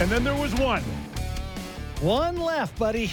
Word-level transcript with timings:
And 0.00 0.08
then 0.08 0.24
there 0.24 0.34
was 0.34 0.54
one. 0.54 0.82
One 2.00 2.38
left, 2.38 2.78
buddy. 2.78 3.12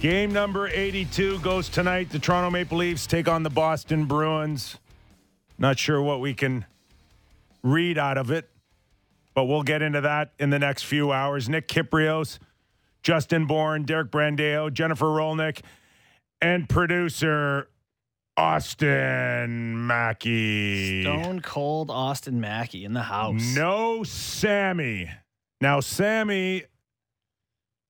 Game 0.00 0.32
number 0.32 0.66
82 0.66 1.38
goes 1.38 1.68
tonight. 1.68 2.10
The 2.10 2.18
Toronto 2.18 2.50
Maple 2.50 2.78
Leafs 2.78 3.06
take 3.06 3.28
on 3.28 3.44
the 3.44 3.50
Boston 3.50 4.06
Bruins. 4.06 4.76
Not 5.58 5.78
sure 5.78 6.02
what 6.02 6.20
we 6.20 6.34
can 6.34 6.66
read 7.62 7.98
out 7.98 8.18
of 8.18 8.32
it, 8.32 8.50
but 9.32 9.44
we'll 9.44 9.62
get 9.62 9.80
into 9.80 10.00
that 10.00 10.32
in 10.40 10.50
the 10.50 10.58
next 10.58 10.82
few 10.82 11.12
hours. 11.12 11.48
Nick 11.48 11.68
Kypreos, 11.68 12.40
Justin 13.04 13.46
Bourne, 13.46 13.84
Derek 13.84 14.10
Brandeo, 14.10 14.72
Jennifer 14.72 15.06
Rolnick, 15.06 15.60
and 16.42 16.68
producer 16.68 17.68
Austin 18.36 19.86
Mackey. 19.86 21.02
Stone 21.02 21.42
cold 21.42 21.90
Austin 21.90 22.40
Mackey 22.40 22.84
in 22.84 22.92
the 22.92 23.02
house. 23.02 23.54
No 23.54 24.02
Sammy. 24.02 25.10
Now, 25.64 25.80
Sammy, 25.80 26.64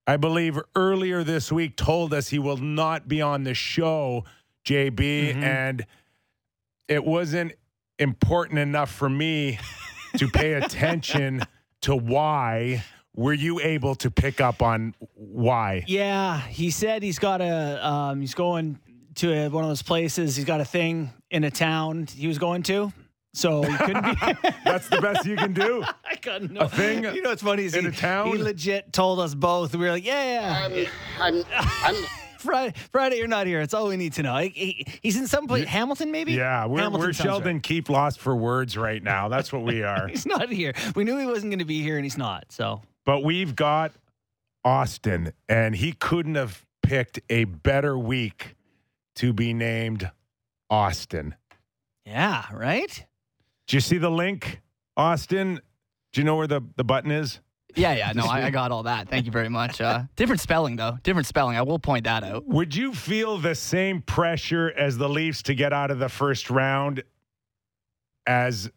I 0.06 0.16
believe 0.16 0.60
earlier 0.76 1.24
this 1.24 1.50
week 1.50 1.74
told 1.74 2.14
us 2.14 2.28
he 2.28 2.38
will 2.38 2.56
not 2.56 3.08
be 3.08 3.20
on 3.20 3.42
the 3.42 3.52
show, 3.52 4.24
JB, 4.64 5.32
Mhm. 5.32 5.42
and 5.42 5.86
it 6.86 7.04
wasn't 7.04 7.54
important 7.98 8.60
enough 8.60 8.92
for 8.92 9.08
me 9.08 9.58
to 10.18 10.28
pay 10.28 10.52
attention 10.62 11.42
to 11.80 11.96
why. 11.96 12.84
Were 13.16 13.32
you 13.32 13.58
able 13.58 13.96
to 13.96 14.08
pick 14.12 14.40
up 14.40 14.62
on 14.62 14.94
why? 15.14 15.82
Yeah, 15.88 16.42
he 16.42 16.70
said 16.70 17.02
he's 17.02 17.18
got 17.18 17.40
a 17.40 17.84
um, 17.84 18.20
he's 18.20 18.34
going 18.34 18.78
to 19.16 19.32
a, 19.32 19.48
one 19.48 19.64
of 19.64 19.70
those 19.70 19.82
places. 19.82 20.36
He's 20.36 20.44
got 20.44 20.60
a 20.60 20.64
thing 20.64 21.12
in 21.28 21.42
a 21.42 21.50
town 21.50 22.06
he 22.06 22.28
was 22.28 22.38
going 22.38 22.62
to, 22.64 22.92
so 23.34 23.62
he 23.62 23.76
couldn't 23.76 24.02
be. 24.20 24.50
That's 24.64 24.88
the 24.88 25.00
best 25.02 25.26
you 25.26 25.36
can 25.36 25.52
do. 25.52 25.84
I 26.10 26.16
couldn't 26.16 26.52
know. 26.52 26.62
A 26.62 26.68
thing 26.68 27.04
You 27.04 27.20
know 27.20 27.28
what's 27.30 27.42
funny 27.42 27.64
is 27.64 27.74
in 27.74 27.82
he, 27.84 27.88
a 27.90 27.92
town? 27.92 28.28
he 28.28 28.38
legit 28.38 28.92
told 28.92 29.20
us 29.20 29.34
both. 29.34 29.74
We 29.74 29.84
were 29.84 29.90
like, 29.92 30.04
yeah, 30.06 30.68
yeah. 30.70 30.88
I'm, 31.20 31.44
I'm, 31.84 31.94
Friday, 32.38 32.74
Friday, 32.92 33.16
you're 33.16 33.26
not 33.26 33.46
here. 33.46 33.60
It's 33.62 33.72
all 33.74 33.88
we 33.88 33.96
need 33.96 34.12
to 34.14 34.22
know. 34.22 34.36
He, 34.36 34.48
he- 34.50 34.86
he's 35.02 35.16
in 35.16 35.26
some 35.26 35.46
place, 35.46 35.66
Hamilton, 35.66 36.10
maybe. 36.10 36.32
Yeah, 36.34 36.66
we're, 36.66 36.80
Hamilton 36.80 37.08
we're 37.08 37.12
Sheldon 37.14 37.54
right. 37.56 37.62
Keep 37.62 37.88
lost 37.88 38.20
for 38.20 38.36
words 38.36 38.76
right 38.76 39.02
now. 39.02 39.28
That's 39.28 39.52
what 39.52 39.62
we 39.62 39.82
are. 39.82 40.08
He's 40.08 40.26
not 40.26 40.50
here. 40.50 40.74
We 40.94 41.04
knew 41.04 41.16
he 41.18 41.24
wasn't 41.26 41.50
going 41.50 41.58
to 41.60 41.64
be 41.64 41.82
here, 41.82 41.96
and 41.96 42.04
he's 42.04 42.18
not. 42.18 42.46
So 42.50 42.82
But 43.06 43.24
we've 43.24 43.56
got 43.56 43.92
Austin, 44.64 45.32
and 45.48 45.74
he 45.74 45.92
couldn't 45.92 46.34
have 46.36 46.64
picked 46.82 47.18
a 47.30 47.44
better 47.44 47.96
week 47.98 48.56
to 49.16 49.32
be 49.32 49.54
named 49.54 50.10
Austin. 50.68 51.34
yeah, 52.04 52.44
right. 52.52 53.06
Do 53.66 53.76
you 53.76 53.80
see 53.80 53.98
the 53.98 54.10
link, 54.10 54.60
Austin? 54.96 55.60
Do 56.12 56.20
you 56.20 56.24
know 56.24 56.36
where 56.36 56.46
the, 56.46 56.60
the 56.76 56.84
button 56.84 57.10
is? 57.10 57.40
Yeah, 57.76 57.94
yeah, 57.94 58.12
no, 58.12 58.24
I, 58.26 58.44
I 58.44 58.50
got 58.50 58.70
all 58.70 58.84
that. 58.84 59.08
Thank 59.08 59.26
you 59.26 59.32
very 59.32 59.48
much. 59.48 59.80
Uh, 59.80 60.02
different 60.16 60.40
spelling 60.40 60.76
though, 60.76 60.96
different 61.02 61.26
spelling. 61.26 61.56
I 61.56 61.62
will 61.62 61.80
point 61.80 62.04
that 62.04 62.22
out. 62.22 62.46
Would 62.46 62.74
you 62.76 62.94
feel 62.94 63.36
the 63.38 63.54
same 63.56 64.00
pressure 64.00 64.72
as 64.76 64.96
the 64.96 65.08
Leafs 65.08 65.42
to 65.44 65.54
get 65.56 65.72
out 65.72 65.90
of 65.90 65.98
the 65.98 66.08
first 66.08 66.50
round 66.50 67.02
as 68.26 68.70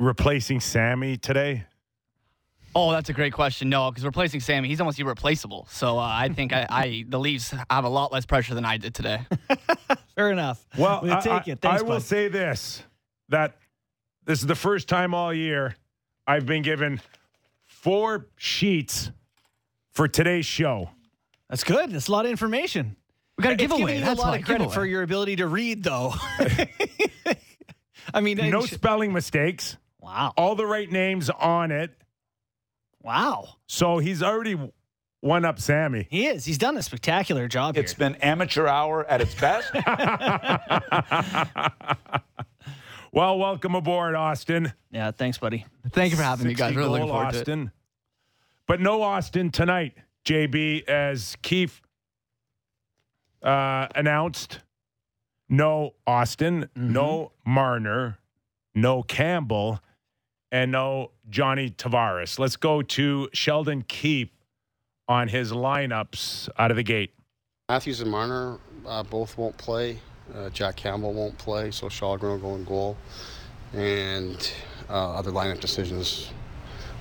replacing 0.00 0.58
Sammy 0.60 1.16
today? 1.16 1.64
Oh, 2.74 2.90
that's 2.90 3.08
a 3.10 3.12
great 3.12 3.34
question. 3.34 3.68
No, 3.68 3.90
because 3.90 4.04
replacing 4.04 4.40
Sammy, 4.40 4.66
he's 4.66 4.80
almost 4.80 4.98
irreplaceable. 4.98 5.68
So 5.70 5.98
uh, 5.98 6.02
I 6.02 6.28
think 6.30 6.52
I, 6.52 6.66
I 6.70 7.04
the 7.06 7.20
Leafs 7.20 7.54
have 7.70 7.84
a 7.84 7.88
lot 7.88 8.10
less 8.12 8.24
pressure 8.26 8.54
than 8.54 8.64
I 8.64 8.78
did 8.78 8.94
today. 8.94 9.20
Fair 10.16 10.30
enough. 10.32 10.66
Well, 10.78 11.00
We'll 11.02 11.12
I, 11.14 11.20
take 11.20 11.32
I- 11.48 11.52
it. 11.52 11.60
Thanks, 11.60 11.82
I 11.82 11.84
will 11.84 11.96
bud. 11.96 12.02
say 12.02 12.28
this: 12.28 12.82
that 13.28 13.56
this 14.24 14.40
is 14.40 14.46
the 14.46 14.54
first 14.54 14.88
time 14.88 15.14
all 15.14 15.32
year 15.32 15.76
I've 16.26 16.46
been 16.46 16.62
given 16.62 17.00
four 17.64 18.28
sheets 18.36 19.10
for 19.90 20.08
today's 20.08 20.46
show. 20.46 20.90
That's 21.48 21.64
good. 21.64 21.90
That's 21.90 22.08
a 22.08 22.12
lot 22.12 22.24
of 22.24 22.30
information. 22.30 22.96
We 23.36 23.42
got 23.42 23.50
a 23.50 23.52
It's 23.54 23.62
giveaway. 23.62 23.98
you 23.98 24.04
That's 24.04 24.20
a 24.20 24.22
lot 24.22 24.38
of 24.38 24.44
credit 24.44 24.64
giveaway. 24.64 24.74
for 24.74 24.86
your 24.86 25.02
ability 25.02 25.36
to 25.36 25.46
read, 25.46 25.82
though. 25.82 26.14
I 28.14 28.20
mean, 28.20 28.36
No 28.38 28.60
and 28.60 28.68
sh- 28.68 28.72
spelling 28.72 29.12
mistakes, 29.12 29.76
wow, 30.00 30.32
all 30.36 30.54
the 30.54 30.66
right 30.66 30.90
names 30.90 31.30
on 31.30 31.70
it. 31.70 31.90
wow, 33.02 33.56
So 33.66 33.98
he's 33.98 34.22
already 34.22 34.58
one 35.20 35.44
up 35.44 35.60
Sammy. 35.60 36.06
he 36.10 36.26
is. 36.26 36.44
He's 36.44 36.58
done 36.58 36.76
a 36.76 36.82
spectacular 36.82 37.48
job 37.48 37.76
It's 37.78 37.92
here. 37.92 38.10
been 38.10 38.16
amateur 38.16 38.66
hour 38.66 39.04
at 39.06 39.20
its 39.20 39.34
best. 39.34 39.70
well, 43.12 43.38
welcome 43.38 43.74
aboard, 43.74 44.14
Austin. 44.14 44.72
Yeah, 44.90 45.10
thanks, 45.10 45.38
buddy. 45.38 45.66
Thank 45.90 46.10
you 46.12 46.16
for 46.16 46.22
having 46.22 46.46
me, 46.48 46.54
guys. 46.54 46.68
60 46.70 46.76
Really 46.78 46.90
looking 46.92 47.06
goal 47.06 47.16
forward 47.16 47.32
to 47.32 47.36
it. 47.38 47.40
Austin. 47.40 47.72
But 48.66 48.80
no 48.80 49.02
Austin 49.02 49.50
tonight, 49.50 49.94
JB, 50.24 50.88
as 50.88 51.36
Keith 51.42 51.80
uh, 53.42 53.88
announced. 53.94 54.60
No 55.48 55.94
Austin, 56.06 56.62
Mm-hmm. 56.76 56.92
no 56.94 57.32
Marner, 57.44 58.18
no 58.74 59.02
Campbell, 59.02 59.80
and 60.50 60.72
no 60.72 61.10
Johnny 61.28 61.68
Tavares. 61.70 62.38
Let's 62.38 62.56
go 62.56 62.80
to 62.80 63.28
Sheldon 63.34 63.82
Keefe 63.82 64.30
on 65.08 65.28
his 65.28 65.52
lineups 65.52 66.48
out 66.58 66.70
of 66.70 66.78
the 66.78 66.82
gate. 66.82 67.12
Matthews 67.68 68.00
and 68.00 68.10
Marner 68.10 68.58
uh, 68.86 69.02
both 69.02 69.36
won't 69.36 69.58
play. 69.58 69.98
Uh, 70.34 70.48
Jack 70.50 70.76
Campbell 70.76 71.12
won't 71.12 71.36
play, 71.38 71.70
so 71.70 71.88
Kallgren 71.88 72.22
will 72.22 72.38
go 72.38 72.54
in 72.54 72.64
goal. 72.64 72.96
And 73.74 74.52
uh, 74.88 75.14
other 75.14 75.30
lineup 75.30 75.60
decisions 75.60 76.30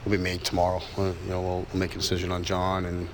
will 0.04 0.12
be 0.12 0.18
made 0.18 0.44
tomorrow. 0.44 0.82
Uh, 0.98 1.14
you 1.24 1.30
know, 1.30 1.42
we'll, 1.42 1.66
we'll 1.72 1.80
make 1.80 1.94
a 1.96 1.98
decision 1.98 2.32
on 2.32 2.44
John 2.44 2.86
and 2.86 3.10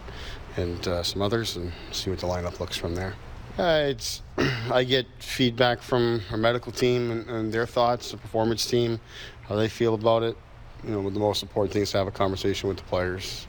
and 0.55 0.87
uh, 0.87 1.03
some 1.03 1.21
others, 1.21 1.55
and 1.55 1.71
see 1.91 2.09
what 2.09 2.17
the 2.17 2.25
lineup 2.25 2.59
looks 2.59 2.75
from 2.75 2.95
there. 2.95 3.13
Uh, 3.59 3.89
it's 3.89 4.23
I 4.71 4.83
get 4.83 5.05
feedback 5.19 5.81
from 5.81 6.21
our 6.31 6.37
medical 6.37 6.71
team 6.71 7.11
and, 7.11 7.29
and 7.29 7.53
their 7.53 7.67
thoughts, 7.67 8.11
the 8.11 8.17
performance 8.17 8.65
team, 8.65 8.99
how 9.47 9.55
they 9.55 9.69
feel 9.69 9.93
about 9.93 10.23
it. 10.23 10.35
You 10.83 10.91
know, 10.91 11.09
the 11.09 11.19
most 11.19 11.43
important 11.43 11.73
thing 11.73 11.83
is 11.83 11.91
to 11.91 11.99
have 11.99 12.07
a 12.07 12.11
conversation 12.11 12.69
with 12.69 12.77
the 12.77 12.83
players, 12.83 13.47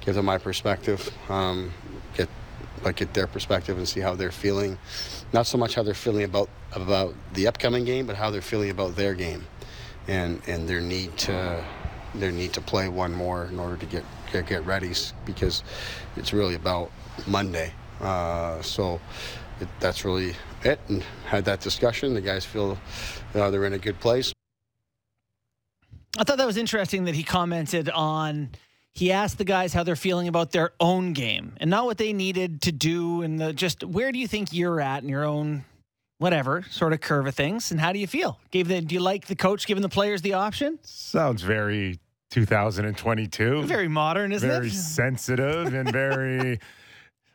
give 0.00 0.14
them 0.14 0.26
my 0.26 0.36
perspective, 0.38 1.10
um, 1.30 1.72
get 2.14 2.28
like 2.82 2.96
get 2.96 3.14
their 3.14 3.26
perspective 3.26 3.78
and 3.78 3.88
see 3.88 4.00
how 4.00 4.14
they're 4.14 4.30
feeling. 4.30 4.78
Not 5.32 5.46
so 5.46 5.56
much 5.56 5.74
how 5.74 5.82
they're 5.82 5.94
feeling 5.94 6.24
about 6.24 6.48
about 6.72 7.14
the 7.34 7.46
upcoming 7.46 7.84
game, 7.84 8.06
but 8.06 8.16
how 8.16 8.30
they're 8.30 8.42
feeling 8.42 8.70
about 8.70 8.96
their 8.96 9.14
game, 9.14 9.46
and 10.06 10.40
and 10.46 10.68
their 10.68 10.80
need 10.80 11.16
to 11.18 11.64
their 12.14 12.30
need 12.30 12.52
to 12.52 12.60
play 12.60 12.88
one 12.88 13.12
more 13.12 13.46
in 13.46 13.58
order 13.58 13.76
to 13.76 13.86
get 13.86 14.04
get, 14.30 14.46
get 14.46 14.66
ready 14.66 14.92
because 15.24 15.62
it's 16.16 16.32
really 16.32 16.54
about 16.54 16.90
Monday. 17.26 17.72
Uh, 18.00 18.60
so 18.62 19.00
it, 19.60 19.68
that's 19.80 20.04
really 20.04 20.34
it. 20.64 20.80
And 20.88 21.02
had 21.26 21.44
that 21.46 21.60
discussion. 21.60 22.14
The 22.14 22.20
guys 22.20 22.44
feel 22.44 22.78
uh, 23.34 23.50
they're 23.50 23.64
in 23.64 23.72
a 23.72 23.78
good 23.78 23.98
place. 24.00 24.32
I 26.18 26.24
thought 26.24 26.36
that 26.38 26.46
was 26.46 26.58
interesting 26.58 27.04
that 27.04 27.14
he 27.14 27.22
commented 27.22 27.88
on. 27.88 28.50
He 28.94 29.10
asked 29.10 29.38
the 29.38 29.44
guys 29.44 29.72
how 29.72 29.82
they're 29.84 29.96
feeling 29.96 30.28
about 30.28 30.52
their 30.52 30.72
own 30.78 31.12
game 31.14 31.54
and 31.58 31.70
not 31.70 31.86
what 31.86 31.96
they 31.98 32.12
needed 32.12 32.60
to 32.62 32.72
do, 32.72 33.22
and 33.22 33.38
the 33.40 33.52
just 33.52 33.82
where 33.84 34.12
do 34.12 34.18
you 34.18 34.28
think 34.28 34.52
you're 34.52 34.80
at 34.80 35.02
in 35.02 35.08
your 35.08 35.24
own 35.24 35.64
whatever 36.18 36.62
sort 36.70 36.92
of 36.92 37.00
curve 37.00 37.26
of 37.26 37.34
things, 37.34 37.70
and 37.70 37.80
how 37.80 37.92
do 37.92 37.98
you 37.98 38.06
feel? 38.06 38.38
Gave 38.50 38.68
the 38.68 38.80
do 38.82 38.94
you 38.94 39.00
like 39.00 39.26
the 39.26 39.34
coach 39.34 39.66
giving 39.66 39.82
the 39.82 39.88
players 39.88 40.20
the 40.22 40.34
option? 40.34 40.78
Sounds 40.82 41.42
very 41.42 41.98
2022. 42.30 43.62
Very 43.64 43.88
modern, 43.88 44.30
isn't 44.32 44.48
it? 44.48 44.52
very 44.52 44.70
sensitive 44.70 45.72
and 45.72 45.90
very 45.90 46.60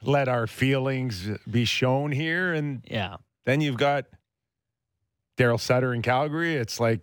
let 0.04 0.28
our 0.28 0.46
feelings 0.46 1.28
be 1.50 1.66
shown 1.66 2.12
here. 2.12 2.54
And 2.54 2.84
Yeah. 2.88 3.18
then 3.46 3.62
you've 3.62 3.78
got 3.78 4.06
Daryl 5.38 5.60
Sutter 5.60 5.94
in 5.94 6.02
Calgary. 6.04 6.56
It's 6.56 6.80
like, 6.80 7.02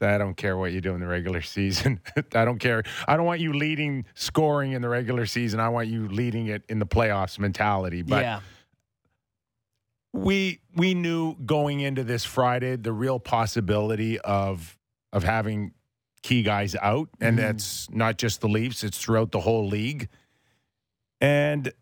I 0.00 0.18
don't 0.18 0.36
care 0.36 0.56
what 0.56 0.72
you 0.72 0.80
do 0.80 0.94
in 0.94 1.00
the 1.00 1.06
regular 1.06 1.40
season. 1.42 2.00
I 2.34 2.44
don't 2.44 2.58
care. 2.58 2.82
I 3.08 3.16
don't 3.16 3.26
want 3.26 3.40
you 3.40 3.52
leading 3.52 4.04
scoring 4.14 4.72
in 4.72 4.82
the 4.82 4.88
regular 4.88 5.26
season. 5.26 5.58
I 5.60 5.68
want 5.70 5.88
you 5.88 6.08
leading 6.08 6.48
it 6.48 6.62
in 6.68 6.78
the 6.78 6.86
playoffs 6.86 7.38
mentality. 7.38 8.02
But 8.02 8.22
yeah. 8.22 8.40
we 10.12 10.60
we 10.74 10.94
knew 10.94 11.34
going 11.44 11.80
into 11.80 12.04
this 12.04 12.24
Friday 12.24 12.76
the 12.76 12.92
real 12.92 13.18
possibility 13.18 14.18
of 14.20 14.76
of 15.12 15.24
having 15.24 15.72
key 16.22 16.42
guys 16.42 16.74
out, 16.82 17.08
and 17.20 17.38
Mhm. 17.38 17.42
that's 17.42 17.88
not 17.90 18.18
just 18.18 18.40
the 18.40 18.48
Leafs; 18.48 18.82
it's 18.84 18.98
throughout 18.98 19.30
the 19.32 19.40
whole 19.40 19.66
league. 19.68 20.08
And 21.20 21.72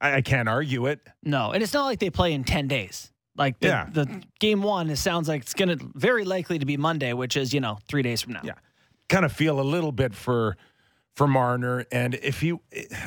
I, 0.00 0.16
I 0.16 0.20
can't 0.20 0.48
argue 0.48 0.86
it. 0.86 1.00
No, 1.22 1.52
and 1.52 1.62
it's 1.62 1.72
not 1.72 1.84
like 1.84 1.98
they 1.98 2.10
play 2.10 2.32
in 2.32 2.44
ten 2.44 2.68
days. 2.68 3.12
Like 3.38 3.60
the, 3.60 3.68
Yeah. 3.68 3.88
the 3.90 4.22
game 4.40 4.62
one, 4.62 4.90
it 4.90 4.96
sounds 4.96 5.28
like 5.28 5.42
it's 5.42 5.54
going 5.54 5.78
to 5.78 5.90
very 5.94 6.24
likely 6.24 6.58
to 6.58 6.66
be 6.66 6.76
Monday, 6.76 7.12
which 7.12 7.36
is 7.36 7.54
you 7.54 7.60
know 7.60 7.78
three 7.88 8.02
days 8.02 8.20
from 8.20 8.32
now. 8.34 8.40
Yeah. 8.44 8.54
Kind 9.08 9.24
of 9.24 9.32
feel 9.32 9.60
a 9.60 9.62
little 9.62 9.92
bit 9.92 10.14
for 10.14 10.56
for 11.14 11.26
Marner, 11.26 11.84
and 11.90 12.14
if 12.16 12.42
you, 12.44 12.60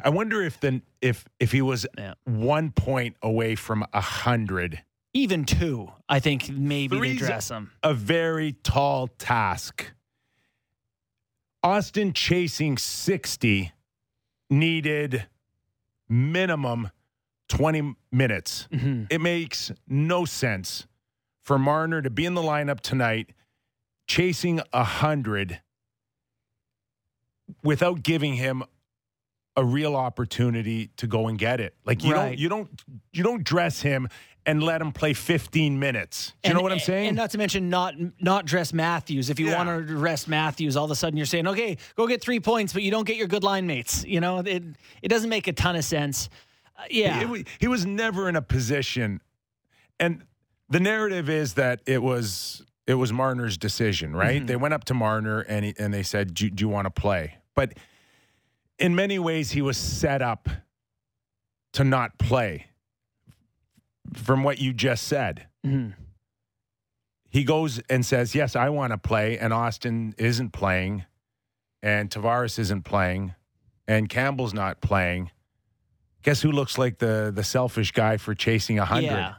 I 0.03 0.09
wonder 0.09 0.41
if 0.41 0.59
the 0.59 0.81
if 1.01 1.25
if 1.39 1.51
he 1.51 1.61
was 1.61 1.85
Yeah. 1.97 2.13
one 2.25 2.71
point 2.71 3.15
away 3.21 3.55
from 3.55 3.85
a 3.93 4.01
hundred, 4.01 4.81
Even 5.13 5.45
two, 5.45 5.91
I 6.09 6.19
think 6.19 6.49
maybe 6.49 6.99
they 6.99 7.13
dress 7.15 7.49
them. 7.49 7.71
a 7.83 7.93
very 7.93 8.53
tall 8.63 9.07
task. 9.07 9.91
Austin 11.63 12.11
chasing 12.13 12.77
60 12.77 13.71
needed 14.49 15.27
minimum 16.09 16.89
20 17.51 17.95
minutes. 18.11 18.67
Mm-hmm. 18.71 19.03
It 19.09 19.19
makes 19.21 19.71
no 19.87 20.23
sense 20.25 20.87
for 21.43 21.59
Marner 21.59 22.01
to 22.01 22.09
be 22.09 22.25
in 22.25 22.33
the 22.33 22.41
lineup 22.41 22.79
tonight 22.79 23.31
chasing 24.07 24.59
a 24.71 24.79
100 24.79 25.61
without 27.63 28.03
giving 28.03 28.35
him 28.35 28.63
a 29.57 29.65
real 29.65 29.95
opportunity 29.97 30.87
to 30.95 31.07
go 31.07 31.27
and 31.27 31.37
get 31.37 31.59
it. 31.59 31.75
Like 31.85 32.03
you 32.05 32.13
Right. 32.13 32.29
don't 32.29 32.39
you 32.39 32.47
don't 32.49 32.69
you 33.11 33.23
don't 33.23 33.43
dress 33.43 33.81
him 33.81 34.07
and 34.45 34.63
let 34.63 34.81
him 34.81 34.91
play 34.93 35.13
15 35.13 35.77
minutes. 35.77 36.33
Do 36.41 36.49
you 36.49 36.55
know 36.55 36.61
what 36.61 36.71
I'm 36.71 36.79
saying? 36.79 37.09
And 37.09 37.17
not 37.17 37.31
to 37.31 37.37
mention 37.37 37.69
not 37.69 37.93
not 38.21 38.45
dress 38.45 38.71
Matthews. 38.71 39.29
If 39.29 39.39
you 39.41 39.49
Yeah. 39.49 39.57
want 39.63 39.87
to 39.87 39.93
dress 39.93 40.25
Matthews, 40.25 40.77
all 40.77 40.85
of 40.85 40.91
a 40.91 40.95
sudden 40.95 41.17
you're 41.17 41.25
saying, 41.25 41.47
okay, 41.47 41.77
go 41.97 42.07
get 42.07 42.21
three 42.21 42.39
points, 42.39 42.71
but 42.71 42.81
you 42.81 42.91
don't 42.91 43.05
get 43.05 43.17
your 43.17 43.27
good 43.27 43.43
line 43.43 43.67
mates. 43.67 44.05
You 44.05 44.21
know, 44.21 44.39
it 44.39 44.63
it 45.01 45.09
doesn't 45.09 45.29
make 45.29 45.47
a 45.47 45.53
ton 45.53 45.75
of 45.75 45.83
sense. 45.83 46.29
Yeah, 46.89 47.25
wa- 47.25 47.37
he 47.59 47.67
was 47.67 47.85
never 47.85 48.27
in 48.29 48.35
a 48.35 48.41
position, 48.41 49.21
and 49.99 50.23
the 50.69 50.79
narrative 50.79 51.29
is 51.29 51.53
that 51.55 51.81
it 51.85 52.01
was 52.01 52.63
it 52.87 52.95
was 52.95 53.13
Marner's 53.13 53.57
decision, 53.57 54.15
right? 54.15 54.37
Mm-hmm. 54.37 54.45
They 54.47 54.55
went 54.55 54.73
up 54.73 54.83
to 54.85 54.93
Marner 54.93 55.41
and 55.41 55.65
he, 55.65 55.73
and 55.77 55.93
they 55.93 56.03
said, 56.03 56.33
"Do, 56.33 56.49
do 56.49 56.63
you 56.63 56.69
want 56.69 56.85
to 56.85 56.91
play?" 56.91 57.35
But 57.55 57.73
in 58.79 58.95
many 58.95 59.19
ways, 59.19 59.51
he 59.51 59.61
was 59.61 59.77
set 59.77 60.21
up 60.21 60.49
to 61.73 61.83
not 61.83 62.17
play. 62.17 62.67
From 64.13 64.43
what 64.43 64.59
you 64.59 64.73
just 64.73 65.07
said, 65.07 65.47
Mhm. 65.65 65.93
he 67.29 67.43
goes 67.43 67.79
and 67.89 68.05
says, 68.05 68.33
"Yes, 68.35 68.55
I 68.55 68.69
want 68.69 68.91
to 68.91 68.97
play," 68.97 69.37
and 69.37 69.53
Austin 69.53 70.13
isn't 70.17 70.49
playing, 70.51 71.05
and 71.83 72.09
Tavares 72.09 72.57
isn't 72.59 72.83
playing, 72.83 73.35
and 73.87 74.09
Campbell's 74.09 74.53
not 74.53 74.81
playing. 74.81 75.31
Guess 76.23 76.41
who 76.41 76.51
looks 76.51 76.77
like 76.77 76.97
the 76.99 77.31
the 77.33 77.43
selfish 77.43 77.91
guy 77.91 78.17
for 78.17 78.35
chasing 78.35 78.79
a 78.79 78.85
hundred? 78.85 79.05
Yeah. 79.07 79.33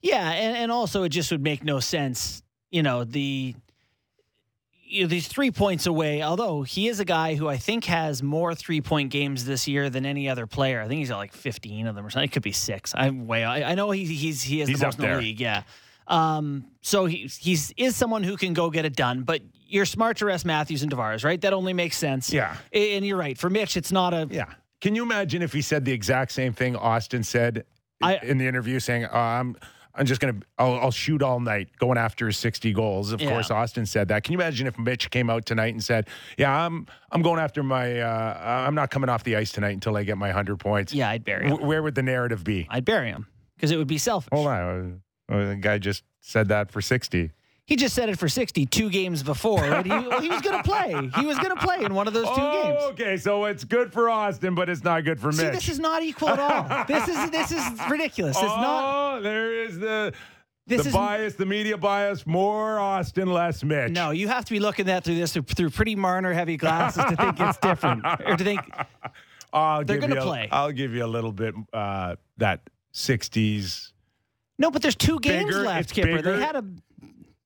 Yeah, 0.00 0.30
and, 0.32 0.56
and 0.56 0.72
also 0.72 1.04
it 1.04 1.10
just 1.10 1.30
would 1.30 1.42
make 1.42 1.62
no 1.62 1.78
sense. 1.78 2.42
You 2.70 2.82
know, 2.82 3.04
the 3.04 3.54
you 4.92 5.02
know, 5.02 5.08
these 5.08 5.26
three 5.26 5.50
points 5.50 5.86
away, 5.86 6.22
although 6.22 6.62
he 6.62 6.86
is 6.88 7.00
a 7.00 7.04
guy 7.04 7.34
who 7.34 7.48
I 7.48 7.56
think 7.56 7.86
has 7.86 8.22
more 8.22 8.54
three 8.54 8.80
point 8.80 9.10
games 9.10 9.44
this 9.44 9.66
year 9.66 9.88
than 9.88 10.04
any 10.04 10.28
other 10.28 10.46
player. 10.46 10.82
I 10.82 10.88
think 10.88 10.98
he's 10.98 11.08
got 11.08 11.18
like 11.18 11.32
15 11.32 11.86
of 11.86 11.94
them 11.94 12.04
or 12.04 12.10
something. 12.10 12.28
It 12.28 12.32
could 12.32 12.42
be 12.42 12.52
six. 12.52 12.92
I'm 12.94 13.26
way 13.26 13.42
I, 13.44 13.72
I 13.72 13.74
know 13.74 13.90
he, 13.90 14.04
he's 14.04 14.42
he 14.42 14.58
has 14.60 14.68
He's 14.68 14.80
the 14.80 14.86
most 14.86 14.98
in 14.98 15.08
the 15.08 15.16
league, 15.16 15.40
yeah. 15.40 15.62
Um, 16.08 16.66
so 16.82 17.06
he 17.06 17.30
he's 17.38 17.72
is 17.76 17.96
someone 17.96 18.22
who 18.22 18.36
can 18.36 18.52
go 18.52 18.70
get 18.70 18.84
it 18.84 18.96
done, 18.96 19.22
but 19.22 19.40
you're 19.66 19.86
smart 19.86 20.18
to 20.18 20.26
rest 20.26 20.44
Matthews 20.44 20.82
and 20.82 20.92
Tavares, 20.92 21.24
right? 21.24 21.40
That 21.40 21.54
only 21.54 21.72
makes 21.72 21.96
sense. 21.96 22.30
Yeah. 22.30 22.56
And 22.72 23.06
you're 23.06 23.16
right. 23.16 23.38
For 23.38 23.48
Mitch, 23.48 23.76
it's 23.76 23.92
not 23.92 24.12
a 24.12 24.28
Yeah. 24.30 24.52
Can 24.82 24.94
you 24.96 25.02
imagine 25.04 25.42
if 25.42 25.52
he 25.52 25.62
said 25.62 25.84
the 25.84 25.92
exact 25.92 26.32
same 26.32 26.52
thing 26.52 26.74
Austin 26.76 27.22
said 27.22 27.64
I- 28.02 28.16
in 28.16 28.36
the 28.38 28.46
interview, 28.48 28.80
saying, 28.80 29.04
uh, 29.06 29.10
"I'm 29.14 29.56
I'm 29.94 30.06
just 30.06 30.20
gonna 30.20 30.40
I'll, 30.58 30.74
I'll 30.80 30.90
shoot 30.90 31.22
all 31.22 31.38
night, 31.38 31.68
going 31.78 31.96
after 31.96 32.26
his 32.26 32.36
60 32.36 32.72
goals." 32.72 33.12
Of 33.12 33.20
Yeah. 33.22 33.30
course, 33.30 33.50
Austin 33.52 33.86
said 33.86 34.08
that. 34.08 34.24
Can 34.24 34.32
you 34.32 34.38
imagine 34.40 34.66
if 34.66 34.76
Mitch 34.78 35.08
came 35.10 35.30
out 35.30 35.46
tonight 35.46 35.72
and 35.72 35.82
said, 35.84 36.08
"Yeah, 36.36 36.66
I'm 36.66 36.86
I'm 37.12 37.22
going 37.22 37.38
after 37.38 37.62
my 37.62 38.00
uh, 38.00 38.64
I'm 38.66 38.74
not 38.74 38.90
coming 38.90 39.08
off 39.08 39.22
the 39.22 39.36
ice 39.36 39.52
tonight 39.52 39.70
until 39.74 39.96
I 39.96 40.02
get 40.02 40.18
my 40.18 40.28
100 40.28 40.58
points." 40.58 40.92
yeah, 40.92 41.08
I'd 41.10 41.24
bury 41.24 41.44
him. 41.44 41.50
W- 41.50 41.66
where 41.68 41.80
would 41.82 41.94
the 41.94 42.02
narrative 42.02 42.42
be? 42.42 42.66
I'd 42.68 42.84
bury 42.84 43.08
him 43.08 43.28
because 43.54 43.70
it 43.70 43.76
would 43.76 43.86
be 43.86 43.98
selfish. 43.98 44.30
Hold 44.32 44.48
on, 44.48 45.02
uh, 45.30 45.44
the 45.50 45.56
guy 45.56 45.78
just 45.78 46.02
said 46.20 46.48
that 46.48 46.72
for 46.72 46.80
60. 46.80 47.30
He 47.72 47.76
just 47.76 47.94
said 47.94 48.10
it 48.10 48.18
for 48.18 48.28
60 48.28 48.66
two 48.66 48.90
games 48.90 49.22
before. 49.22 49.62
Right? 49.62 49.82
He, 49.82 49.90
well, 49.90 50.20
he 50.20 50.28
was 50.28 50.42
going 50.42 50.58
to 50.58 50.62
play. 50.62 51.10
He 51.18 51.24
was 51.24 51.38
going 51.38 51.56
to 51.56 51.66
play 51.66 51.82
in 51.82 51.94
one 51.94 52.06
of 52.06 52.12
those 52.12 52.26
two 52.26 52.34
oh, 52.36 52.62
games. 52.62 52.82
okay, 52.90 53.16
so 53.16 53.46
it's 53.46 53.64
good 53.64 53.90
for 53.94 54.10
Austin, 54.10 54.54
but 54.54 54.68
it's 54.68 54.84
not 54.84 55.04
good 55.04 55.18
for 55.18 55.32
See, 55.32 55.44
this 55.44 55.70
is 55.70 55.78
not 55.78 56.02
equal 56.02 56.28
at 56.28 56.38
all. 56.38 56.84
This 56.86 57.08
is 57.08 57.30
this 57.30 57.50
is 57.50 57.64
ridiculous. 57.88 58.36
It's 58.36 58.44
not. 58.44 59.16
oh, 59.16 59.22
there 59.22 59.64
is 59.64 59.78
the 59.78 60.12
This 60.66 60.82
the 60.82 60.88
is 60.88 60.94
bias, 60.94 61.34
the 61.36 61.46
media 61.46 61.78
bias. 61.78 62.26
More 62.26 62.78
Austin, 62.78 63.32
less 63.32 63.64
Mitch. 63.64 63.90
No, 63.90 64.10
you 64.10 64.28
have 64.28 64.44
to 64.44 64.52
be 64.52 64.60
looking 64.60 64.90
at 64.90 65.04
through 65.04 65.14
this 65.14 65.32
through, 65.32 65.70
pretty 65.70 65.96
Marner 65.96 66.34
heavy 66.34 66.58
glasses 66.58 67.06
to 67.06 67.16
think 67.16 67.40
it's 67.40 67.56
different, 67.56 68.04
or 68.26 68.36
to 68.36 68.44
think 68.44 68.60
I'll 69.50 69.82
They're 69.82 69.96
gonna 69.96 70.20
play. 70.20 70.46
I'll 70.52 70.72
give 70.72 70.92
you 70.92 71.06
a 71.06 71.12
little 71.16 71.32
bit 71.32 71.54
uh, 71.72 72.16
that 72.36 72.68
'60s. 72.92 73.92
no. 74.58 74.70
But 74.70 74.82
there's 74.82 74.94
two 74.94 75.18
games 75.20 75.46
Bigger, 75.46 75.62
left, 75.62 75.94
Kipper. 75.94 76.16
bigger. 76.16 76.36
They 76.36 76.44
had 76.44 76.56
a 76.56 76.64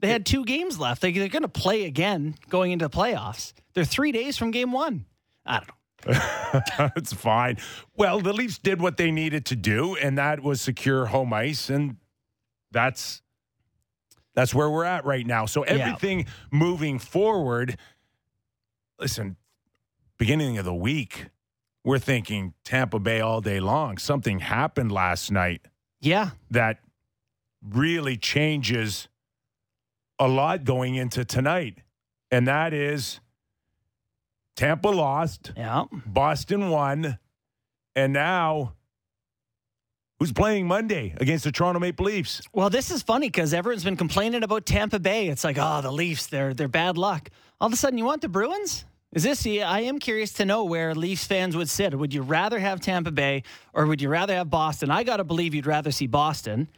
they 0.00 0.08
had 0.08 0.26
two 0.26 0.44
games 0.44 0.78
left. 0.78 1.02
They, 1.02 1.12
they're 1.12 1.28
going 1.28 1.43
to 1.43 1.48
play 1.48 1.84
again 1.84 2.34
going 2.48 2.72
into 2.72 2.87
the 2.87 2.90
playoffs. 2.90 3.52
They're 3.75 3.84
three 3.84 4.12
days 4.12 4.37
from 4.37 4.50
game 4.50 4.72
one. 4.72 5.06
I 5.44 5.60
don't 5.60 5.69
know. 5.69 5.72
it's 6.96 7.12
fine. 7.12 7.56
Well, 7.96 8.20
the 8.20 8.32
Leafs 8.32 8.58
did 8.58 8.81
what 8.81 8.96
they 8.96 9.10
needed 9.10 9.46
to 9.46 9.56
do, 9.56 9.96
and 9.96 10.19
that 10.19 10.40
was 10.40 10.60
secure 10.60 11.06
home 11.06 11.32
ice, 11.32 11.69
and 11.69 11.96
that's 12.70 13.22
that's 14.34 14.54
where 14.54 14.70
we're 14.70 14.84
at 14.84 15.04
right 15.04 15.26
now. 15.26 15.46
So 15.46 15.62
everything 15.62 16.26
moving 16.52 16.98
forward. 16.98 17.78
Listen, 19.00 19.37
beginning 20.19 20.58
of 20.58 20.64
the 20.64 20.75
week, 20.75 21.26
we're 21.84 21.98
thinking 21.98 22.54
Tampa 22.64 22.98
Bay 22.98 23.20
all 23.20 23.40
day 23.40 23.60
long. 23.60 23.98
Something 23.98 24.40
happened 24.40 24.93
last 24.93 25.31
night 25.31 25.62
Yeah, 26.00 26.31
that 26.50 26.81
really 27.62 28.16
changes 28.16 29.08
a 30.19 30.29
lot 30.29 30.65
going 30.65 30.95
into 30.95 31.25
tonight, 31.25 31.79
and 32.31 32.47
that 32.49 32.73
is 32.73 33.21
Tampa 34.57 34.89
lost. 34.89 35.53
yeah. 35.57 35.85
Boston 36.07 36.71
won, 36.71 37.19
and 37.95 38.13
now 38.13 38.73
who's 40.19 40.33
playing 40.33 40.67
Monday 40.67 41.15
against 41.19 41.45
the 41.45 41.53
Toronto 41.53 41.79
Maple 41.79 42.07
Leafs? 42.07 42.41
Well, 42.53 42.71
this 42.71 42.91
is 42.91 43.03
funny 43.03 43.29
because 43.29 43.53
everyone's 43.53 43.85
been 43.85 43.97
complaining 43.97 44.43
about 44.43 44.65
Tampa 44.65 44.99
Bay. 44.99 45.29
It's 45.29 45.45
like, 45.45 45.59
oh, 45.61 45.81
the 45.83 45.93
Leafs, 45.93 46.27
they're 46.27 46.55
they're 46.55 46.69
bad 46.69 46.97
luck. 46.97 47.29
All 47.61 47.67
of 47.67 47.73
a 47.73 47.77
sudden, 47.77 47.99
you 47.99 48.05
want 48.05 48.23
the 48.23 48.29
Bruins? 48.29 48.85
Is 49.13 49.23
this? 49.23 49.47
I 49.47 49.81
am 49.81 49.99
curious 49.99 50.33
to 50.35 50.45
know 50.45 50.65
where 50.65 50.95
Leafs 50.95 51.25
fans 51.25 51.57
would 51.57 51.71
sit. 51.71 51.97
Would 51.97 52.13
you 52.13 52.23
rather 52.23 52.59
have 52.59 52.81
Tampa 52.81 53.11
Bay 53.11 53.45
or 53.73 53.87
would 53.87 54.03
you 54.03 54.09
rather 54.09 54.35
have 54.35 54.51
Boston? 54.51 54.91
I 54.91 55.05
got 55.05 55.19
to 55.19 55.25
believe 55.25 55.55
you'd 55.55 55.67
rather 55.67 55.91
see 55.91 56.07
Boston. 56.07 56.69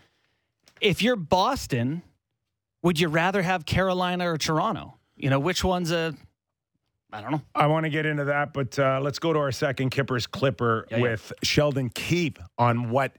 If 0.81 1.03
you're 1.03 1.17
Boston, 1.17 2.03
would 2.83 2.99
you 3.01 3.09
rather 3.09 3.43
have 3.43 3.67
Carolina 3.67 4.31
or 4.33 4.39
Toronto? 4.39 4.99
You 5.17 5.31
know, 5.31 5.39
which 5.39 5.65
one's 5.65 5.91
a? 5.91 6.15
I 7.13 7.21
don't 7.23 7.33
know. 7.33 7.41
I 7.55 7.67
want 7.69 7.85
to 7.85 7.91
get 7.91 8.05
into 8.07 8.25
that, 8.25 8.53
but 8.53 8.79
uh, 8.79 9.01
let's 9.03 9.19
go 9.19 9.33
to 9.33 9.39
our 9.39 9.53
second 9.53 9.91
Kippers 9.91 10.27
Clipper 10.27 10.87
Yeah, 10.91 10.99
yeah. 10.99 11.03
with 11.05 11.33
Sheldon 11.43 11.89
Keefe 11.91 12.37
on 12.59 12.91
what 12.91 13.13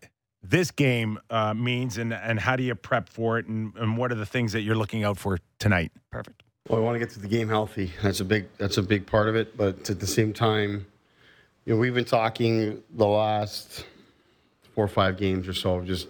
this 0.44 0.70
game 0.72 1.20
uh, 1.30 1.54
means 1.54 1.98
and, 1.98 2.14
and 2.14 2.40
how 2.40 2.56
do 2.56 2.64
you 2.64 2.76
prep 2.76 3.10
for 3.10 3.40
it 3.40 3.48
and, 3.48 3.76
and 3.76 3.98
what 3.98 4.12
are 4.12 4.16
the 4.16 4.26
things 4.28 4.54
that 4.54 4.62
you're 4.62 4.76
looking 4.76 5.04
out 5.04 5.18
for 5.18 5.40
tonight? 5.58 5.92
Perfect. 6.12 6.44
Well, 6.68 6.80
I 6.80 6.84
want 6.84 6.96
to 6.96 7.00
get 7.00 7.10
to 7.12 7.20
the 7.20 7.28
game 7.28 7.50
healthy. 7.50 7.92
That's 8.04 8.20
a 8.20 8.26
big. 8.26 8.46
That's 8.60 8.78
a 8.78 8.84
big 8.84 9.08
part 9.08 9.28
of 9.28 9.36
it. 9.36 9.58
But 9.58 9.90
at 9.90 10.00
the 10.00 10.06
same 10.08 10.34
time, 10.34 10.86
you 11.66 11.74
know, 11.74 11.80
we've 11.80 11.96
been 11.96 12.06
talking 12.06 12.84
the 12.92 13.08
last 13.08 13.86
four 14.76 14.86
or 14.86 14.88
five 14.88 15.18
games 15.18 15.48
or 15.48 15.54
so 15.54 15.76
of 15.76 15.88
just 15.88 16.08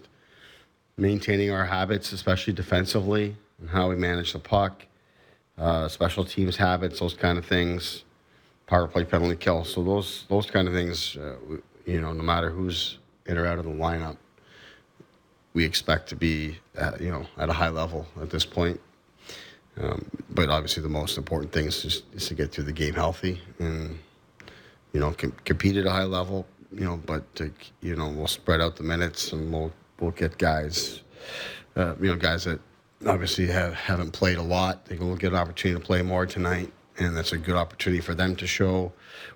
maintaining 1.00 1.52
our 1.52 1.66
habits, 1.66 2.12
especially 2.12 2.54
defensively, 2.54 3.36
and 3.60 3.70
how 3.70 3.90
we 3.90 3.96
manage 3.96 4.34
the 4.34 4.40
puck, 4.40 4.86
uh, 5.58 5.88
special 5.88 6.24
teams 6.24 6.58
habits, 6.58 7.00
those 7.00 7.14
kind 7.14 7.38
of 7.38 7.46
things, 7.46 8.04
power 8.68 8.88
play, 8.88 9.04
penalty 9.04 9.36
kill. 9.36 9.64
So 9.64 9.84
those 9.84 10.26
those 10.30 10.46
kind 10.46 10.68
of 10.68 10.74
things, 10.74 11.18
uh, 11.18 11.36
you 11.86 12.02
know, 12.02 12.14
no 12.14 12.24
matter 12.24 12.50
who's 12.50 12.98
in 13.26 13.38
or 13.38 13.46
out 13.46 13.60
of 13.60 13.66
the 13.66 13.72
lineup, 13.72 14.18
we 15.54 15.66
expect 15.66 16.10
to 16.10 16.16
be, 16.16 16.58
at, 16.76 17.02
you 17.02 17.12
know, 17.12 17.26
at 17.38 17.50
a 17.50 17.54
high 17.54 17.70
level 17.70 18.06
at 18.22 18.30
this 18.30 18.46
point. 18.46 18.80
Um, 19.80 20.06
but 20.30 20.50
obviously, 20.50 20.84
the 20.84 20.90
most 20.90 21.18
important 21.18 21.52
thing 21.52 21.66
is 21.66 21.82
just 21.82 22.04
is 22.14 22.28
to 22.28 22.36
get 22.36 22.52
through 22.52 22.66
the 22.66 22.74
game 22.74 22.94
healthy 22.94 23.42
and 23.60 23.98
you 24.94 25.00
know 25.00 25.12
com- 25.12 25.36
compete 25.46 25.78
at 25.78 25.86
a 25.86 25.92
high 25.92 26.04
level. 26.04 26.46
You 26.72 26.86
know, 26.86 26.98
but 26.98 27.34
to, 27.36 27.52
you 27.82 27.96
know 27.96 28.10
we'll 28.10 28.28
spread 28.28 28.62
out 28.62 28.76
the 28.76 28.84
minutes 28.84 29.32
and 29.34 29.52
we'll 29.52 29.72
we'll 30.02 30.12
get 30.12 30.38
guys, 30.38 31.02
uh, 31.76 31.96
you 32.00 32.08
know, 32.08 32.16
guys 32.16 32.46
that 32.46 32.60
obviously 33.06 33.48
have 33.48 33.74
haven't 33.74 34.12
played 34.12 34.38
a 34.38 34.42
lot. 34.42 34.86
They 34.86 34.98
will 34.98 35.16
get 35.16 35.34
an 35.34 35.40
opportunity 35.40 35.80
to 35.80 35.86
play 35.86 36.02
more 36.02 36.26
tonight, 36.26 36.72
and 36.98 37.16
that's 37.16 37.32
a 37.32 37.38
good 37.38 37.56
opportunity 37.56 38.02
for 38.02 38.14
them 38.14 38.36
to 38.38 38.48
show 38.48 38.92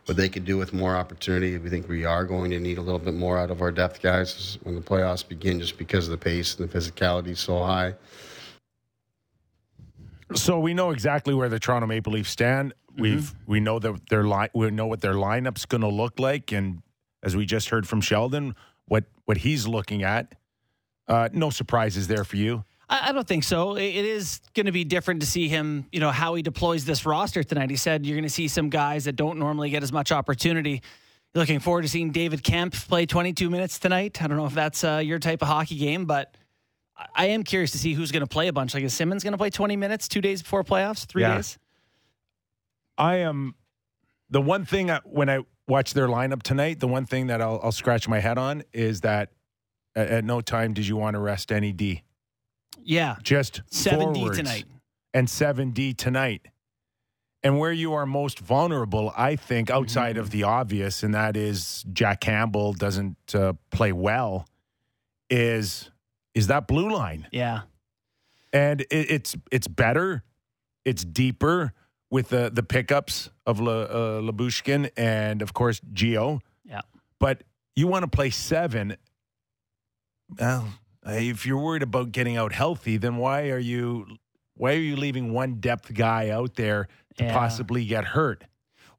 what 0.05 0.17
they 0.17 0.29
can 0.29 0.43
do 0.43 0.57
with 0.57 0.73
more 0.73 0.95
opportunity. 0.95 1.57
We 1.57 1.69
think 1.69 1.87
we 1.87 2.05
are 2.05 2.25
going 2.25 2.51
to 2.51 2.59
need 2.59 2.77
a 2.77 2.81
little 2.81 2.99
bit 2.99 3.13
more 3.13 3.37
out 3.37 3.51
of 3.51 3.61
our 3.61 3.71
depth 3.71 4.01
guys 4.01 4.57
when 4.63 4.75
the 4.75 4.81
playoffs 4.81 5.27
begin, 5.27 5.59
just 5.59 5.77
because 5.77 6.07
of 6.07 6.11
the 6.11 6.17
pace 6.17 6.57
and 6.57 6.69
the 6.69 6.77
physicality 6.77 7.29
is 7.29 7.39
so 7.39 7.63
high. 7.63 7.95
So 10.35 10.59
we 10.59 10.73
know 10.73 10.89
exactly 10.91 11.33
where 11.33 11.49
the 11.49 11.59
Toronto 11.59 11.87
Maple 11.87 12.13
Leafs 12.13 12.31
stand. 12.31 12.73
We've 12.97 13.33
we 13.47 13.59
know 13.59 13.79
that 13.79 14.09
their 14.09 14.23
line 14.23 14.49
we 14.53 14.69
know 14.69 14.85
what 14.87 15.01
their 15.01 15.13
lineup's 15.13 15.65
going 15.65 15.81
to 15.81 15.87
look 15.87 16.19
like, 16.19 16.51
and 16.51 16.81
as 17.23 17.35
we 17.35 17.45
just 17.45 17.69
heard 17.69 17.87
from 17.87 18.01
Sheldon, 18.01 18.55
what 18.85 19.05
what 19.25 19.37
he's 19.37 19.67
looking 19.67 20.03
at. 20.03 20.35
Uh, 21.07 21.29
no 21.33 21.49
surprises 21.49 22.07
there 22.07 22.23
for 22.23 22.37
you. 22.37 22.63
I, 22.89 23.09
I 23.09 23.11
don't 23.11 23.27
think 23.27 23.43
so. 23.43 23.75
It, 23.75 23.83
it 23.83 24.05
is 24.05 24.39
going 24.53 24.65
to 24.67 24.71
be 24.71 24.83
different 24.83 25.19
to 25.21 25.25
see 25.27 25.47
him, 25.47 25.85
you 25.91 25.99
know, 25.99 26.11
how 26.11 26.35
he 26.35 26.41
deploys 26.41 26.85
this 26.85 27.05
roster 27.05 27.43
tonight. 27.43 27.69
He 27.69 27.75
said 27.75 28.05
you're 28.05 28.15
going 28.15 28.23
to 28.23 28.29
see 28.29 28.47
some 28.47 28.69
guys 28.69 29.05
that 29.05 29.15
don't 29.15 29.37
normally 29.39 29.69
get 29.69 29.83
as 29.83 29.91
much 29.91 30.11
opportunity. 30.11 30.81
Looking 31.35 31.59
forward 31.59 31.81
to 31.81 31.87
seeing 31.89 32.11
David 32.11 32.43
Kämpf 32.43 32.87
play 32.87 33.05
22 33.05 33.49
minutes 33.49 33.79
tonight? 33.79 34.21
I 34.21 34.27
don't 34.27 34.37
know 34.37 34.45
if 34.45 34.53
that's 34.53 34.83
uh, 34.83 35.01
your 35.03 35.19
type 35.19 35.41
of 35.41 35.47
hockey 35.47 35.77
game, 35.77 36.05
but 36.05 36.37
I- 36.95 37.07
I 37.15 37.25
am 37.27 37.43
curious 37.43 37.71
to 37.71 37.77
see 37.79 37.93
who's 37.93 38.11
going 38.11 38.21
to 38.21 38.27
play 38.27 38.47
a 38.47 38.53
bunch. 38.53 38.73
Like, 38.73 38.83
is 38.83 38.93
Simmonds 38.93 39.23
going 39.23 39.31
to 39.33 39.37
play 39.37 39.49
20 39.49 39.75
minutes 39.75 40.07
two 40.07 40.21
days 40.21 40.41
before 40.43 40.63
playoffs? 40.63 41.05
Three 41.05 41.23
Yeah. 41.23 41.35
days? 41.35 41.57
I 42.97 43.15
am 43.17 43.55
the 44.29 44.41
one 44.41 44.65
thing 44.65 44.91
I, 44.91 44.99
when 45.03 45.29
I 45.29 45.39
watch 45.67 45.93
their 45.93 46.07
lineup 46.07 46.43
tonight. 46.43 46.79
The 46.79 46.87
one 46.87 47.05
thing 47.05 47.27
that 47.27 47.41
I'll, 47.41 47.59
I'll 47.63 47.71
scratch 47.71 48.07
my 48.07 48.19
head 48.19 48.37
on 48.37 48.63
is 48.73 49.01
that 49.01 49.31
at, 49.95 50.07
at 50.07 50.23
no 50.23 50.41
time 50.41 50.73
did 50.73 50.87
you 50.87 50.95
want 50.97 51.15
to 51.15 51.19
rest 51.19 51.51
any 51.51 51.71
D. 51.71 52.03
Yeah. 52.83 53.15
Just 53.23 53.61
7D 53.71 54.15
forwards 54.15 54.37
tonight. 54.37 54.65
and 55.13 55.29
seven 55.29 55.71
D 55.71 55.93
tonight. 55.93 56.47
And 57.45 57.59
where 57.59 57.73
you 57.73 57.93
are 57.93 58.05
most 58.05 58.39
vulnerable, 58.39 59.13
I 59.17 59.35
think, 59.35 59.69
outside 59.69 60.15
of 60.17 60.29
the 60.29 60.43
obvious, 60.43 61.03
and 61.03 61.13
that 61.13 61.35
is 61.35 61.83
Jack 61.91 62.21
Campbell 62.21 62.71
doesn't 62.71 63.17
uh, 63.35 63.53
play 63.69 63.91
well, 63.91 64.47
is 65.29 65.89
is 66.33 66.47
that 66.47 66.67
blue 66.67 66.89
line. 66.89 67.27
Yeah. 67.33 67.61
and 68.53 68.81
it, 68.81 68.87
it's 68.91 69.35
it's 69.51 69.67
better, 69.67 70.23
it's 70.85 71.03
deeper 71.03 71.73
with 72.09 72.29
the 72.29 72.49
the 72.53 72.63
pickups 72.63 73.29
of 73.45 73.59
Le, 73.59 73.83
uh, 73.83 74.21
Lyubushkin 74.21 74.89
and 74.95 75.41
of 75.41 75.53
course 75.53 75.81
Gio. 75.93 76.39
Yeah. 76.63 76.81
But 77.19 77.43
you 77.75 77.87
want 77.87 78.03
to 78.03 78.07
play 78.09 78.29
seven. 78.29 78.95
Well, 80.39 80.67
if 81.05 81.45
you're 81.45 81.57
worried 81.59 81.83
about 81.83 82.11
getting 82.11 82.37
out 82.37 82.53
healthy, 82.53 82.97
then 82.97 83.17
why 83.17 83.49
are 83.49 83.59
you 83.59 84.05
why 84.55 84.73
are 84.73 84.77
you 84.79 84.95
leaving 84.95 85.33
one 85.33 85.55
depth 85.55 85.93
guy 85.93 86.29
out 86.29 86.55
there 86.55 86.87
to 87.17 87.23
Yeah. 87.23 87.33
possibly 87.33 87.85
get 87.85 88.05
hurt? 88.05 88.43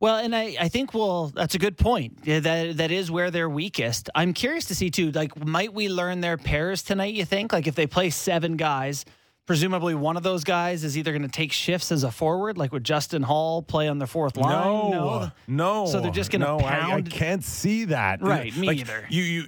Well, 0.00 0.16
and 0.16 0.34
I, 0.36 0.56
I 0.60 0.68
think 0.68 0.92
well, 0.92 1.28
that's 1.34 1.54
a 1.54 1.58
good 1.58 1.78
point. 1.78 2.18
Yeah, 2.24 2.40
that 2.40 2.76
that 2.76 2.90
is 2.90 3.10
where 3.10 3.30
they're 3.30 3.48
weakest. 3.48 4.10
I'm 4.14 4.34
curious 4.34 4.66
to 4.66 4.74
see 4.74 4.90
too. 4.90 5.10
Like, 5.12 5.44
might 5.46 5.72
we 5.72 5.88
learn 5.88 6.20
their 6.20 6.36
pairs 6.36 6.82
tonight? 6.82 7.14
You 7.14 7.24
think? 7.24 7.52
Like, 7.52 7.66
if 7.66 7.74
they 7.74 7.86
play 7.86 8.10
seven 8.10 8.56
guys, 8.56 9.06
presumably 9.46 9.94
one 9.94 10.16
of 10.18 10.22
those 10.22 10.44
guys 10.44 10.84
is 10.84 10.98
either 10.98 11.12
going 11.12 11.22
to 11.22 11.28
take 11.28 11.52
shifts 11.52 11.90
as 11.90 12.04
a 12.04 12.10
forward, 12.10 12.58
like 12.58 12.72
would 12.72 12.84
Justin 12.84 13.22
Holl 13.22 13.62
play 13.62 13.88
on 13.88 13.98
the 13.98 14.06
fourth 14.06 14.36
line? 14.36 14.50
No, 14.50 14.90
no. 14.90 15.30
no. 15.46 15.86
So 15.86 16.00
they're 16.00 16.10
just 16.10 16.30
gonna 16.30 16.44
no, 16.46 16.58
I- 16.58 16.96
I, 16.96 17.00
can't 17.02 17.44
see 17.44 17.86
that. 17.86 18.20
Right, 18.20 18.54
me 18.54 18.68
either. 18.80 19.06
You 19.08 19.22
you 19.22 19.44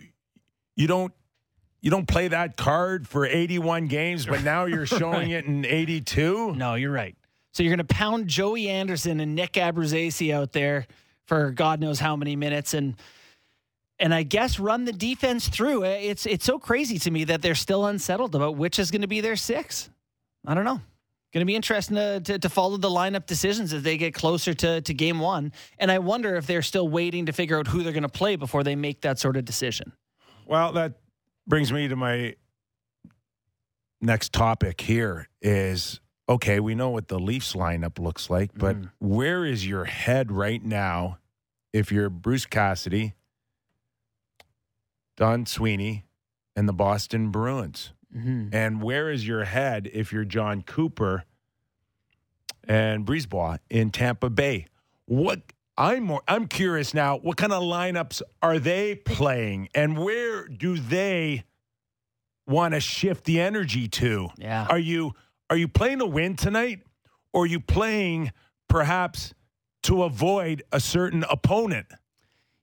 you 0.76 0.86
don't 0.86 1.12
you 1.86 1.90
don't 1.90 2.08
play 2.08 2.26
that 2.26 2.56
card 2.56 3.06
for 3.06 3.24
81 3.24 3.86
games, 3.86 4.26
but 4.26 4.42
now 4.42 4.64
you're 4.64 4.86
showing 5.00 5.30
it 5.30 5.44
in 5.44 5.64
82. 5.64 6.56
No, 6.56 6.74
you're 6.74 6.90
right. 6.90 7.14
So 7.54 7.62
you're 7.62 7.70
going 7.70 7.86
to 7.86 7.94
pound 7.94 8.26
Joey 8.26 8.68
Anderson 8.68 9.20
and 9.20 9.36
Nick 9.36 9.52
Abruzzese 9.52 10.34
out 10.34 10.50
there 10.50 10.88
for 11.26 11.52
God 11.52 11.78
knows 11.78 12.00
how 12.00 12.16
many 12.16 12.34
minutes, 12.34 12.74
and 12.74 12.96
and 14.00 14.12
I 14.12 14.24
guess 14.24 14.58
run 14.58 14.84
the 14.84 14.92
defense 14.92 15.48
through. 15.48 15.84
Eh, 15.84 15.98
it's 16.10 16.26
it's 16.26 16.44
so 16.44 16.58
crazy 16.58 16.98
to 16.98 17.10
me 17.12 17.22
that 17.22 17.40
they're 17.40 17.54
still 17.54 17.86
unsettled 17.86 18.34
about 18.34 18.56
which 18.56 18.80
is 18.80 18.90
going 18.90 19.02
to 19.02 19.06
be 19.06 19.20
their 19.20 19.36
six. 19.36 19.88
I 20.44 20.54
don't 20.54 20.64
know. 20.64 20.80
Going 21.32 21.42
to 21.42 21.44
be 21.44 21.54
interesting 21.54 21.94
to, 21.94 22.18
to, 22.18 22.38
to 22.40 22.48
follow 22.48 22.78
the 22.78 22.88
lineup 22.88 23.26
decisions 23.26 23.72
as 23.72 23.84
they 23.84 23.96
get 23.96 24.12
closer 24.12 24.54
to, 24.54 24.80
to 24.80 24.94
game 24.94 25.20
one. 25.20 25.52
And 25.78 25.92
I 25.92 26.00
wonder 26.00 26.34
if 26.34 26.48
they're 26.48 26.62
still 26.62 26.88
waiting 26.88 27.26
to 27.26 27.32
figure 27.32 27.58
out 27.58 27.68
who 27.68 27.84
they're 27.84 27.92
going 27.92 28.02
to 28.02 28.08
play 28.08 28.34
before 28.34 28.64
they 28.64 28.74
make 28.74 29.02
that 29.02 29.20
sort 29.20 29.36
of 29.36 29.44
decision. 29.44 29.92
Well, 30.46 30.72
that 30.72 30.94
brings 31.46 31.72
me 31.72 31.88
to 31.88 31.96
my 31.96 32.34
next 34.00 34.32
topic 34.32 34.80
here 34.80 35.28
is 35.40 36.00
okay, 36.28 36.58
we 36.58 36.74
know 36.74 36.90
what 36.90 37.06
the 37.06 37.20
Leafs 37.20 37.52
lineup 37.52 38.00
looks 38.00 38.28
like, 38.28 38.50
but 38.54 38.76
Mhm. 38.76 38.90
where 38.98 39.44
is 39.44 39.64
your 39.66 39.84
head 39.84 40.32
right 40.32 40.60
now 40.62 41.18
if 41.72 41.92
you're 41.92 42.10
Bruce 42.10 42.46
Cassidy, 42.46 43.14
Don 45.16 45.46
Sweeney, 45.46 46.04
and 46.56 46.68
the 46.68 46.72
Boston 46.72 47.30
Bruins? 47.30 47.92
Mm-hmm. 48.14 48.48
And 48.52 48.82
where 48.82 49.08
is 49.10 49.26
your 49.26 49.44
head 49.44 49.88
if 49.92 50.12
you're 50.12 50.24
Jon 50.24 50.62
Cooper 50.62 51.24
and 52.64 53.06
Brisebois 53.06 53.58
in 53.70 53.90
Tampa 53.90 54.28
Bay? 54.28 54.66
What 55.04 55.52
I'm 55.78 56.04
more, 56.04 56.22
I'm 56.26 56.46
curious 56.46 56.94
now. 56.94 57.18
What 57.18 57.36
kind 57.36 57.52
of 57.52 57.62
lineups 57.62 58.22
are 58.42 58.58
they 58.58 58.94
playing, 58.94 59.68
and 59.74 59.98
where 59.98 60.48
do 60.48 60.78
they 60.78 61.44
want 62.46 62.74
to 62.74 62.80
shift 62.80 63.24
the 63.24 63.40
energy 63.40 63.88
to? 63.88 64.28
Yeah. 64.38 64.66
Are 64.70 64.78
you 64.78 65.12
are 65.50 65.56
you 65.56 65.68
playing 65.68 65.98
to 65.98 66.06
win 66.06 66.36
tonight, 66.36 66.80
or 67.32 67.44
are 67.44 67.46
you 67.46 67.60
playing 67.60 68.32
perhaps 68.68 69.34
to 69.84 70.02
avoid 70.02 70.62
a 70.72 70.80
certain 70.80 71.24
opponent? 71.30 71.86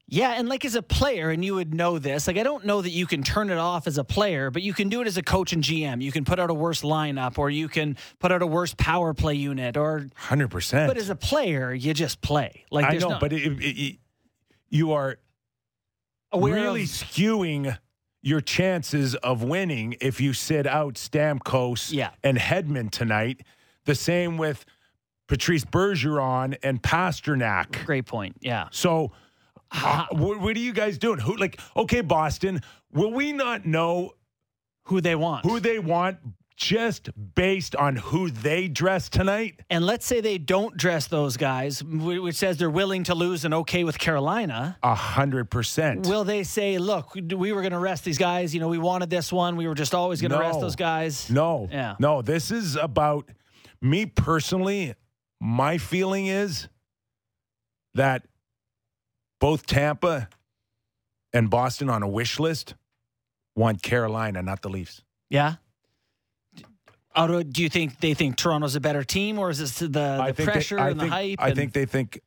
Yeah, 0.07 0.33
and 0.37 0.49
like 0.49 0.65
as 0.65 0.75
a 0.75 0.81
player, 0.81 1.29
and 1.29 1.43
you 1.45 1.55
would 1.55 1.73
know 1.73 1.97
this, 1.97 2.27
like 2.27 2.37
I 2.37 2.43
don't 2.43 2.65
know 2.65 2.81
that 2.81 2.89
you 2.89 3.05
can 3.07 3.23
turn 3.23 3.49
it 3.49 3.57
off 3.57 3.87
as 3.87 3.97
a 3.97 4.03
player, 4.03 4.51
but 4.51 4.61
you 4.61 4.73
can 4.73 4.89
do 4.89 5.01
it 5.01 5.07
as 5.07 5.17
a 5.17 5.23
coach 5.23 5.53
and 5.53 5.63
GM. 5.63 6.01
You 6.01 6.11
can 6.11 6.25
put 6.25 6.39
out 6.39 6.49
a 6.49 6.53
worse 6.53 6.81
lineup, 6.81 7.37
or 7.39 7.49
you 7.49 7.69
can 7.69 7.95
put 8.19 8.31
out 8.31 8.41
a 8.41 8.45
worse 8.47 8.73
power 8.77 9.13
play 9.13 9.35
unit, 9.35 9.77
or 9.77 10.09
Hundred 10.15 10.49
percent. 10.49 10.89
but 10.89 10.97
as 10.97 11.09
a 11.09 11.15
player, 11.15 11.73
you 11.73 11.93
just 11.93 12.21
play. 12.21 12.65
Like 12.69 12.85
I 12.85 12.97
know, 12.97 13.09
no, 13.11 13.19
but 13.19 13.31
it, 13.31 13.43
it, 13.43 13.63
it, 13.63 13.97
you 14.69 14.91
are 14.91 15.17
aware 16.31 16.53
really 16.53 16.83
of- 16.83 16.89
skewing 16.89 17.77
your 18.21 18.41
chances 18.41 19.15
of 19.15 19.41
winning 19.43 19.95
if 20.01 20.19
you 20.21 20.33
sit 20.33 20.65
out 20.67 20.95
Stamkos 20.95 21.91
Yeah. 21.93 22.11
and 22.23 22.37
Hedman 22.37 22.89
tonight. 22.91 23.41
The 23.85 23.95
same 23.95 24.37
with 24.37 24.63
Patrice 25.27 25.65
Bergeron 25.65 26.55
and 26.63 26.81
Pastrnak. 26.81 27.85
great 27.85 28.05
point. 28.05 28.37
Yeah, 28.41 28.67
So, 28.71 29.11
uh, 29.73 30.05
what, 30.11 30.39
what 30.39 30.55
are 30.55 30.59
you 30.59 30.73
guys 30.73 30.97
doing? 30.97 31.19
Who 31.19 31.35
like 31.37 31.59
okay, 31.75 32.01
Boston? 32.01 32.61
Will 32.91 33.11
we 33.11 33.33
not 33.33 33.65
know 33.65 34.11
who 34.85 35.01
they 35.01 35.15
want. 35.15 35.45
who 35.45 35.59
they 35.59 35.79
want 35.79 36.17
just 36.55 37.09
based 37.33 37.75
on 37.75 37.95
who 37.95 38.29
they 38.29 38.67
dress 38.67 39.09
tonight? 39.09 39.59
and 39.71 39.83
let's 39.85 40.05
say 40.05 40.21
they 40.21 40.37
don't 40.37 40.77
dress 40.77 41.07
those 41.07 41.35
guys, 41.35 41.79
wh- 41.79 42.21
which 42.21 42.35
says 42.35 42.57
they're 42.57 42.69
willing 42.69 43.03
to 43.05 43.15
lose 43.15 43.43
and 43.45 43.53
okay 43.55 43.83
with 43.83 43.97
Carolina. 43.97 44.77
A 44.83 44.93
hundred 44.93 45.49
percent. 45.49 46.05
Will 46.05 46.23
they 46.23 46.43
say, 46.43 46.77
"Look, 46.77 47.15
we 47.15 47.51
were 47.53 47.61
going 47.61 47.71
to 47.71 47.79
rest 47.79 48.03
these 48.03 48.17
guys. 48.19 48.53
You 48.53 48.59
know, 48.59 48.67
we 48.67 48.77
wanted 48.77 49.09
this 49.09 49.31
one. 49.33 49.55
We 49.55 49.67
were 49.67 49.73
just 49.73 49.95
always 49.95 50.21
going 50.21 50.31
to 50.31 50.37
rest 50.39 50.55
No. 50.55 50.61
those 50.61 50.75
guys." 50.75 51.29
No. 51.31 51.67
Yeah. 51.71 51.95
No, 51.99 52.21
this 52.21 52.51
is 52.51 52.75
about 52.75 53.29
me 53.81 54.05
personally. 54.05 54.93
My 55.41 55.77
feeling 55.79 56.27
is 56.27 56.67
that 57.95 58.25
both 59.43 59.65
Tampa 59.65 60.29
and 61.33 61.49
Boston 61.49 61.89
on 61.89 62.01
a 62.01 62.07
wish 62.07 62.39
list 62.39 62.75
want 63.57 63.83
Carolina, 63.83 64.41
not 64.41 64.61
the 64.61 64.69
Leafs. 64.69 65.01
Yeah. 65.29 65.55
Do 67.13 67.43
you 67.57 67.67
think 67.67 67.99
they 67.99 68.13
think 68.13 68.37
Toronto's 68.37 68.77
a 68.77 68.79
better 68.79 69.03
team, 69.03 69.37
or 69.37 69.49
is 69.49 69.59
this 69.59 69.79
the, 69.79 69.89
the 69.89 70.33
they- 70.33 70.45
pressure 70.45 70.79
I 70.79 70.91
and 70.91 70.99
think, 70.99 71.09
the 71.11 71.15
hype? 71.15 71.39
I 71.41 71.47
and- 71.49 71.57
think 71.57 71.73
they 71.73 71.85
think 71.85 72.21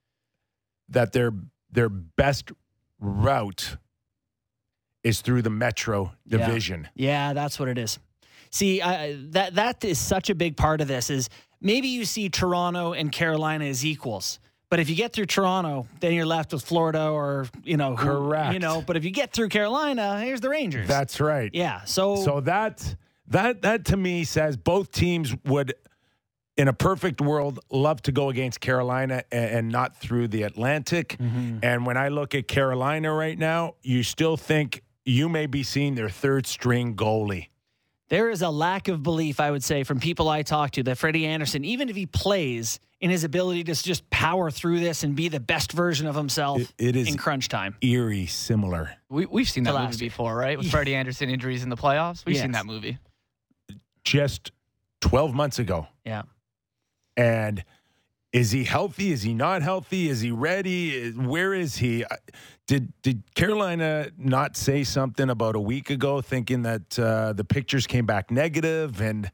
that 0.90 1.12
their 1.14 1.32
their 1.72 1.88
best 1.88 2.52
route 3.00 3.78
is 5.02 5.22
through 5.22 5.40
the 5.40 5.50
Metro 5.50 6.12
Yeah. 6.26 6.36
division. 6.46 6.88
Yeah, 6.94 7.32
that's 7.32 7.58
what 7.58 7.68
it 7.68 7.78
is. 7.78 7.98
See, 8.50 8.82
I, 8.82 9.16
that 9.30 9.54
that 9.54 9.82
is 9.86 9.98
such 9.98 10.28
a 10.28 10.34
big 10.34 10.58
part 10.58 10.82
of 10.82 10.86
this. 10.88 11.08
Is 11.08 11.30
maybe 11.62 11.88
you 11.88 12.04
see 12.04 12.28
Toronto 12.28 12.92
and 12.92 13.10
Carolina 13.10 13.64
as 13.64 13.86
equals, 13.86 14.38
but 14.76 14.80
if 14.82 14.90
you 14.90 14.94
get 14.94 15.14
through 15.14 15.24
Toronto, 15.24 15.86
then 16.00 16.12
you're 16.12 16.26
left 16.26 16.52
with 16.52 16.62
Florida, 16.62 17.08
or 17.08 17.46
you 17.64 17.78
know, 17.78 17.96
who- 17.96 18.06
Correct. 18.08 18.52
You 18.52 18.58
know, 18.58 18.82
but 18.86 18.98
if 18.98 19.06
you 19.06 19.10
get 19.10 19.32
through 19.32 19.48
Carolina, 19.48 20.20
here's 20.20 20.42
the 20.42 20.50
Rangers. 20.50 20.86
That's 20.86 21.18
right. 21.18 21.50
yeah. 21.54 21.82
So, 21.84 22.16
So 22.16 22.40
that 22.40 22.94
that 23.28 23.62
that 23.62 23.86
to 23.86 23.96
me 23.96 24.24
says 24.24 24.58
both 24.58 24.92
teams 24.92 25.34
would, 25.46 25.72
in 26.58 26.68
a 26.68 26.74
perfect 26.74 27.22
world, 27.22 27.58
love 27.70 28.02
to 28.02 28.12
go 28.12 28.28
against 28.28 28.60
Carolina 28.60 29.24
and, 29.32 29.50
and 29.50 29.68
not 29.70 29.96
through 29.96 30.28
the 30.28 30.42
Atlantic. 30.42 31.16
Mm-hmm. 31.18 31.60
And 31.62 31.86
when 31.86 31.96
I 31.96 32.08
look 32.08 32.34
at 32.34 32.46
Carolina 32.46 33.14
right 33.14 33.38
now, 33.38 33.76
you 33.80 34.02
still 34.02 34.36
think 34.36 34.82
you 35.06 35.30
may 35.30 35.46
be 35.46 35.62
seeing 35.62 35.94
their 35.94 36.10
third 36.10 36.46
string 36.46 36.94
goalie. 36.96 37.48
there 38.10 38.28
is 38.28 38.42
a 38.42 38.50
lack 38.50 38.88
of 38.88 39.02
belief, 39.02 39.40
I 39.40 39.50
would 39.50 39.64
say, 39.64 39.84
from 39.84 40.00
people 40.00 40.28
I 40.28 40.42
talk 40.42 40.72
to 40.72 40.82
that 40.82 40.98
Freddie 40.98 41.24
Andersen, 41.24 41.64
even 41.64 41.88
if 41.88 41.96
he 41.96 42.04
plays, 42.06 42.78
in 43.00 43.10
his 43.10 43.24
ability 43.24 43.64
to 43.64 43.74
just 43.74 44.08
power 44.10 44.50
through 44.50 44.80
this 44.80 45.02
and 45.04 45.14
be 45.14 45.28
the 45.28 45.40
best 45.40 45.72
version 45.72 46.06
of 46.06 46.14
himself 46.14 46.60
It- 46.60 46.72
it 46.78 46.96
is 46.96 47.08
in 47.08 47.16
crunch 47.18 47.48
time. 47.48 47.76
eerie 47.82 48.26
similar. 48.26 48.96
We, 49.10 49.26
we've 49.26 49.48
seen 49.48 49.64
that 49.64 49.74
last 49.74 49.92
movie 49.94 50.04
year. 50.06 50.10
before, 50.10 50.34
right? 50.36 50.56
With 50.56 50.70
Freddie 50.70 50.94
Andersen 50.94 51.28
injuries 51.28 51.62
in 51.62 51.68
the 51.68 51.76
playoffs. 51.76 52.24
We've 52.24 52.36
seen 52.38 52.52
that 52.52 52.66
movie. 52.66 52.98
Just 54.04 54.52
twelve 55.00 55.34
months 55.34 55.58
ago, 55.58 55.88
Yeah. 56.04 56.22
and. 57.16 57.64
Is 58.32 58.50
he 58.50 58.64
healthy? 58.64 59.12
Is 59.12 59.22
he 59.22 59.32
not 59.32 59.62
healthy? 59.62 60.10
Is 60.10 60.20
he 60.20 60.30
ready? 60.30 61.10
Where 61.12 61.54
is 61.54 61.76
he? 61.76 62.04
Did 62.66 62.92
did 63.00 63.22
Carolina 63.34 64.10
not 64.18 64.58
say 64.58 64.84
something 64.84 65.30
about 65.30 65.56
a 65.56 65.60
week 65.60 65.88
ago, 65.88 66.20
thinking 66.20 66.60
that 66.62 66.98
uh, 66.98 67.32
the 67.32 67.44
pictures 67.44 67.86
came 67.86 68.04
back 68.04 68.30
negative, 68.30 69.00
and 69.00 69.30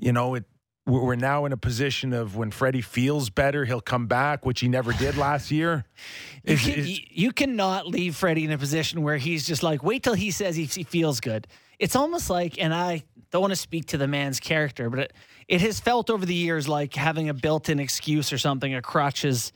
you 0.00 0.10
know 0.12 0.34
it 0.34 0.46
we're 0.90 1.14
now 1.14 1.44
in 1.44 1.52
a 1.52 1.56
position 1.56 2.12
of 2.12 2.36
when 2.36 2.50
Freddie 2.50 2.80
feels 2.82 3.30
better, 3.30 3.64
he'll 3.64 3.80
come 3.80 4.06
back, 4.06 4.44
which 4.44 4.60
he 4.60 4.68
never 4.68 4.92
did 4.92 5.16
last 5.16 5.50
year. 5.50 5.84
You, 6.42 6.56
can, 6.56 6.84
you- 6.86 7.32
cannot 7.32 7.86
leave 7.86 8.16
Freddie 8.16 8.44
in 8.46 8.50
a 8.50 8.56
position 8.56 9.02
where 9.02 9.18
he's 9.18 9.46
just 9.46 9.62
like, 9.62 9.82
wait 9.82 10.02
till 10.02 10.14
he 10.14 10.30
says 10.30 10.56
he, 10.56 10.64
he 10.64 10.84
feels 10.84 11.20
good. 11.20 11.46
It's 11.78 11.94
almost 11.94 12.30
like, 12.30 12.58
and 12.58 12.72
I 12.72 13.04
don't 13.30 13.42
want 13.42 13.52
to 13.52 13.56
speak 13.56 13.86
to 13.88 13.98
the 13.98 14.08
man's 14.08 14.40
character, 14.40 14.88
but 14.88 15.00
it, 15.00 15.12
it 15.48 15.60
has 15.60 15.80
felt 15.80 16.08
over 16.08 16.24
the 16.24 16.34
years 16.34 16.66
like 16.66 16.94
having 16.94 17.28
a 17.28 17.34
built 17.34 17.68
in 17.68 17.78
excuse 17.78 18.32
or 18.32 18.38
something, 18.38 18.74
a 18.74 18.80
crutch 18.80 19.26
is, 19.26 19.52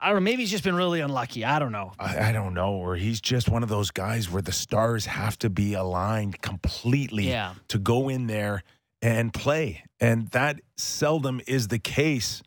I 0.00 0.06
don't 0.08 0.16
know, 0.16 0.20
maybe 0.22 0.42
he's 0.42 0.50
just 0.50 0.64
been 0.64 0.74
really 0.74 0.98
unlucky. 1.00 1.44
I 1.44 1.60
don't 1.60 1.70
know. 1.72 1.92
I, 2.00 2.30
I 2.30 2.32
don't 2.32 2.52
know, 2.52 2.72
or 2.72 2.96
he's 2.96 3.20
just 3.20 3.48
one 3.48 3.62
of 3.62 3.68
those 3.68 3.92
guys 3.92 4.28
where 4.28 4.42
the 4.42 4.50
stars 4.52 5.06
have 5.06 5.38
to 5.38 5.48
be 5.50 5.74
aligned 5.74 6.40
completely 6.42 7.28
Yeah. 7.28 7.54
to 7.68 7.78
go 7.78 8.08
in 8.08 8.26
there 8.26 8.64
and 9.04 9.34
play. 9.34 9.84
And 10.00 10.28
that 10.28 10.60
seldom 10.78 11.42
is 11.46 11.68
the 11.68 11.78
case 11.78 12.42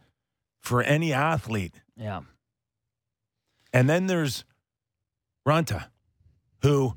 for 0.60 0.82
any 0.82 1.14
athlete. 1.14 1.76
Yeah. 1.96 2.22
And 3.72 3.88
then 3.88 4.08
there's 4.08 4.44
Raanta, 5.48 5.86
who 6.64 6.96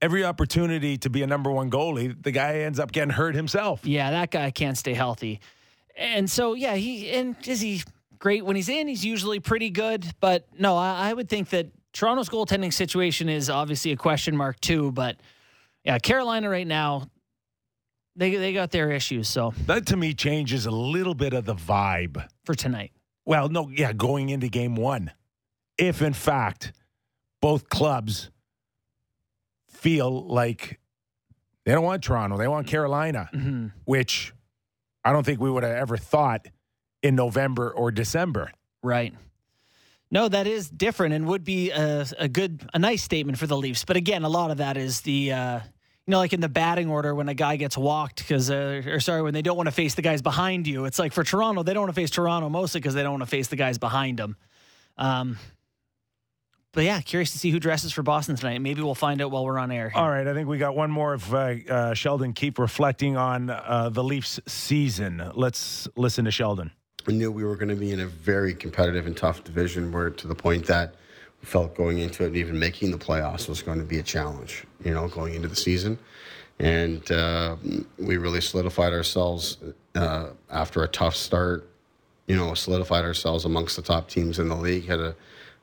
every 0.00 0.24
opportunity 0.24 0.96
to 0.96 1.10
be 1.10 1.22
a 1.22 1.26
number 1.26 1.50
one 1.50 1.70
goalie, 1.70 2.20
the 2.20 2.30
guy 2.30 2.60
ends 2.60 2.80
up 2.80 2.92
getting 2.92 3.10
hurt 3.10 3.34
himself. 3.34 3.84
Yeah, 3.84 4.10
that 4.10 4.30
guy 4.30 4.50
can't 4.50 4.78
stay 4.78 4.94
healthy. 4.94 5.40
And 5.94 6.28
so, 6.30 6.54
yeah, 6.54 6.74
he, 6.74 7.10
and 7.10 7.36
is 7.46 7.60
he 7.60 7.82
great 8.18 8.42
when 8.42 8.56
he's 8.56 8.70
in? 8.70 8.88
He's 8.88 9.04
usually 9.04 9.38
pretty 9.38 9.68
good. 9.68 10.06
But 10.18 10.46
no, 10.58 10.78
I, 10.78 11.10
I 11.10 11.12
would 11.12 11.28
think 11.28 11.50
that 11.50 11.66
Toronto's 11.92 12.30
goaltending 12.30 12.72
situation 12.72 13.28
is 13.28 13.50
obviously 13.50 13.92
a 13.92 13.96
question 13.96 14.34
mark 14.34 14.58
too. 14.60 14.92
But 14.92 15.18
yeah, 15.84 15.98
Carolina 15.98 16.48
right 16.48 16.66
now, 16.66 17.10
they, 18.16 18.34
they 18.36 18.52
got 18.52 18.70
their 18.70 18.90
issues. 18.90 19.28
So 19.28 19.54
That 19.66 19.86
to 19.86 19.96
me 19.96 20.14
changes 20.14 20.66
a 20.66 20.70
little 20.70 21.14
bit 21.14 21.32
of 21.32 21.44
the 21.44 21.54
vibe. 21.54 22.26
for 22.44 22.54
tonight. 22.54 22.92
Well, 23.24 23.48
no, 23.48 23.68
yeah, 23.68 23.92
going 23.92 24.28
into 24.30 24.48
game 24.48 24.74
one. 24.74 25.12
If 25.78 26.02
in 26.02 26.12
fact 26.12 26.72
both 27.40 27.68
clubs 27.68 28.30
feel 29.68 30.26
like 30.26 30.78
they 31.64 31.72
don't 31.72 31.84
want 31.84 32.02
Toronto, 32.02 32.36
they 32.36 32.48
want 32.48 32.66
Carolina, 32.66 33.28
hmm 33.32 33.68
which 33.84 34.32
I 35.04 35.12
don't 35.12 35.24
think 35.24 35.40
we 35.40 35.50
would 35.50 35.64
have 35.64 35.72
ever 35.76 35.96
thought 35.96 36.46
in 37.02 37.16
November 37.16 37.70
or 37.72 37.90
December. 37.90 38.52
Right. 38.82 39.12
No, 40.10 40.28
that 40.28 40.46
is 40.46 40.68
different 40.70 41.14
and 41.14 41.26
would 41.26 41.42
be 41.42 41.70
a, 41.70 42.06
a 42.18 42.28
good, 42.28 42.68
a 42.74 42.78
nice 42.78 43.02
statement 43.02 43.38
for 43.38 43.46
the 43.48 43.56
Leafs. 43.56 43.84
But 43.84 43.96
again, 43.96 44.22
a 44.22 44.28
lot 44.28 44.50
of 44.52 44.58
that 44.58 44.76
is 44.76 45.00
the, 45.00 45.32
uh, 45.32 45.60
you 46.06 46.10
know, 46.10 46.18
like 46.18 46.32
in 46.32 46.40
the 46.40 46.48
batting 46.48 46.88
order 46.88 47.14
when 47.14 47.28
a 47.28 47.34
guy 47.34 47.56
gets 47.56 47.78
walked 47.78 48.18
because, 48.18 48.50
uh, 48.50 48.82
or 48.86 48.98
sorry, 48.98 49.22
when 49.22 49.34
they 49.34 49.42
don't 49.42 49.56
want 49.56 49.68
to 49.68 49.72
face 49.72 49.94
the 49.94 50.02
guys 50.02 50.20
behind 50.20 50.66
you. 50.66 50.84
It's 50.84 50.98
like 50.98 51.12
for 51.12 51.22
Toronto, 51.22 51.62
they 51.62 51.74
don't 51.74 51.82
want 51.82 51.94
to 51.94 52.00
face 52.00 52.10
Toronto 52.10 52.48
mostly 52.48 52.80
because 52.80 52.94
they 52.94 53.02
don't 53.02 53.12
want 53.12 53.22
to 53.22 53.28
face 53.28 53.48
the 53.48 53.56
guys 53.56 53.78
behind 53.78 54.18
them. 54.18 54.36
Um, 54.98 55.38
but 56.72 56.84
yeah, 56.84 57.00
curious 57.02 57.32
to 57.32 57.38
see 57.38 57.50
who 57.50 57.60
dresses 57.60 57.92
for 57.92 58.02
Boston 58.02 58.34
tonight. 58.34 58.58
Maybe 58.58 58.82
we'll 58.82 58.94
find 58.94 59.20
out 59.20 59.30
while 59.30 59.44
we're 59.44 59.58
on 59.58 59.70
air. 59.70 59.90
here. 59.90 60.00
All 60.00 60.08
right, 60.08 60.26
I 60.26 60.32
think 60.32 60.48
we 60.48 60.58
got 60.58 60.74
one 60.74 60.90
more 60.90 61.12
of 61.12 61.32
uh, 61.32 61.54
uh, 61.68 61.94
Sheldon 61.94 62.32
Keefe 62.32 62.58
reflecting 62.58 63.16
on 63.16 63.50
uh, 63.50 63.90
the 63.92 64.02
Leafs 64.02 64.40
season. 64.46 65.30
Let's 65.34 65.86
listen 65.96 66.24
to 66.24 66.30
Sheldon. 66.30 66.72
I 67.06 67.12
knew 67.12 67.30
we 67.30 67.44
were 67.44 67.56
going 67.56 67.68
to 67.68 67.76
be 67.76 67.92
in 67.92 68.00
a 68.00 68.06
very 68.06 68.54
competitive 68.54 69.06
and 69.06 69.16
tough 69.16 69.44
division 69.44 69.92
where 69.92 70.10
to 70.10 70.26
the 70.26 70.34
point 70.34 70.66
that 70.66 70.94
we 70.94 70.98
felt 71.42 71.74
going 71.74 71.98
into 71.98 72.24
it 72.24 72.28
and 72.28 72.36
even 72.36 72.58
making 72.58 72.90
the 72.90 72.98
playoffs 72.98 73.48
was 73.48 73.62
going 73.62 73.78
to 73.78 73.84
be 73.84 73.98
a 73.98 74.02
challenge, 74.02 74.64
you 74.84 74.94
know, 74.94 75.08
going 75.08 75.34
into 75.34 75.48
the 75.48 75.56
season. 75.56 75.98
And 76.58 77.10
uh, 77.10 77.56
we 77.98 78.16
really 78.16 78.40
solidified 78.40 78.92
ourselves 78.92 79.58
uh, 79.94 80.28
after 80.50 80.84
a 80.84 80.88
tough 80.88 81.16
start, 81.16 81.68
you 82.26 82.36
know, 82.36 82.54
solidified 82.54 83.04
ourselves 83.04 83.44
amongst 83.44 83.76
the 83.76 83.82
top 83.82 84.08
teams 84.08 84.38
in 84.38 84.48
the 84.48 84.54
league, 84.54 84.86
had 84.86 85.00
a, 85.00 85.16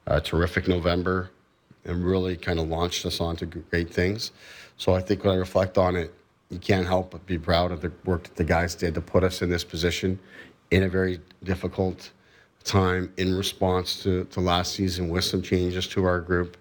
a 0.08 0.20
terrific 0.20 0.68
November 0.68 1.32
and 1.86 2.06
really 2.06 2.36
kind 2.36 2.60
of 2.60 2.68
launched 2.68 3.06
us 3.06 3.22
onto 3.22 3.46
great 3.46 3.90
things. 3.90 4.32
So 4.78 4.94
I 4.94 5.02
think 5.02 5.24
when 5.24 5.34
I 5.34 5.38
reflect 5.38 5.78
on 5.78 5.96
it, 5.96 6.14
you 6.50 6.60
can't 6.60 6.86
help 6.86 7.12
but 7.12 7.26
be 7.26 7.38
proud 7.38 7.72
of 7.72 7.82
the 7.82 7.92
work 8.06 8.24
that 8.24 8.36
the 8.36 8.44
guys 8.44 8.76
did 8.76 8.96
to 8.96 9.02
put 9.02 9.24
us 9.24 9.42
in 9.42 9.50
this 9.50 9.64
position 9.64 10.20
in 10.72 10.84
a 10.84 10.90
very 10.90 11.22
difficult 11.44 12.12
time 12.64 13.12
in 13.18 13.36
response 13.36 14.02
to, 14.04 14.26
to 14.26 14.40
last 14.40 14.74
season 14.74 15.10
with 15.10 15.24
some 15.24 15.42
changes 15.42 15.88
to 15.88 16.06
our 16.06 16.20
group. 16.20 16.58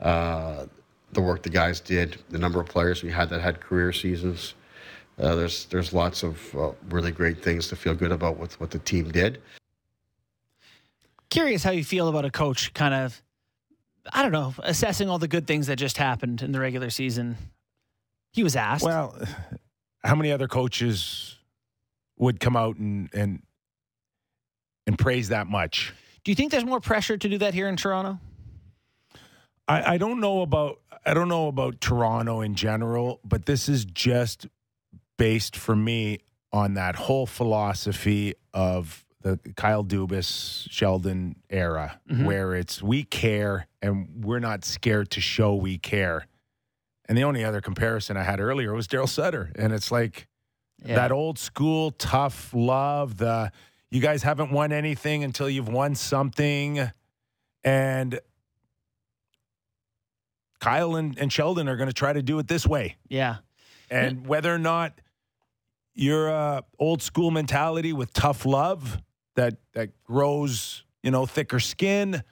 Uh, 0.00 0.66
the 1.12 1.20
work 1.20 1.42
the 1.42 1.50
guys 1.50 1.80
did, 1.80 2.18
the 2.28 2.38
number 2.38 2.60
of 2.60 2.66
players 2.66 3.02
we 3.02 3.10
had 3.10 3.30
that 3.30 3.40
had 3.40 3.60
career 3.60 3.92
seasons. 3.92 4.54
Uh, 5.18 5.34
there's 5.34 5.64
there's 5.66 5.92
lots 5.92 6.22
of 6.22 6.54
uh, 6.54 6.70
really 6.90 7.10
great 7.10 7.42
things 7.42 7.66
to 7.68 7.76
feel 7.76 7.94
good 7.94 8.12
about 8.12 8.38
with 8.38 8.60
what 8.60 8.70
the 8.70 8.78
team 8.78 9.10
did. 9.10 9.40
Curious 11.30 11.64
how 11.64 11.72
you 11.72 11.82
feel 11.84 12.08
about 12.08 12.24
a 12.24 12.30
coach 12.30 12.72
kind 12.72 12.94
of, 12.94 13.20
I 14.12 14.22
don't 14.22 14.32
know, 14.32 14.54
assessing 14.62 15.08
all 15.08 15.18
the 15.18 15.28
good 15.28 15.46
things 15.46 15.66
that 15.66 15.76
just 15.76 15.96
happened 15.96 16.42
in 16.42 16.52
the 16.52 16.60
regular 16.60 16.90
season. 16.90 17.36
He 18.32 18.42
was 18.42 18.54
asked. 18.54 18.84
Well, 18.84 19.18
how 20.04 20.14
many 20.14 20.30
other 20.30 20.46
coaches 20.46 21.36
would 22.16 22.38
come 22.38 22.56
out 22.56 22.76
and 22.76 23.10
and 23.12 23.42
and 24.88 24.98
praise 24.98 25.28
that 25.28 25.46
much? 25.46 25.92
Do 26.24 26.32
you 26.32 26.34
think 26.34 26.50
there's 26.50 26.64
more 26.64 26.80
pressure 26.80 27.16
to 27.16 27.28
do 27.28 27.38
that 27.38 27.54
here 27.54 27.68
in 27.68 27.76
Toronto? 27.76 28.18
I, 29.68 29.94
I 29.94 29.98
don't 29.98 30.18
know 30.18 30.40
about 30.42 30.80
I 31.06 31.14
don't 31.14 31.28
know 31.28 31.46
about 31.48 31.80
Toronto 31.80 32.40
in 32.40 32.54
general, 32.54 33.20
but 33.24 33.46
this 33.46 33.68
is 33.68 33.84
just 33.84 34.46
based 35.16 35.56
for 35.56 35.76
me 35.76 36.18
on 36.52 36.74
that 36.74 36.96
whole 36.96 37.26
philosophy 37.26 38.34
of 38.52 39.04
the 39.22 39.38
Kyle 39.56 39.84
Dubas 39.84 40.66
Sheldon 40.70 41.36
era, 41.50 42.00
Mhm. 42.10 42.24
where 42.24 42.54
it's 42.54 42.82
we 42.82 43.04
care 43.04 43.66
and 43.82 44.24
we're 44.24 44.38
not 44.38 44.64
scared 44.64 45.10
to 45.12 45.20
show 45.20 45.54
we 45.54 45.76
care. 45.78 46.26
And 47.08 47.16
the 47.16 47.24
only 47.24 47.44
other 47.44 47.60
comparison 47.60 48.16
I 48.16 48.22
had 48.22 48.40
earlier 48.40 48.72
was 48.74 48.86
Daryl 48.88 49.08
Sutter, 49.08 49.50
and 49.56 49.72
it's 49.72 49.90
like 49.90 50.28
that 50.84 51.10
old 51.12 51.38
school 51.38 51.90
tough 51.90 52.52
love. 52.54 53.16
The 53.18 53.50
you 53.90 54.00
guys 54.00 54.22
haven't 54.22 54.52
won 54.52 54.72
anything 54.72 55.24
until 55.24 55.48
you've 55.48 55.68
won 55.68 55.94
something, 55.94 56.90
and 57.64 58.20
Kyle 60.60 60.96
and, 60.96 61.18
and 61.18 61.32
Sheldon 61.32 61.68
are 61.68 61.76
going 61.76 61.88
to 61.88 61.94
try 61.94 62.12
to 62.12 62.22
do 62.22 62.38
it 62.38 62.48
this 62.48 62.66
way. 62.66 62.96
Yeah. 63.08 63.36
And 63.90 64.26
whether 64.26 64.54
or 64.54 64.58
not 64.58 65.00
you're 65.94 66.28
a 66.28 66.64
old 66.78 67.02
school 67.02 67.30
mentality 67.30 67.92
with 67.92 68.12
tough 68.12 68.44
love 68.44 69.00
that 69.36 69.56
that 69.72 69.90
grows, 70.04 70.84
you 71.02 71.10
know, 71.10 71.26
thicker 71.26 71.60
skin, 71.60 72.22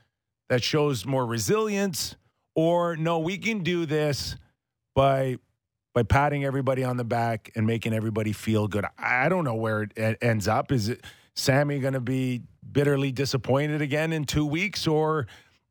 that 0.49 0.63
shows 0.63 1.07
more 1.07 1.25
resilience, 1.25 2.17
or 2.55 2.97
no, 2.97 3.19
we 3.19 3.39
can 3.39 3.63
do 3.63 3.87
this 3.87 4.37
by 4.95 5.39
by 5.95 6.03
patting 6.03 6.45
everybody 6.45 6.85
on 6.85 6.99
the 6.99 7.05
back 7.05 7.51
and 7.57 7.67
making 7.67 7.95
everybody 7.95 8.33
feel 8.33 8.69
good. 8.69 8.85
I 8.99 9.31
don't 9.31 9.45
know 9.45 9.55
where 9.55 9.89
it 9.97 10.19
ends 10.21 10.47
up. 10.47 10.71
Is 10.71 10.91
it 10.91 11.03
Sammy 11.37 11.79
going 11.79 11.95
to 11.95 12.01
be 12.01 12.43
bitterly 12.73 13.13
disappointed 13.13 13.83
again 13.83 14.13
in 14.13 14.25
two 14.25 14.45
weeks, 14.45 14.87
or 14.87 15.27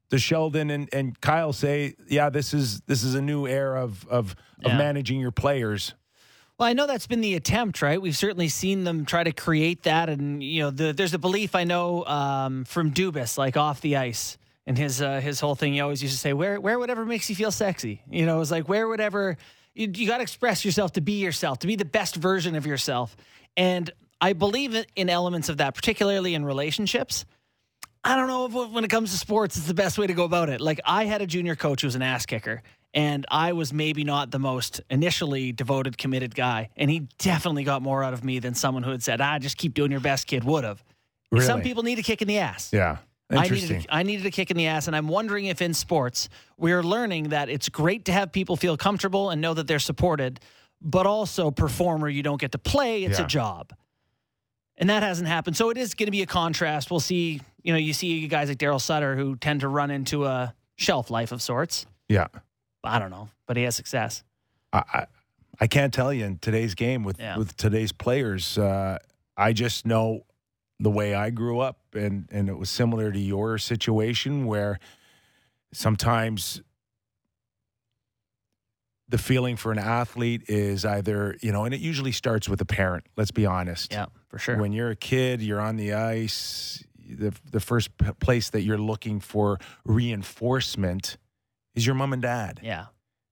does 0.10 0.22
Sheldon 0.22 0.70
and, 0.70 0.88
and 0.94 1.20
Kyle 1.20 1.52
say, 1.52 1.96
"Yeah, 2.08 2.30
this 2.30 2.54
is 2.54 2.82
this 2.82 3.04
is 3.04 3.16
a 3.16 3.22
new 3.22 3.48
era 3.48 3.84
of 3.84 4.08
of, 4.08 4.36
of 4.64 4.72
managing 4.74 5.20
your 5.20 5.32
players"? 5.32 5.94
Well, 6.58 6.70
I 6.70 6.74
know 6.74 6.88
that's 6.88 7.08
been 7.08 7.20
the 7.20 7.34
attempt, 7.34 7.82
right? 7.82 8.02
We've 8.02 8.16
certainly 8.16 8.48
seen 8.48 8.86
them 8.86 9.06
try 9.06 9.26
to 9.26 9.34
create 9.34 9.84
that, 9.84 10.08
and 10.08 10.42
you 10.42 10.62
know, 10.62 10.70
the, 10.72 10.94
there's 10.94 11.14
a 11.14 11.20
belief 11.20 11.54
I 11.54 11.66
know 11.66 12.06
um, 12.06 12.64
from 12.64 12.94
Dubas, 12.94 13.38
like 13.38 13.58
off 13.58 13.82
the 13.82 13.98
ice, 13.98 14.38
and 14.66 14.78
his 14.78 15.02
uh, 15.02 15.20
his 15.20 15.40
whole 15.40 15.56
thing. 15.56 15.74
He 15.74 15.82
always 15.82 16.02
used 16.02 16.14
to 16.14 16.20
say, 16.20 16.32
"Wear 16.32 16.62
wear 16.62 16.80
whatever 16.80 17.06
makes 17.06 17.30
you 17.30 17.36
feel 17.36 17.52
sexy." 17.52 18.04
You 18.10 18.26
know, 18.26 18.38
it 18.38 18.40
was 18.40 18.52
like 18.52 18.70
wear 18.70 18.88
whatever. 18.88 19.38
You, 19.74 19.92
you 19.94 20.08
got 20.08 20.18
to 20.18 20.24
express 20.24 20.64
yourself 20.64 20.94
to 20.94 21.02
be 21.02 21.20
yourself, 21.20 21.60
to 21.60 21.68
be 21.68 21.76
the 21.76 21.84
best 21.84 22.16
version 22.16 22.56
of 22.56 22.66
yourself. 22.66 23.18
And 23.58 23.92
I 24.22 24.34
believe 24.34 24.76
in 24.96 25.10
elements 25.10 25.50
of 25.50 25.58
that, 25.58 25.76
particularly 25.76 26.34
in 26.36 26.46
relationships. 26.46 27.26
I 28.04 28.16
don't 28.16 28.28
know 28.28 28.46
if 28.46 28.72
when 28.72 28.84
it 28.84 28.90
comes 28.90 29.12
to 29.12 29.18
sports, 29.18 29.58
it's 29.58 29.68
the 29.68 29.74
best 29.74 29.98
way 29.98 30.08
to 30.08 30.14
go 30.14 30.24
about 30.26 30.50
it. 30.50 30.62
Like 30.62 30.80
I 30.86 31.06
had 31.06 31.22
a 31.22 31.28
junior 31.28 31.56
coach 31.56 31.82
who 31.82 31.88
was 31.88 31.96
an 31.96 32.02
ass 32.04 32.26
kicker, 32.26 32.62
and 32.94 33.26
I 33.32 33.54
was 33.54 33.74
maybe 33.74 34.04
not 34.04 34.30
the 34.32 34.38
most 34.40 34.80
initially 34.92 35.52
devoted, 35.52 35.98
committed 35.98 36.36
guy, 36.36 36.70
and 36.78 36.90
he 36.90 37.08
definitely 37.18 37.64
got 37.64 37.82
more 37.82 38.04
out 38.04 38.14
of 38.14 38.24
me 38.24 38.38
than 38.40 38.54
someone 38.54 38.84
who 38.84 38.92
had 38.92 39.02
said, 39.02 39.22
"Ah, 39.22 39.40
just 39.40 39.58
keep 39.58 39.74
doing 39.74 39.90
your 39.92 40.02
best, 40.02 40.28
kid." 40.28 40.44
Would 40.44 40.64
have. 40.64 40.84
Really? 41.32 41.46
Some 41.46 41.62
people 41.62 41.82
need 41.84 41.98
a 41.98 42.04
kick 42.04 42.22
in 42.22 42.28
the 42.28 42.38
ass. 42.38 42.70
Yeah, 42.72 42.98
I 43.32 43.38
interesting. 43.44 43.78
needed, 43.78 43.90
a, 43.90 43.94
I 43.96 44.04
needed 44.04 44.26
a 44.28 44.32
kick 44.32 44.52
in 44.52 44.58
the 44.58 44.68
ass, 44.68 44.86
and 44.86 44.96
I'm 44.96 45.08
wondering 45.08 45.46
if 45.46 45.60
in 45.60 45.74
sports 45.74 46.30
we're 46.58 46.84
learning 46.84 47.30
that 47.30 47.50
it's 47.50 47.70
great 47.70 48.06
to 48.06 48.12
have 48.12 48.32
people 48.32 48.56
feel 48.56 48.78
comfortable 48.78 49.32
and 49.32 49.42
know 49.42 49.56
that 49.56 49.66
they're 49.66 49.80
supported, 49.80 50.40
but 50.80 51.08
also 51.08 51.50
perform 51.50 52.04
or 52.04 52.10
you 52.10 52.22
don't 52.22 52.40
get 52.40 52.52
to 52.52 52.60
play. 52.60 53.04
It's 53.04 53.18
Yeah. 53.18 53.26
a 53.26 53.28
job, 53.28 53.74
and 54.78 54.90
that 54.90 55.04
hasn't 55.04 55.28
happened. 55.28 55.56
So 55.58 55.70
it 55.70 55.78
is 55.78 55.94
going 55.94 56.08
to 56.08 56.12
be 56.12 56.22
a 56.22 56.26
contrast. 56.26 56.92
We'll 56.92 57.00
see. 57.00 57.42
You 57.64 57.74
know, 57.74 57.80
you 57.80 57.94
see 57.94 58.28
guys 58.28 58.50
like 58.50 58.58
Daryl 58.58 58.80
Sutter 58.82 59.16
who 59.16 59.36
tend 59.36 59.62
to 59.62 59.68
run 59.68 59.90
into 59.92 60.26
a 60.26 60.54
shelf 60.76 61.10
life 61.10 61.32
of 61.32 61.42
sorts. 61.42 61.86
yeah, 62.10 62.28
I 62.84 63.00
don't 63.00 63.10
know, 63.10 63.30
but 63.48 63.58
he 63.58 63.64
has 63.64 63.76
success. 63.76 64.24
I, 64.74 64.84
I 64.94 65.06
I 65.62 65.68
can't 65.68 65.94
tell 65.94 66.12
you 66.14 66.26
in 66.26 66.38
today's 66.40 66.76
game 66.76 67.04
with 67.04 67.20
Yeah. 67.20 67.38
with 67.38 67.56
today's 67.58 67.92
players. 67.92 68.58
Uh, 68.58 69.00
I 69.38 69.54
just 69.54 69.86
know 69.86 70.26
the 70.80 70.92
way 70.92 71.16
I 71.16 71.30
grew 71.30 71.60
up, 71.60 71.80
and 71.94 72.28
and 72.32 72.50
it 72.50 72.58
was 72.58 72.70
similar 72.70 73.12
to 73.12 73.20
your 73.20 73.58
situation 73.58 74.46
where 74.46 74.80
sometimes 75.74 76.62
the 79.10 79.18
feeling 79.18 79.56
for 79.56 79.72
an 79.72 79.78
athlete 79.80 80.44
is 80.48 80.84
either 80.86 81.36
you 81.42 81.52
know, 81.52 81.66
and 81.66 81.74
it 81.74 81.80
usually 81.80 82.12
starts 82.12 82.50
with 82.50 82.60
a 82.62 82.66
parent. 82.66 83.06
Let's 83.18 83.32
be 83.32 83.46
honest. 83.46 83.92
Yeah, 83.92 84.08
for 84.30 84.40
sure. 84.40 84.58
When 84.58 84.72
you're 84.74 84.90
a 84.92 84.96
kid, 84.96 85.42
you're 85.42 85.62
on 85.62 85.76
the 85.76 85.94
ice. 85.94 86.84
The 87.08 87.34
the 87.52 87.60
first 87.60 87.96
p- 87.98 88.12
place 88.20 88.50
that 88.50 88.62
you're 88.62 88.80
looking 88.80 89.20
for 89.20 89.60
reinforcement 89.86 91.18
is 91.76 91.86
your 91.86 91.96
mom 91.96 92.14
and 92.14 92.22
dad. 92.22 92.60
yeah. 92.64 92.86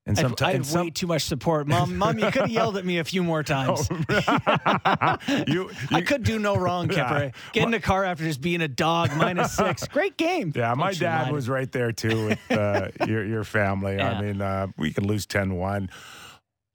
And 0.05 0.17
I 0.17 0.21
had, 0.21 0.25
I 0.25 0.29
sometimes 0.29 0.53
had 0.53 0.65
some- 0.65 0.85
way 0.85 0.89
too 0.91 1.07
much 1.07 1.21
support. 1.23 1.65
Mom, 1.67 1.97
mom, 1.97 2.19
you 2.19 2.25
could 2.25 2.41
have 2.43 2.49
yelled 2.49 2.75
at 2.75 2.85
me 2.85 2.97
a 2.97 3.03
few 3.05 3.23
more 3.23 3.41
times. 3.41 3.87
you, 5.47 5.69
I 5.91 6.01
could 6.05 6.23
do 6.23 6.39
no 6.39 6.55
wrong, 6.55 6.89
Kipper. 6.89 6.99
Yeah. 6.99 7.31
Get 7.53 7.63
in 7.63 7.71
the 7.71 7.79
car 7.79 8.03
after 8.03 8.25
just 8.25 8.41
being 8.41 8.61
a 8.61 8.67
dog, 8.67 9.15
minus 9.15 9.55
six. 9.55 9.87
Great 9.87 10.17
game. 10.17 10.51
Yeah, 10.53 10.73
my 10.73 10.91
dad 10.93 11.31
was 11.31 11.47
right 11.47 11.71
there 11.71 11.91
too 11.93 12.25
with 12.27 12.51
uh, 12.51 12.89
your 13.07 13.23
your 13.25 13.43
family. 13.45 13.95
Yeah. 13.95 14.11
I 14.11 14.21
mean, 14.21 14.41
uh, 14.41 14.67
we 14.77 14.91
can 14.91 15.07
lose 15.07 15.25
10-1. 15.25 15.89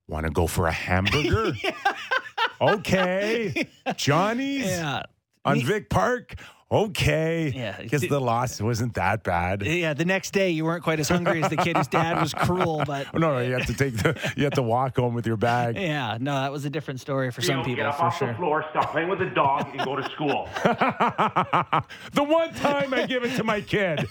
Want 0.08 0.24
to 0.24 0.32
go 0.32 0.46
for 0.46 0.66
a 0.66 0.72
hamburger? 0.72 1.52
Okay, 2.60 3.68
Johnny's 3.96 4.64
Yeah. 4.66 5.02
on 5.44 5.60
Vic 5.60 5.90
Park. 5.90 6.34
Okay, 6.70 7.50
Yeah, 7.56 7.80
because 7.80 8.02
the 8.02 8.20
loss 8.20 8.60
wasn't 8.60 8.92
that 8.94 9.22
bad. 9.24 9.62
Yeah, 9.62 9.94
the 9.94 10.04
next 10.04 10.32
day 10.32 10.50
you 10.50 10.66
weren't 10.66 10.84
quite 10.84 11.00
as 11.00 11.08
hungry 11.08 11.42
as 11.42 11.48
the 11.48 11.56
kid. 11.56 11.78
His 11.78 11.88
dad 11.88 12.20
was 12.20 12.34
cruel, 12.34 12.82
but 12.86 13.10
no, 13.14 13.32
no, 13.32 13.38
you 13.38 13.54
have 13.54 13.64
to 13.66 13.74
take 13.74 13.96
the 13.96 14.32
you 14.36 14.44
have 14.44 14.52
to 14.52 14.62
walk 14.62 14.96
home 14.96 15.14
with 15.14 15.26
your 15.26 15.38
bag. 15.38 15.76
yeah, 15.80 16.18
no, 16.20 16.34
that 16.34 16.52
was 16.52 16.66
a 16.66 16.70
different 16.70 17.00
story 17.00 17.30
for 17.30 17.40
some 17.40 17.56
Theo, 17.56 17.64
people, 17.64 17.76
get 17.76 17.86
up 17.86 17.96
for 17.96 18.04
off 18.04 18.18
sure. 18.18 18.28
the 18.28 18.34
floor, 18.34 18.66
stop 18.68 18.92
playing 18.92 19.08
with 19.08 19.18
the 19.18 19.30
dog, 19.30 19.66
and 19.70 19.82
go 19.82 19.96
to 19.96 20.02
school. 20.10 20.46
the 22.12 22.22
one 22.22 22.52
time 22.52 22.92
I 22.92 23.06
give 23.06 23.24
it 23.24 23.34
to 23.36 23.44
my 23.44 23.62
kid, 23.62 24.06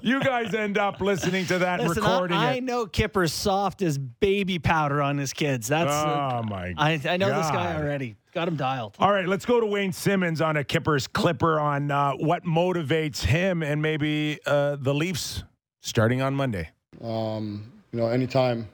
you 0.00 0.20
guys 0.20 0.54
end 0.54 0.78
up 0.78 1.02
listening 1.02 1.44
to 1.46 1.58
that, 1.58 1.80
and 1.80 1.90
Listen, 1.90 2.04
recording 2.04 2.38
I, 2.38 2.56
I 2.56 2.60
know 2.60 2.86
Kipper's 2.86 3.34
soft 3.34 3.82
as 3.82 3.98
baby 3.98 4.58
powder 4.58 5.02
on 5.02 5.18
his 5.18 5.34
kids. 5.34 5.68
That's 5.68 5.90
uh, 5.90 6.40
Oh 6.40 6.42
my! 6.42 6.72
I, 6.78 6.98
I 7.06 7.16
know 7.18 7.28
this 7.28 7.50
guy 7.50 7.76
already. 7.76 8.16
Got 8.38 8.46
him 8.46 8.54
dialed. 8.54 8.94
All 9.00 9.10
right, 9.10 9.26
let's 9.26 9.44
go 9.44 9.58
to 9.58 9.66
Wayne 9.66 9.92
Simmonds 9.92 10.40
on 10.40 10.56
a 10.56 10.62
Kippers 10.62 11.08
Clipper 11.08 11.58
on 11.58 11.90
uh, 11.90 12.12
what 12.12 12.44
motivates 12.44 13.24
him 13.24 13.64
and 13.64 13.82
maybe 13.82 14.38
uh, 14.46 14.76
the 14.76 14.94
Leafs 14.94 15.42
starting 15.80 16.22
on 16.22 16.36
Monday. 16.36 16.70
Um, 17.02 17.72
you 17.90 17.98
know, 17.98 18.06
anytime, 18.06 18.68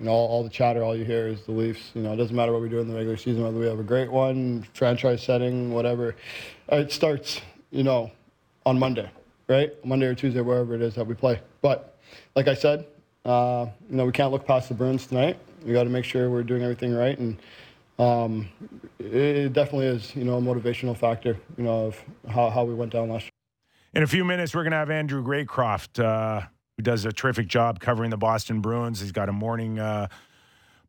you 0.00 0.06
know, 0.06 0.10
all, 0.10 0.26
all 0.26 0.42
the 0.42 0.50
chatter, 0.50 0.82
all 0.82 0.96
you 0.96 1.04
hear 1.04 1.28
is 1.28 1.42
the 1.42 1.52
Leafs. 1.52 1.92
You 1.94 2.02
know, 2.02 2.12
it 2.12 2.16
doesn't 2.16 2.34
matter 2.34 2.50
what 2.52 2.60
we 2.60 2.68
do 2.68 2.80
in 2.80 2.88
the 2.88 2.94
regular 2.94 3.16
season, 3.16 3.44
whether 3.44 3.56
we 3.56 3.66
have 3.66 3.78
a 3.78 3.84
great 3.84 4.10
one, 4.10 4.66
franchise 4.74 5.22
setting, 5.22 5.72
whatever. 5.72 6.16
Uh, 6.72 6.78
It 6.78 6.90
starts, 6.90 7.40
you 7.70 7.84
know, 7.84 8.10
on 8.66 8.80
Monday, 8.80 9.08
right? 9.46 9.72
Monday 9.84 10.06
or 10.06 10.16
Tuesday, 10.16 10.40
wherever 10.40 10.74
it 10.74 10.82
is 10.82 10.96
that 10.96 11.06
we 11.06 11.14
play. 11.14 11.40
But 11.62 11.96
like 12.34 12.48
I 12.48 12.54
said, 12.54 12.84
uh, 13.24 13.66
you 13.88 13.96
know, 13.96 14.06
we 14.06 14.10
can't 14.10 14.32
look 14.32 14.44
past 14.44 14.68
the 14.68 14.74
Bruins 14.74 15.06
tonight. 15.06 15.38
We 15.64 15.72
got 15.72 15.84
to 15.84 15.88
make 15.88 16.04
sure 16.04 16.30
we're 16.30 16.42
doing 16.42 16.64
everything 16.64 16.92
right, 16.92 17.16
and 17.16 17.36
um, 17.98 18.48
it, 18.98 19.14
it 19.14 19.52
definitely 19.52 19.86
is, 19.86 20.14
you 20.14 20.24
know, 20.24 20.38
a 20.38 20.40
motivational 20.40 20.96
factor, 20.96 21.36
you 21.56 21.64
know, 21.64 21.86
of 21.86 22.04
how, 22.28 22.50
how 22.50 22.64
we 22.64 22.74
went 22.74 22.92
down 22.92 23.08
last 23.08 23.24
year. 23.24 23.30
In 23.94 24.02
a 24.02 24.06
few 24.06 24.24
minutes, 24.24 24.54
we're 24.54 24.62
going 24.62 24.72
to 24.72 24.78
have 24.78 24.90
Andrew 24.90 25.22
Raycroft, 25.24 26.02
uh, 26.02 26.46
who 26.76 26.82
does 26.82 27.04
a 27.04 27.12
terrific 27.12 27.48
job 27.48 27.80
covering 27.80 28.10
the 28.10 28.16
Boston 28.16 28.60
Bruins. 28.60 29.00
He's 29.00 29.12
got 29.12 29.28
a 29.28 29.32
morning 29.32 29.78
uh, 29.78 30.08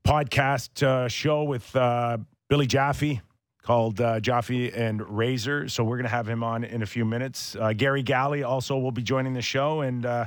podcast 0.05 0.83
uh, 0.83 1.07
show 1.07 1.43
with 1.43 1.75
uh, 1.75 2.17
Billy 2.49 2.67
Jaffe 2.67 3.21
called 3.63 4.01
uh, 4.01 4.19
Jaffe 4.19 4.71
and 4.71 5.01
Razor. 5.09 5.69
So 5.69 5.83
we're 5.83 5.97
going 5.97 6.05
to 6.05 6.09
have 6.09 6.27
him 6.27 6.43
on 6.43 6.63
in 6.63 6.81
a 6.81 6.85
few 6.85 7.05
minutes. 7.05 7.55
Uh, 7.55 7.73
Garry 7.73 8.03
Galley 8.03 8.43
also 8.43 8.77
will 8.77 8.91
be 8.91 9.03
joining 9.03 9.33
the 9.33 9.41
show. 9.41 9.81
And 9.81 10.05
uh, 10.05 10.25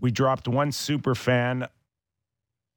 we 0.00 0.10
dropped 0.10 0.48
one 0.48 0.72
super 0.72 1.14
fan 1.14 1.66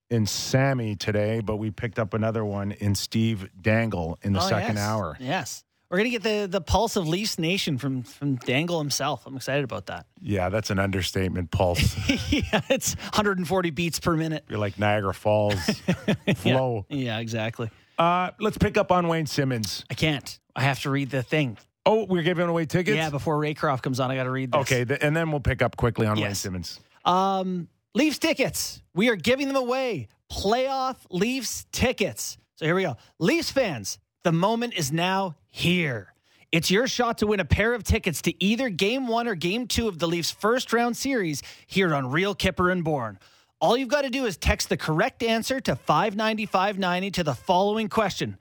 in 0.10 0.26
Sammy 0.26 0.96
today, 0.96 1.40
but 1.40 1.58
we 1.58 1.72
picked 1.72 2.00
up 2.00 2.14
another 2.14 2.44
one 2.44 2.72
in 2.72 2.96
Steve 2.96 3.50
Dangle 3.62 4.18
in 4.24 4.34
the 4.34 4.40
Oh, 4.40 4.48
second 4.48 4.76
yes. 4.76 4.86
hour. 4.86 5.18
Yes. 5.20 5.64
We're 5.90 5.98
gonna 5.98 6.10
get 6.12 6.22
the 6.24 6.48
the 6.48 6.62
pulse 6.62 6.96
of 6.98 7.08
Leafs 7.08 7.40
Nation 7.40 7.80
from 7.80 8.04
from 8.04 8.36
Dangle 8.36 8.78
himself. 8.78 9.26
I'm 9.26 9.36
excited 9.36 9.64
about 9.64 9.88
that. 9.88 10.06
Yeah, 10.22 10.50
that's 10.50 10.70
an 10.70 10.78
understatement, 10.78 11.50
Pulse. 11.50 11.96
yeah, 12.32 12.62
it's 12.70 12.94
140 12.94 13.72
beats 13.72 14.00
per 14.00 14.16
minute. 14.16 14.46
You're 14.50 14.60
like 14.60 14.78
Niagara 14.78 15.16
Falls 15.16 15.56
flow. 16.36 16.86
Yeah, 16.90 17.18
exactly. 17.18 17.72
Uh, 17.98 18.30
let's 18.40 18.58
pick 18.60 18.78
up 18.78 18.92
on 18.92 19.08
Wayne 19.08 19.26
Simmonds. 19.26 19.84
I 19.90 19.96
can't. 19.96 20.38
I 20.56 20.62
have 20.62 20.80
to 20.84 20.92
read 20.92 21.10
the 21.10 21.24
thing. 21.24 21.58
Oh, 21.88 22.06
we're 22.06 22.22
giving 22.24 22.48
away 22.48 22.66
tickets? 22.68 22.96
Yeah, 22.96 23.10
before 23.10 23.38
Raycroft 23.40 23.82
comes 23.82 24.00
on, 24.00 24.12
I 24.12 24.16
got 24.16 24.26
to 24.26 24.30
read 24.32 24.52
this. 24.52 24.62
Okay, 24.62 24.86
th- 24.86 25.00
and 25.02 25.18
then 25.18 25.32
we'll 25.32 25.40
pick 25.40 25.64
up 25.64 25.76
quickly 25.76 26.06
on 26.06 26.20
Wayne 26.22 26.36
Simmonds. 26.36 26.80
Um, 27.04 27.68
Leafs 27.96 28.20
tickets. 28.20 28.82
We 28.94 29.10
are 29.10 29.16
giving 29.16 29.48
them 29.48 29.58
away. 29.58 30.08
Playoff 30.32 30.98
Leafs 31.10 31.66
tickets. 31.72 32.38
So 32.56 32.66
here 32.66 32.76
we 32.76 32.84
go. 32.84 32.98
Leafs 33.18 33.52
fans, 33.52 33.98
the 34.24 34.32
moment 34.32 34.76
is 34.76 34.92
now 34.92 35.36
here. 35.48 36.14
It's 36.52 36.70
your 36.70 36.88
shot 36.88 37.20
to 37.20 37.28
win 37.28 37.40
a 37.40 37.46
pair 37.46 37.74
of 37.74 37.84
tickets 37.84 38.22
to 38.24 38.44
either 38.44 38.70
game 38.70 39.08
one 39.08 39.28
or 39.28 39.36
game 39.36 39.68
two 39.68 39.88
of 39.88 39.98
the 39.98 40.08
Leafs 40.08 40.30
first 40.32 40.72
round 40.72 40.98
series 40.98 41.42
here 41.66 41.94
on 41.96 42.12
Real 42.12 42.36
Kyper 42.36 42.72
and 42.72 42.84
Bourne. 42.84 43.20
All 43.60 43.76
you've 43.76 43.90
got 43.90 44.04
to 44.04 44.10
do 44.10 44.26
is 44.26 44.38
text 44.38 44.70
the 44.70 44.78
correct 44.78 45.22
answer 45.24 45.60
to 45.60 45.76
59590 45.76 47.12
to 47.12 47.24
the 47.24 47.34
following 47.34 47.90
question. 47.90 48.38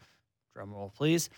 Drum 0.54 0.72
roll, 0.72 0.92
please. 0.96 1.30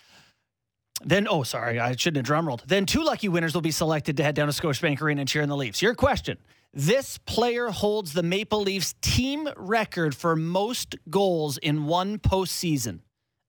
Then, 1.03 1.27
oh, 1.29 1.43
sorry, 1.43 1.79
I 1.79 1.95
shouldn't 1.95 2.17
have 2.17 2.25
drum 2.25 2.47
rolled. 2.47 2.63
Then 2.67 2.85
two 2.85 3.03
lucky 3.03 3.27
winners 3.27 3.53
will 3.53 3.61
be 3.61 3.71
selected 3.71 4.17
to 4.17 4.23
head 4.23 4.35
down 4.35 4.47
to 4.47 4.53
Scotiabank 4.53 5.01
Arena 5.01 5.21
and 5.21 5.29
cheer 5.29 5.41
on 5.41 5.49
the 5.49 5.57
Leafs. 5.57 5.81
Your 5.81 5.95
question. 5.95 6.37
This 6.73 7.17
player 7.17 7.69
holds 7.69 8.13
the 8.13 8.23
Maple 8.23 8.61
Leafs 8.61 8.95
team 9.01 9.49
record 9.57 10.15
for 10.15 10.35
most 10.35 10.95
goals 11.09 11.57
in 11.57 11.85
one 11.85 12.17
postseason. 12.17 12.99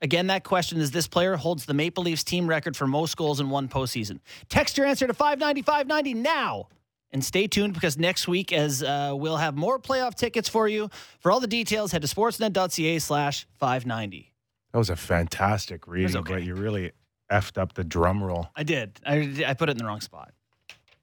Again, 0.00 0.26
that 0.26 0.42
question 0.42 0.80
is 0.80 0.90
this 0.90 1.06
player 1.06 1.36
holds 1.36 1.64
the 1.64 1.74
Maple 1.74 2.02
Leafs 2.02 2.24
team 2.24 2.48
record 2.48 2.76
for 2.76 2.88
most 2.88 3.16
goals 3.16 3.38
in 3.38 3.48
one 3.48 3.68
postseason. 3.68 4.18
Text 4.48 4.76
your 4.76 4.86
answer 4.86 5.06
to 5.06 5.14
59590 5.14 6.14
now. 6.14 6.68
And 7.12 7.24
stay 7.24 7.46
tuned 7.46 7.74
because 7.74 7.96
next 7.96 8.26
week, 8.26 8.52
as 8.52 8.82
uh, 8.82 9.12
we'll 9.14 9.36
have 9.36 9.54
more 9.54 9.78
playoff 9.78 10.14
tickets 10.16 10.48
for 10.48 10.66
you. 10.66 10.90
For 11.20 11.30
all 11.30 11.38
the 11.38 11.46
details, 11.46 11.92
head 11.92 12.02
to 12.02 12.08
sportsnet.ca 12.08 12.98
slash 12.98 13.46
590. 13.58 14.32
That 14.72 14.78
was 14.78 14.90
a 14.90 14.96
fantastic 14.96 15.86
reading, 15.86 16.16
okay. 16.16 16.34
but 16.34 16.42
you 16.42 16.54
really 16.54 16.92
effed 17.32 17.58
up 17.58 17.74
the 17.74 17.84
drum 17.84 18.22
roll. 18.22 18.48
I 18.54 18.62
did. 18.62 19.00
I, 19.04 19.44
I 19.46 19.54
put 19.54 19.68
it 19.68 19.72
in 19.72 19.78
the 19.78 19.84
wrong 19.84 20.00
spot. 20.00 20.32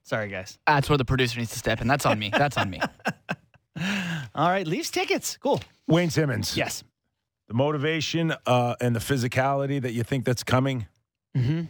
Sorry, 0.02 0.28
guys. 0.28 0.58
That's 0.66 0.88
where 0.88 0.98
the 0.98 1.04
producer 1.04 1.38
needs 1.38 1.52
to 1.52 1.58
step 1.58 1.80
in. 1.80 1.86
That's 1.86 2.06
on 2.06 2.18
me. 2.18 2.30
That's 2.30 2.56
on 2.56 2.70
me. 2.70 2.80
All 4.34 4.48
right, 4.48 4.66
Leafs 4.66 4.90
tickets. 4.90 5.36
Cool. 5.36 5.60
Wayne 5.86 6.10
Simmonds. 6.10 6.56
Yes. 6.56 6.84
The 7.48 7.54
motivation 7.54 8.34
uh, 8.46 8.76
and 8.80 8.94
the 8.94 9.00
physicality 9.00 9.80
that 9.82 9.92
you 9.92 10.02
think 10.02 10.24
that's 10.24 10.44
coming. 10.44 10.86
Mm-hmm. 11.36 11.62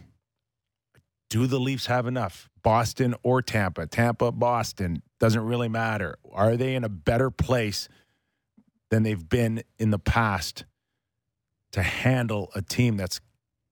Do 1.29 1.47
the 1.47 1.59
Leafs 1.59 1.85
have 1.85 2.07
enough? 2.07 2.49
Boston 2.61 3.15
or 3.23 3.41
Tampa? 3.41 3.87
Tampa, 3.87 4.31
Boston. 4.31 5.01
Doesn't 5.19 5.43
really 5.43 5.69
matter. 5.69 6.17
Are 6.31 6.57
they 6.57 6.75
in 6.75 6.83
a 6.83 6.89
better 6.89 7.31
place 7.31 7.87
than 8.89 9.03
they've 9.03 9.29
been 9.29 9.63
in 9.79 9.91
the 9.91 9.99
past 9.99 10.65
to 11.71 11.81
handle 11.81 12.51
a 12.53 12.61
team 12.61 12.97
that's 12.97 13.21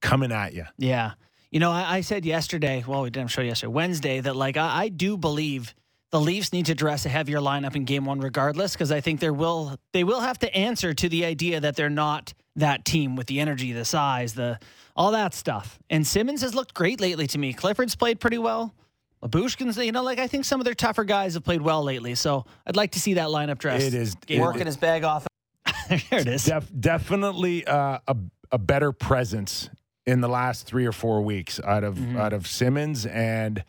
coming 0.00 0.32
at 0.32 0.52
you? 0.54 0.64
Yeah. 0.78 1.12
You 1.50 1.58
know, 1.60 1.70
I, 1.72 1.96
I 1.96 2.00
said 2.02 2.24
yesterday, 2.24 2.84
well, 2.86 3.02
we 3.02 3.10
didn't 3.10 3.30
show 3.30 3.42
yesterday, 3.42 3.72
Wednesday, 3.72 4.20
that 4.20 4.36
like 4.36 4.56
I, 4.56 4.84
I 4.84 4.88
do 4.88 5.16
believe 5.16 5.74
the 6.10 6.20
Leafs 6.20 6.52
need 6.52 6.66
to 6.66 6.74
dress 6.74 7.06
a 7.06 7.08
heavier 7.08 7.38
lineup 7.38 7.74
in 7.76 7.84
game 7.84 8.04
one 8.04 8.20
regardless, 8.20 8.72
because 8.72 8.92
I 8.92 9.00
think 9.00 9.20
there 9.20 9.32
will 9.32 9.76
they 9.92 10.04
will 10.04 10.20
have 10.20 10.38
to 10.40 10.54
answer 10.54 10.92
to 10.94 11.08
the 11.08 11.24
idea 11.24 11.60
that 11.60 11.76
they're 11.76 11.90
not 11.90 12.32
that 12.56 12.84
team 12.84 13.16
with 13.16 13.26
the 13.26 13.40
energy, 13.40 13.72
the 13.72 13.84
size, 13.84 14.34
the 14.34 14.58
all 14.96 15.12
that 15.12 15.34
stuff. 15.34 15.78
And 15.88 16.06
Simmonds 16.06 16.42
has 16.42 16.54
looked 16.54 16.74
great 16.74 17.00
lately 17.00 17.26
to 17.28 17.38
me. 17.38 17.52
Clifford's 17.52 17.94
played 17.96 18.20
pretty 18.20 18.38
well. 18.38 18.74
Lyubushkin's, 19.22 19.76
you 19.76 19.92
know, 19.92 20.02
like 20.02 20.18
I 20.18 20.26
think 20.26 20.44
some 20.44 20.60
of 20.60 20.64
their 20.64 20.74
tougher 20.74 21.04
guys 21.04 21.34
have 21.34 21.44
played 21.44 21.62
well 21.62 21.82
lately. 21.84 22.14
So 22.14 22.44
I'd 22.66 22.76
like 22.76 22.92
to 22.92 23.00
see 23.00 23.14
that 23.14 23.28
lineup 23.28 23.58
dress. 23.58 23.82
It 23.82 23.94
is 23.94 24.14
Game 24.26 24.40
it- 24.40 24.44
one. 24.44 24.58
his 24.66 24.76
bag 24.76 25.04
off. 25.04 25.26
there 25.88 26.00
it 26.20 26.26
is. 26.28 26.44
Def, 26.44 26.66
definitely 26.78 27.66
uh, 27.66 27.98
a 28.06 28.16
a 28.52 28.58
better 28.58 28.90
presence 28.92 29.68
in 30.10 30.20
the 30.20 30.28
last 30.28 30.66
three 30.66 30.86
or 30.86 30.92
four 30.92 31.22
weeks 31.22 31.60
out 31.60 31.84
of 31.84 31.94
Mm-hmm. 31.96 32.16
out 32.16 32.32
of 32.32 32.46
Simmonds 32.46 33.06
and 33.06 33.64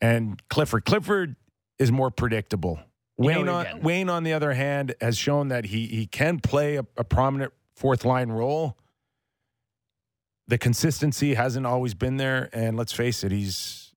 and 0.00 0.42
Clifford. 0.48 0.84
Clifford 0.84 1.36
is 1.78 1.90
more 1.90 2.10
predictable. 2.10 2.78
You 3.18 3.26
Wayne 3.26 3.48
on. 3.48 3.80
Wayne 3.82 4.10
on 4.10 4.22
the 4.24 4.32
other 4.34 4.52
hand 4.52 4.94
has 5.00 5.16
shown 5.16 5.48
that 5.48 5.66
he 5.66 5.86
he 5.86 6.06
can 6.06 6.40
play 6.40 6.76
a, 6.76 6.84
a 6.96 7.04
prominent 7.04 7.52
fourth 7.74 8.04
line 8.04 8.30
role. 8.30 8.76
The 10.48 10.58
consistency 10.58 11.34
hasn't 11.34 11.64
always 11.66 11.94
been 11.94 12.16
there, 12.18 12.50
and 12.52 12.76
let's 12.76 12.92
face 12.92 13.24
it, 13.24 13.32
he's 13.32 13.94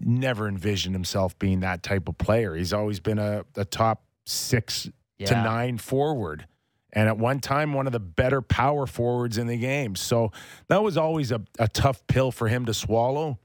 never 0.00 0.48
envisioned 0.48 0.94
himself 0.94 1.38
being 1.38 1.60
that 1.60 1.82
type 1.82 2.08
of 2.08 2.18
player. 2.18 2.56
He's 2.56 2.72
always 2.72 2.98
been 2.98 3.18
a, 3.18 3.44
a 3.56 3.64
top 3.64 4.02
six 4.26 4.88
to 5.26 5.34
nine 5.44 5.78
forward. 5.78 6.46
And 6.94 7.08
at 7.08 7.18
one 7.18 7.40
time 7.40 7.74
one 7.74 7.86
of 7.86 7.92
the 7.92 8.00
better 8.00 8.40
power 8.40 8.86
forwards 8.86 9.36
in 9.36 9.46
the 9.48 9.56
game. 9.58 9.96
So 9.96 10.30
that 10.68 10.82
was 10.82 10.96
always 10.96 11.32
a, 11.32 11.42
a 11.58 11.68
tough 11.68 12.06
pill 12.06 12.30
for 12.30 12.48
him 12.48 12.64
to 12.66 12.74
swallow 12.74 13.38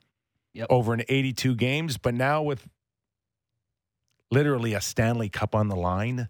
Yep. 0.54 0.68
over 0.72 0.94
an 0.94 1.04
82 1.10 1.56
games. 1.56 1.98
But 1.98 2.14
now 2.16 2.42
with 2.44 2.68
literally 4.32 4.74
a 4.74 4.82
Stanley 4.82 5.30
Cup 5.30 5.56
on 5.56 5.68
the 5.68 5.76
line, 5.76 6.30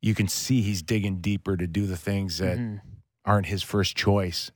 you 0.00 0.14
can 0.14 0.28
see 0.28 0.62
he's 0.62 0.82
digging 0.82 1.20
deeper 1.20 1.56
to 1.56 1.66
do 1.66 1.86
the 1.86 1.96
things 1.96 2.38
that 2.38 2.58
Mhm. 2.58 2.80
aren't 3.24 3.46
his 3.46 3.62
first 3.62 3.96
choice, 3.96 4.50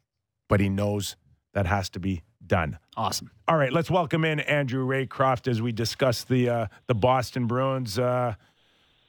but 0.49 0.61
he 0.61 0.69
knows 0.69 1.17
that 1.55 1.67
has 1.67 1.89
to 1.91 2.01
be 2.01 2.23
done. 2.47 2.79
Awesome. 2.97 3.31
All 3.49 3.57
right, 3.57 3.73
let's 3.73 3.91
welcome 3.91 4.25
in 4.25 4.41
Andrew 4.41 4.87
Raycroft 4.87 5.49
as 5.49 5.61
we 5.63 5.73
discuss 5.73 6.25
the 6.25 6.49
uh, 6.49 6.67
the 6.87 6.95
Boston 6.95 7.47
Bruins. 7.47 7.99
Uh, 7.99 8.35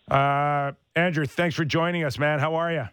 uh, 0.10 0.72
Andrew, 0.96 1.26
thanks 1.26 1.56
for 1.56 1.66
joining 1.66 2.04
us, 2.04 2.18
man. 2.18 2.40
How 2.40 2.56
are 2.56 2.72
you? 2.72 2.86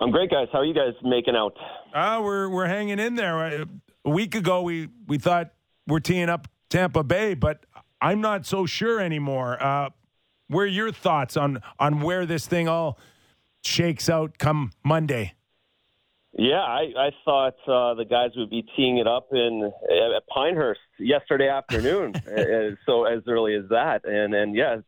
I'm 0.00 0.10
great, 0.10 0.30
guys. 0.30 0.48
How 0.52 0.58
are 0.58 0.64
you 0.64 0.74
guys 0.74 0.94
making 1.02 1.36
out? 1.36 1.56
Uh, 1.94 2.20
we're 2.22 2.48
we're 2.48 2.66
hanging 2.66 2.98
in 2.98 3.14
there. 3.14 3.64
A 4.04 4.10
week 4.10 4.34
ago, 4.34 4.62
we 4.62 4.88
we 5.06 5.18
thought 5.18 5.52
we're 5.86 6.00
teeing 6.00 6.28
up 6.28 6.48
Tampa 6.70 7.04
Bay, 7.04 7.34
but 7.34 7.64
I'm 8.00 8.20
not 8.20 8.44
so 8.46 8.66
sure 8.66 9.00
anymore. 9.00 9.62
Uh, 9.62 9.90
where 10.48 10.64
are 10.64 10.68
your 10.68 10.90
thoughts 10.90 11.36
on 11.36 11.62
on 11.78 12.00
where 12.00 12.26
this 12.26 12.46
thing 12.46 12.68
all 12.68 12.98
shakes 13.62 14.08
out 14.08 14.38
come 14.38 14.72
Monday? 14.84 15.34
Yeah, 16.36 16.62
I, 16.62 16.92
I 16.96 17.10
thought 17.26 17.56
uh, 17.68 17.94
the 17.94 18.06
guys 18.08 18.30
would 18.36 18.48
be 18.48 18.64
teeing 18.74 18.96
it 18.96 19.06
up 19.06 19.28
in 19.32 19.70
at 20.16 20.26
Pinehurst 20.28 20.80
yesterday 20.98 21.48
afternoon, 21.48 22.16
uh, 22.26 22.74
so 22.86 23.04
as 23.04 23.22
early 23.28 23.54
as 23.54 23.68
that, 23.68 24.04
and 24.04 24.34
and 24.34 24.54
yeah, 24.54 24.78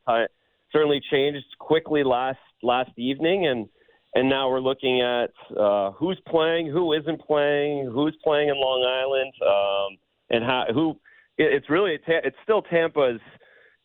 certainly 0.75 1.01
changed 1.11 1.47
quickly 1.59 2.03
last 2.05 2.39
last 2.63 2.91
evening, 2.99 3.47
and 3.47 3.69
and 4.15 4.29
now 4.29 4.51
we're 4.51 4.61
looking 4.61 5.01
at 5.01 5.31
uh, 5.57 5.93
who's 5.93 6.21
playing, 6.29 6.67
who 6.67 6.93
isn't 6.93 7.21
playing, 7.23 7.91
who's 7.95 8.17
playing 8.23 8.49
in 8.49 8.57
Long 8.57 8.83
Island, 8.85 9.33
um, 9.55 9.99
and 10.31 10.45
how 10.45 10.65
who. 10.75 10.91
It, 11.39 11.53
it's 11.53 11.71
really 11.71 11.99
it's 12.07 12.37
still 12.43 12.63
Tampa's 12.63 13.21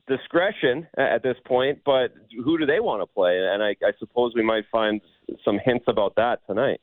discretion 0.07 0.87
at 0.97 1.23
this 1.23 1.37
point, 1.45 1.79
but 1.85 2.11
who 2.43 2.57
do 2.57 2.65
they 2.65 2.79
want 2.79 3.01
to 3.01 3.05
play? 3.07 3.37
And 3.37 3.63
I, 3.63 3.75
I 3.83 3.91
suppose 3.99 4.33
we 4.35 4.43
might 4.43 4.65
find 4.71 4.99
some 5.45 5.59
hints 5.63 5.85
about 5.87 6.15
that 6.15 6.39
tonight. 6.47 6.81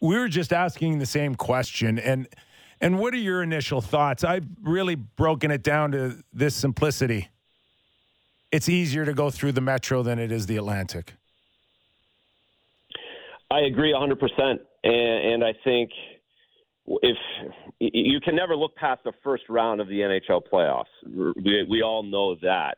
we 0.00 0.16
were 0.16 0.28
just 0.28 0.52
asking 0.52 0.98
the 0.98 1.06
same 1.06 1.34
question 1.34 1.98
and 1.98 2.28
and 2.80 2.98
what 3.00 3.12
are 3.12 3.18
your 3.18 3.42
initial 3.42 3.80
thoughts 3.80 4.22
i've 4.24 4.46
really 4.62 4.94
broken 4.94 5.50
it 5.50 5.62
down 5.62 5.90
to 5.90 6.22
this 6.32 6.54
simplicity 6.54 7.28
it's 8.50 8.68
easier 8.68 9.04
to 9.04 9.12
go 9.12 9.30
through 9.30 9.52
the 9.52 9.60
metro 9.60 10.02
than 10.02 10.18
it 10.18 10.32
is 10.32 10.46
the 10.46 10.56
atlantic 10.56 11.14
I 13.50 13.60
agree 13.60 13.92
100%. 13.92 14.58
And, 14.84 15.32
and 15.32 15.44
I 15.44 15.54
think 15.64 15.90
if 16.86 17.16
you 17.80 18.20
can 18.20 18.36
never 18.36 18.56
look 18.56 18.74
past 18.76 19.02
the 19.04 19.12
first 19.24 19.44
round 19.48 19.80
of 19.80 19.88
the 19.88 20.00
NHL 20.00 20.42
playoffs, 20.52 20.84
we, 21.06 21.66
we 21.68 21.82
all 21.82 22.02
know 22.02 22.36
that. 22.42 22.76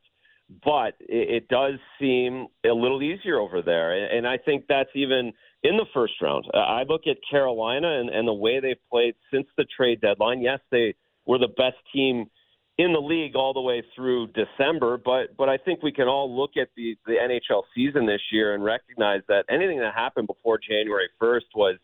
But 0.65 0.95
it, 1.01 1.43
it 1.43 1.49
does 1.49 1.75
seem 2.01 2.49
a 2.65 2.73
little 2.73 3.03
easier 3.03 3.39
over 3.39 3.63
there. 3.63 4.17
And, 4.17 4.27
I 4.27 4.37
think 4.37 4.65
that's 4.69 4.91
even 4.95 5.33
in 5.63 5.77
the 5.77 5.87
first 5.95 6.15
round. 6.21 6.47
I 6.55 6.83
look 6.89 7.03
at 7.09 7.17
Carolina 7.29 8.01
and, 8.01 8.09
and 8.11 8.27
the 8.27 8.35
way 8.35 8.61
they've 8.61 8.77
played 8.91 9.15
since 9.33 9.47
the 9.57 9.65
trade 9.77 10.01
deadline. 10.01 10.41
Yes, 10.41 10.61
they 10.71 10.95
were 11.27 11.39
the 11.39 11.49
best 11.57 11.77
team 11.93 12.27
in 12.81 12.95
the 12.95 13.01
league 13.01 13.37
all 13.37 13.53
the 13.53 13.61
way 13.61 13.83
through 13.95 14.29
December, 14.29 14.97
but 14.97 15.37
but 15.37 15.51
I 15.51 15.59
think 15.59 15.83
we 15.83 15.93
can 15.93 16.09
all 16.09 16.35
look 16.35 16.53
at 16.57 16.69
the 16.77 16.97
the 17.07 17.13
NHL 17.13 17.63
season 17.75 18.07
this 18.07 18.23
year 18.33 18.55
and 18.55 18.65
recognize 18.65 19.21
that 19.29 19.45
anything 19.51 19.79
that 19.81 19.95
happened 19.95 20.27
before 20.27 20.59
January 20.59 21.09
1st 21.21 21.55
was 21.55 21.77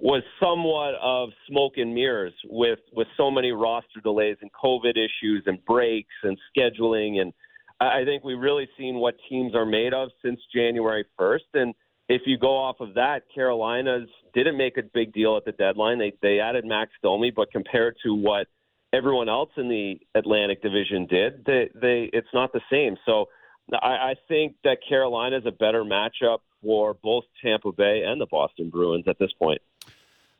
was 0.00 0.22
somewhat 0.40 0.94
of 1.00 1.28
smoke 1.48 1.74
and 1.76 1.94
mirrors 1.94 2.34
with 2.44 2.80
with 2.92 3.06
so 3.16 3.30
many 3.30 3.52
roster 3.52 4.00
delays 4.02 4.36
and 4.42 4.50
COVID 4.52 4.96
issues 4.96 5.44
and 5.46 5.64
breaks 5.64 6.14
and 6.24 6.36
scheduling 6.50 7.20
and 7.20 7.32
I 7.78 8.04
think 8.04 8.24
we've 8.24 8.38
really 8.38 8.68
seen 8.78 8.96
what 8.96 9.14
teams 9.28 9.54
are 9.54 9.66
made 9.66 9.92
of 9.92 10.08
since 10.24 10.40
January 10.52 11.04
1st 11.20 11.54
and 11.54 11.74
if 12.08 12.22
you 12.24 12.38
go 12.38 12.56
off 12.56 12.76
of 12.78 12.94
that, 12.94 13.22
Carolina's 13.34 14.08
didn't 14.32 14.56
make 14.56 14.76
a 14.78 14.82
big 14.82 15.12
deal 15.12 15.36
at 15.36 15.44
the 15.44 15.52
deadline. 15.52 15.98
They 15.98 16.12
they 16.22 16.40
added 16.40 16.64
Max 16.64 16.92
Domi, 17.02 17.32
but 17.34 17.50
compared 17.50 17.96
to 18.04 18.14
what 18.14 18.46
everyone 18.92 19.28
else 19.28 19.50
in 19.56 19.68
the 19.68 20.00
Atlantic 20.14 20.62
Division 20.62 21.06
did, 21.06 21.44
they, 21.44 21.70
they 21.74 22.10
it's 22.12 22.28
not 22.32 22.52
the 22.52 22.60
same. 22.70 22.96
So 23.04 23.26
I, 23.72 23.86
I 23.88 24.14
think 24.28 24.56
that 24.64 24.78
Carolina 24.88 25.38
is 25.38 25.46
a 25.46 25.52
better 25.52 25.84
matchup 25.84 26.38
for 26.62 26.94
both 27.02 27.24
Tampa 27.42 27.72
Bay 27.72 28.02
and 28.06 28.20
the 28.20 28.26
Boston 28.26 28.70
Bruins 28.70 29.04
at 29.08 29.18
this 29.18 29.32
point. 29.40 29.60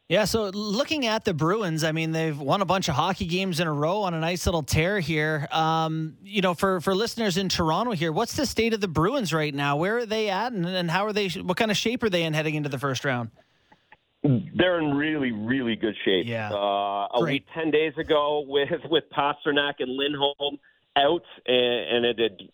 Yeah, 0.09 0.25
so 0.25 0.51
looking 0.51 1.07
at 1.07 1.25
the 1.25 1.35
Bruins, 1.35 1.83
I 1.83 1.91
mean, 1.91 2.13
they've 2.13 2.39
won 2.39 2.61
a 2.61 2.65
bunch 2.65 2.89
of 2.89 2.95
hockey 2.95 3.27
games 3.27 3.59
in 3.59 3.67
a 3.67 3.73
row 3.73 4.03
on 4.03 4.15
a 4.15 4.21
nice 4.21 4.47
little 4.47 4.63
tear 4.63 5.01
here. 5.01 5.49
Um, 5.51 6.17
you 6.23 6.43
know, 6.43 6.55
for, 6.55 6.81
for 6.81 6.95
listeners 6.95 7.37
in 7.37 7.49
Toronto 7.49 7.91
here, 7.91 8.13
what's 8.13 8.37
the 8.37 8.47
state 8.47 8.73
of 8.73 8.81
the 8.81 8.87
Bruins 8.87 9.35
right 9.35 9.53
now? 9.53 9.77
Where 9.77 9.99
are 9.99 10.07
they 10.07 10.31
at, 10.31 10.53
and, 10.53 10.65
and 10.65 10.89
how 10.89 11.07
are 11.07 11.13
they? 11.13 11.29
What 11.31 11.57
kind 11.57 11.73
of 11.73 11.77
shape 11.77 12.05
are 12.05 12.09
they 12.09 12.23
in 12.23 12.35
heading 12.35 12.55
into 12.55 12.69
the 12.69 12.79
first 12.79 13.05
round? 13.05 13.31
They're 14.23 14.81
in 14.81 14.95
really, 14.95 15.33
really 15.33 15.77
good 15.77 15.95
shape. 16.05 16.27
Yeah. 16.27 16.51
Uh, 16.51 17.09
a 17.13 17.23
week, 17.23 17.45
ten 17.55 17.71
days 17.71 17.93
ago, 17.99 18.45
with 18.47 18.69
with 18.91 19.05
Pastrnak 19.17 19.75
and 19.79 19.91
Lindholm 19.91 20.59
out, 20.97 21.23
and, 21.47 21.97
and 21.97 22.05
it 22.07 22.19
had 22.19 22.49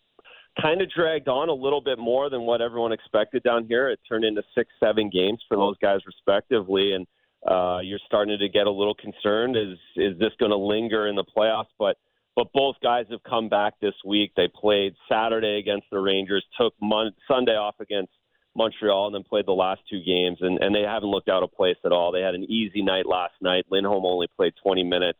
kind 0.60 0.82
of 0.82 0.90
dragged 0.90 1.28
on 1.28 1.48
a 1.48 1.54
little 1.54 1.80
bit 1.80 1.98
more 1.98 2.28
than 2.28 2.42
what 2.42 2.60
everyone 2.60 2.92
expected 2.92 3.42
down 3.42 3.66
here. 3.66 3.88
It 3.88 4.00
turned 4.08 4.24
into 4.24 4.42
six, 4.54 4.70
seven 4.80 5.08
games 5.10 5.40
for 5.48 5.56
those 5.56 5.76
guys 5.78 6.00
respectively, 6.04 6.92
and 6.92 7.06
uh, 7.46 7.78
you're 7.82 8.00
starting 8.06 8.38
to 8.38 8.48
get 8.48 8.66
a 8.66 8.70
little 8.70 8.94
concerned. 8.94 9.56
Is 9.56 9.78
is 9.96 10.18
this 10.18 10.32
going 10.38 10.50
to 10.50 10.56
linger 10.56 11.06
in 11.06 11.16
the 11.16 11.24
playoffs? 11.24 11.72
But 11.78 11.96
but 12.36 12.52
both 12.52 12.76
guys 12.82 13.06
have 13.10 13.22
come 13.22 13.48
back 13.48 13.74
this 13.80 13.94
week. 14.04 14.32
They 14.36 14.48
played 14.48 14.94
Saturday 15.08 15.58
against 15.58 15.86
the 15.90 15.98
Rangers, 15.98 16.44
took 16.58 16.74
Mon- 16.80 17.14
Sunday 17.28 17.56
off 17.56 17.76
against 17.80 18.12
Montreal, 18.54 19.06
and 19.06 19.14
then 19.14 19.22
played 19.22 19.46
the 19.46 19.52
last 19.52 19.80
two 19.88 20.02
games. 20.02 20.38
And, 20.40 20.58
and 20.62 20.74
they 20.74 20.82
haven't 20.82 21.08
looked 21.08 21.28
out 21.28 21.42
of 21.42 21.52
place 21.52 21.76
at 21.84 21.92
all. 21.92 22.12
They 22.12 22.20
had 22.20 22.34
an 22.34 22.44
easy 22.44 22.82
night 22.82 23.06
last 23.06 23.34
night. 23.40 23.66
Lindholm 23.70 24.04
only 24.04 24.28
played 24.36 24.52
20 24.62 24.84
minutes. 24.84 25.18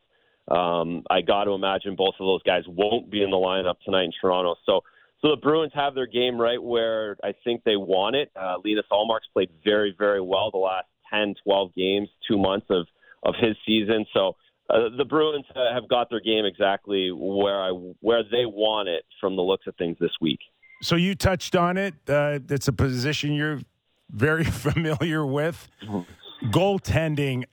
Um, 0.49 1.05
I 1.09 1.21
got 1.21 1.45
to 1.45 1.53
imagine 1.53 1.95
both 1.97 2.15
of 2.19 2.27
those 2.27 2.43
guys 2.43 2.65
won't 2.67 3.11
be 3.11 3.23
in 3.23 3.31
the 3.31 3.37
lineup 3.37 3.77
tonight 3.85 4.05
in 4.05 4.13
Toronto. 4.21 4.57
So 4.67 4.83
so 5.23 5.31
the 5.31 5.37
Bruins 5.37 5.73
have 5.75 5.95
their 5.95 6.07
game 6.07 6.37
right 6.37 6.61
where 6.61 7.17
I 7.23 7.33
think 7.45 7.63
they 7.63 7.77
want 7.77 8.17
it. 8.17 8.31
Uh, 8.35 8.57
Linus 8.65 8.87
Ullmark's 8.91 9.29
played 9.33 9.51
very, 9.65 9.95
very 9.97 10.21
well 10.21 10.51
the 10.51 10.59
last 10.59 10.89
10, 11.13 11.37
12 11.45 11.75
games, 11.75 12.09
two 12.29 12.37
months 12.37 12.67
of, 12.71 12.89
of 13.23 13.35
his 13.41 13.57
season. 13.65 14.05
So 14.13 14.35
uh, 14.69 14.89
the 14.97 15.05
Bruins 15.05 15.45
have 15.55 15.89
got 15.89 16.11
their 16.11 16.21
game 16.21 16.45
exactly 16.45 17.13
where 17.13 17.63
I 17.63 17.71
where 18.01 18.25
they 18.25 18.47
want 18.47 18.89
it 18.89 19.05
from 19.21 19.37
the 19.37 19.43
looks 19.43 19.67
of 19.69 19.77
things 19.77 19.97
this 20.01 20.11
week. 20.21 20.41
So 20.83 20.97
you 20.97 21.15
touched 21.15 21.57
on 21.57 21.77
it 21.77 21.95
uh, 22.09 22.41
it's 22.49 22.69
a 22.69 22.73
position 22.73 23.33
you're 23.33 23.61
very 24.11 24.45
familiar 24.67 25.25
with 25.25 25.69
goaltending 26.45 27.45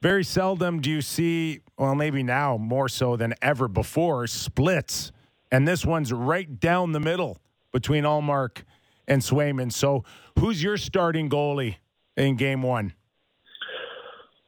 very 0.00 0.24
seldom 0.24 0.80
do 0.80 0.88
you 0.88 1.02
see 1.02 1.60
well 1.76 1.94
maybe 1.94 2.22
now 2.22 2.56
more 2.56 2.88
so 2.88 3.16
than 3.16 3.34
ever 3.42 3.68
before 3.68 4.26
splits 4.26 5.12
and 5.50 5.66
this 5.66 5.84
one's 5.84 6.12
right 6.12 6.60
down 6.60 6.92
the 6.92 7.00
middle 7.00 7.38
between 7.72 8.04
Ullmark 8.04 8.62
and 9.08 9.20
Swayman. 9.22 9.72
So, 9.72 10.04
who's 10.38 10.62
your 10.62 10.76
starting 10.76 11.28
goalie 11.28 11.76
in 12.16 12.36
game 12.36 12.62
one? 12.62 12.94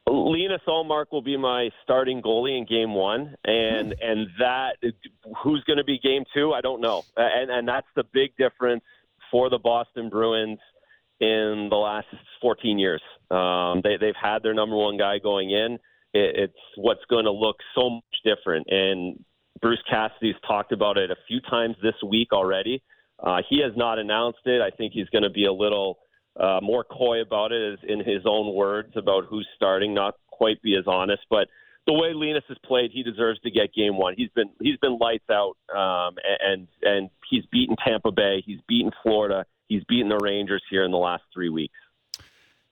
Linus 0.09 0.61
Ullmark 0.67 1.05
will 1.11 1.21
be 1.21 1.37
my 1.37 1.69
starting 1.83 2.21
goalie 2.21 2.57
in 2.57 2.65
game 2.65 2.93
one, 2.93 3.35
and 3.45 3.95
and 4.01 4.27
that 4.39 4.77
who's 5.43 5.63
going 5.65 5.77
to 5.77 5.83
be 5.83 5.97
game 5.97 6.23
two, 6.33 6.53
I 6.53 6.61
don't 6.61 6.81
know, 6.81 7.03
and 7.15 7.49
and 7.49 7.67
that's 7.67 7.87
the 7.95 8.03
big 8.13 8.35
difference 8.37 8.83
for 9.31 9.49
the 9.49 9.59
Boston 9.59 10.09
Bruins 10.09 10.59
in 11.19 11.67
the 11.69 11.77
last 11.77 12.07
14 12.41 12.77
years. 12.77 13.01
Um, 13.31 13.81
they 13.83 13.97
they've 13.99 14.13
had 14.21 14.43
their 14.43 14.53
number 14.53 14.75
one 14.75 14.97
guy 14.97 15.19
going 15.19 15.51
in. 15.51 15.75
It, 16.13 16.35
it's 16.35 16.59
what's 16.75 17.03
going 17.09 17.25
to 17.25 17.31
look 17.31 17.57
so 17.75 17.89
much 17.89 18.03
different, 18.25 18.67
and 18.69 19.23
Bruce 19.61 19.81
Cassidy's 19.89 20.35
talked 20.45 20.73
about 20.73 20.97
it 20.97 21.11
a 21.11 21.15
few 21.27 21.39
times 21.49 21.75
this 21.81 21.95
week 22.05 22.33
already. 22.33 22.83
Uh, 23.19 23.37
he 23.49 23.61
has 23.61 23.71
not 23.77 23.99
announced 23.99 24.45
it. 24.45 24.61
I 24.61 24.75
think 24.75 24.91
he's 24.93 25.07
going 25.09 25.23
to 25.23 25.29
be 25.29 25.45
a 25.45 25.53
little 25.53 25.99
uh, 26.39 26.59
more 26.61 26.83
coy 26.83 27.21
about 27.21 27.51
it, 27.51 27.73
as 27.73 27.79
in 27.87 27.99
his 27.99 28.23
own 28.25 28.53
words 28.53 28.93
about 28.95 29.25
who's 29.25 29.47
starting. 29.55 29.93
Not 29.93 30.15
quite 30.31 30.61
be 30.61 30.75
as 30.75 30.85
honest, 30.87 31.21
but 31.29 31.47
the 31.85 31.93
way 31.93 32.13
Linus 32.13 32.43
has 32.47 32.57
played, 32.65 32.91
he 32.91 33.03
deserves 33.03 33.39
to 33.41 33.51
get 33.51 33.73
game 33.73 33.97
one. 33.97 34.13
He's 34.17 34.29
been 34.29 34.49
he's 34.61 34.77
been 34.77 34.97
lights 34.97 35.29
out, 35.29 35.55
um, 35.75 36.15
and 36.41 36.67
and 36.81 37.09
he's 37.29 37.45
beaten 37.51 37.75
Tampa 37.85 38.11
Bay, 38.11 38.41
he's 38.45 38.59
beaten 38.67 38.91
Florida, 39.01 39.45
he's 39.67 39.83
beaten 39.85 40.09
the 40.09 40.19
Rangers 40.21 40.63
here 40.69 40.83
in 40.83 40.91
the 40.91 40.97
last 40.97 41.23
three 41.33 41.49
weeks. 41.49 41.73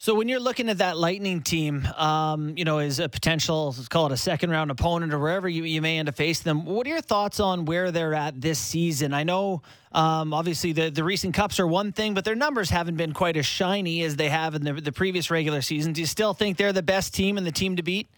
So 0.02 0.16
when 0.16 0.28
you're 0.28 0.40
looking 0.40 0.68
at 0.70 0.80
that 0.80 0.98
Lightning 0.98 1.44
team, 1.44 1.86
um, 1.96 2.58
you 2.58 2.66
know, 2.66 2.80
as 2.80 2.98
a 2.98 3.08
potential, 3.08 3.68
let's 3.68 3.88
call 3.88 4.08
it 4.08 4.12
a 4.12 4.18
second 4.18 4.50
round 4.50 4.72
opponent 4.72 5.14
or 5.14 5.20
wherever 5.20 5.48
you, 5.48 5.64
you 5.64 5.80
may 5.80 6.00
end 6.00 6.10
up 6.10 6.16
facing 6.16 6.46
them, 6.46 6.66
what 6.66 6.88
are 6.88 6.90
your 6.90 7.02
thoughts 7.02 7.40
on 7.40 7.66
where 7.66 7.92
they're 7.92 8.16
at 8.16 8.42
this 8.42 8.58
season? 8.58 9.14
I 9.14 9.22
know, 9.22 9.62
um, 9.92 10.34
obviously, 10.34 10.72
the, 10.74 10.90
the 10.90 11.04
recent 11.04 11.36
cups 11.36 11.60
are 11.60 11.68
one 11.68 11.92
thing, 11.92 12.16
but 12.16 12.26
their 12.26 12.34
numbers 12.34 12.72
haven't 12.72 12.96
been 12.96 13.14
quite 13.14 13.38
as 13.38 13.46
shiny 13.46 14.02
as 14.02 14.16
they 14.16 14.28
have 14.30 14.56
in 14.56 14.64
the, 14.64 14.74
the 14.74 14.92
previous 14.92 15.30
regular 15.30 15.62
season. 15.62 15.94
Do 15.94 16.02
you 16.02 16.08
still 16.08 16.34
think 16.34 16.58
they're 16.58 16.74
the 16.74 16.82
best 16.82 17.14
team 17.14 17.38
and 17.38 17.46
the 17.46 17.52
team 17.52 17.76
to 17.76 17.84
beat? 17.84 18.10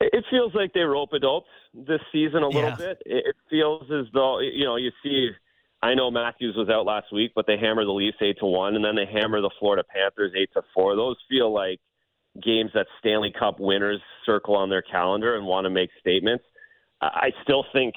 It 0.00 0.24
feels 0.30 0.54
like 0.54 0.72
they 0.72 0.82
rope 0.82 1.14
a 1.14 1.18
dope 1.18 1.46
this 1.74 2.00
season 2.12 2.44
a 2.44 2.48
little 2.48 2.70
Yeah. 2.70 2.76
bit. 2.76 3.02
It 3.06 3.26
it 3.26 3.36
feels 3.50 3.90
as 3.90 4.06
though 4.14 4.38
you 4.38 4.66
know 4.66 4.76
you 4.76 4.92
see. 5.02 5.30
I 5.82 5.94
know 5.94 6.10
Matthews 6.10 6.54
was 6.56 6.68
out 6.68 6.86
last 6.86 7.12
week, 7.12 7.32
but 7.34 7.46
they 7.46 7.56
hammer 7.58 7.84
the 7.84 7.92
Leafs 7.92 8.16
eight 8.20 8.38
to 8.38 8.46
one, 8.46 8.76
and 8.76 8.84
then 8.84 8.94
they 8.94 9.06
hammer 9.06 9.40
the 9.40 9.50
Florida 9.58 9.82
Panthers 9.82 10.32
eight 10.36 10.50
to 10.54 10.62
four. 10.72 10.94
Those 10.94 11.16
feel 11.28 11.52
like 11.52 11.80
games 12.42 12.70
that 12.74 12.86
Stanley 13.00 13.32
Cup 13.36 13.58
winners 13.58 14.00
circle 14.24 14.56
on 14.56 14.70
their 14.70 14.82
calendar 14.82 15.36
and 15.36 15.44
want 15.44 15.64
to 15.64 15.70
make 15.70 15.90
statements. 16.00 16.44
I 17.00 17.32
still 17.42 17.64
think 17.72 17.94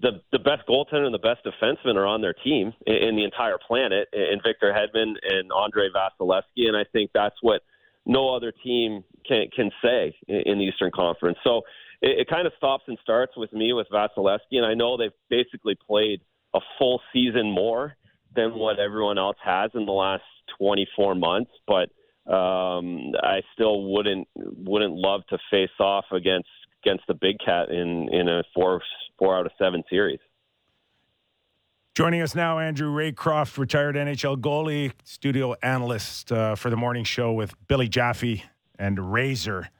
the 0.00 0.20
the 0.30 0.38
best 0.38 0.68
goaltender 0.68 1.06
and 1.06 1.14
the 1.14 1.18
best 1.18 1.40
defenseman 1.44 1.96
are 1.96 2.06
on 2.06 2.20
their 2.20 2.34
team 2.34 2.74
in, 2.86 2.94
in 2.94 3.16
the 3.16 3.24
entire 3.24 3.56
planet, 3.66 4.08
in 4.12 4.38
Victor 4.44 4.72
Hedman 4.72 5.14
and 5.22 5.50
Andrei 5.52 5.88
Vasilevskiy, 5.88 6.68
and 6.68 6.76
I 6.76 6.84
think 6.92 7.10
that's 7.14 7.36
what 7.40 7.62
no 8.04 8.34
other 8.34 8.52
team 8.62 9.04
can 9.26 9.48
can 9.54 9.70
say 9.82 10.14
in, 10.28 10.42
in 10.44 10.58
the 10.58 10.64
Eastern 10.64 10.90
Conference. 10.94 11.38
So 11.42 11.62
it, 12.02 12.20
it 12.20 12.28
kind 12.28 12.46
of 12.46 12.52
stops 12.58 12.84
and 12.88 12.98
starts 13.02 13.32
with 13.38 13.52
me 13.54 13.72
with 13.72 13.86
Vasilevskiy, 13.90 14.58
and 14.58 14.66
I 14.66 14.74
know 14.74 14.98
they've 14.98 15.10
basically 15.30 15.76
played 15.86 16.20
a 16.56 16.60
full 16.78 17.00
season 17.12 17.50
more 17.50 17.96
than 18.34 18.54
what 18.54 18.78
everyone 18.78 19.18
else 19.18 19.36
has 19.44 19.70
in 19.74 19.86
the 19.86 19.92
last 19.92 20.22
24 20.58 21.14
months, 21.14 21.50
but 21.66 21.90
um, 22.32 23.12
I 23.22 23.40
still 23.54 23.84
wouldn't 23.84 24.26
wouldn't 24.34 24.94
love 24.94 25.22
to 25.28 25.38
face 25.50 25.70
off 25.78 26.06
against 26.12 26.48
against 26.82 27.04
the 27.06 27.14
Big 27.14 27.36
Cat 27.44 27.70
in 27.70 28.08
in 28.12 28.28
a 28.28 28.42
four 28.54 28.80
four 29.18 29.38
out 29.38 29.46
of 29.46 29.52
seven 29.58 29.84
series. 29.88 30.18
Joining 31.94 32.20
us 32.20 32.34
now, 32.34 32.58
Andrew 32.58 32.90
Raycroft, 32.90 33.56
retired 33.56 33.96
NHL 33.96 34.36
goalie, 34.38 34.92
studio 35.04 35.54
analyst 35.62 36.30
uh, 36.30 36.54
for 36.54 36.68
the 36.68 36.76
morning 36.76 37.04
show 37.04 37.32
with 37.32 37.54
Billy 37.68 37.88
Jaffe 37.88 38.44
and 38.78 39.12
Razor. 39.12 39.70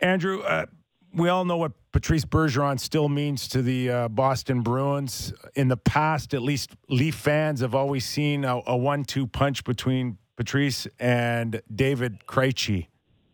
Andrew, 0.00 0.40
uh, 0.40 0.64
we 1.12 1.28
all 1.28 1.44
know 1.44 1.56
what 1.56 1.72
Patrice 1.92 2.24
Bergeron 2.24 2.78
still 2.78 3.08
means 3.08 3.48
to 3.48 3.62
the 3.62 3.90
uh, 3.90 4.08
Boston 4.08 4.62
Bruins. 4.62 5.32
In 5.54 5.68
the 5.68 5.76
past, 5.76 6.34
at 6.34 6.42
least, 6.42 6.70
Leaf 6.88 7.14
fans 7.14 7.60
have 7.60 7.74
always 7.74 8.04
seen 8.04 8.44
a, 8.44 8.60
a 8.66 8.76
one-two 8.76 9.26
punch 9.26 9.64
between 9.64 10.18
Patrice 10.36 10.86
and 10.98 11.60
David 11.74 12.26
Krejci, 12.26 12.86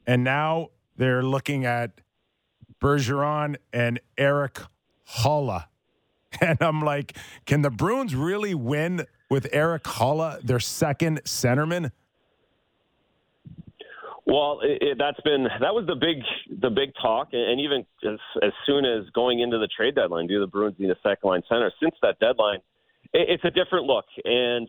and 0.07 0.25
now 0.25 0.71
they're 0.97 1.23
looking 1.23 1.65
at 1.65 2.01
Bergeron 2.81 3.57
and 3.73 4.01
Erik 4.19 4.61
Haula. 5.21 5.67
And 6.39 6.59
I'm 6.61 6.83
like, 6.83 7.17
can 7.47 7.63
the 7.63 7.71
Bruins 7.71 8.15
really 8.15 8.55
win 8.55 9.07
with 9.31 9.49
Erik 9.53 9.85
Haula, 9.85 10.39
their 10.43 10.61
second 10.61 11.23
centerman? 11.25 11.93
Well, 14.27 14.59
it, 14.63 14.83
it, 14.83 14.99
that's 14.99 15.21
been 15.21 15.45
that 15.45 15.73
was 15.73 15.87
the 15.87 15.95
big 15.95 16.17
the 16.61 16.71
big 16.71 16.93
talk, 17.01 17.29
and, 17.33 17.61
even 17.61 17.87
as, 18.05 18.19
as 18.43 18.53
soon 18.67 18.85
as 18.85 19.09
going 19.15 19.41
into 19.41 19.59
the 19.59 19.69
trade 19.69 19.95
deadline, 19.95 20.27
do 20.27 20.41
the 20.41 20.49
Bruins 20.49 20.75
need 20.79 20.91
a 20.91 20.97
second 20.97 21.29
line 21.29 21.43
center? 21.49 21.73
Since 21.81 21.95
that 22.03 22.19
deadline, 22.19 22.59
it, 23.13 23.29
it's 23.29 23.45
a 23.45 23.51
different 23.51 23.87
look, 23.87 24.05
and 24.25 24.69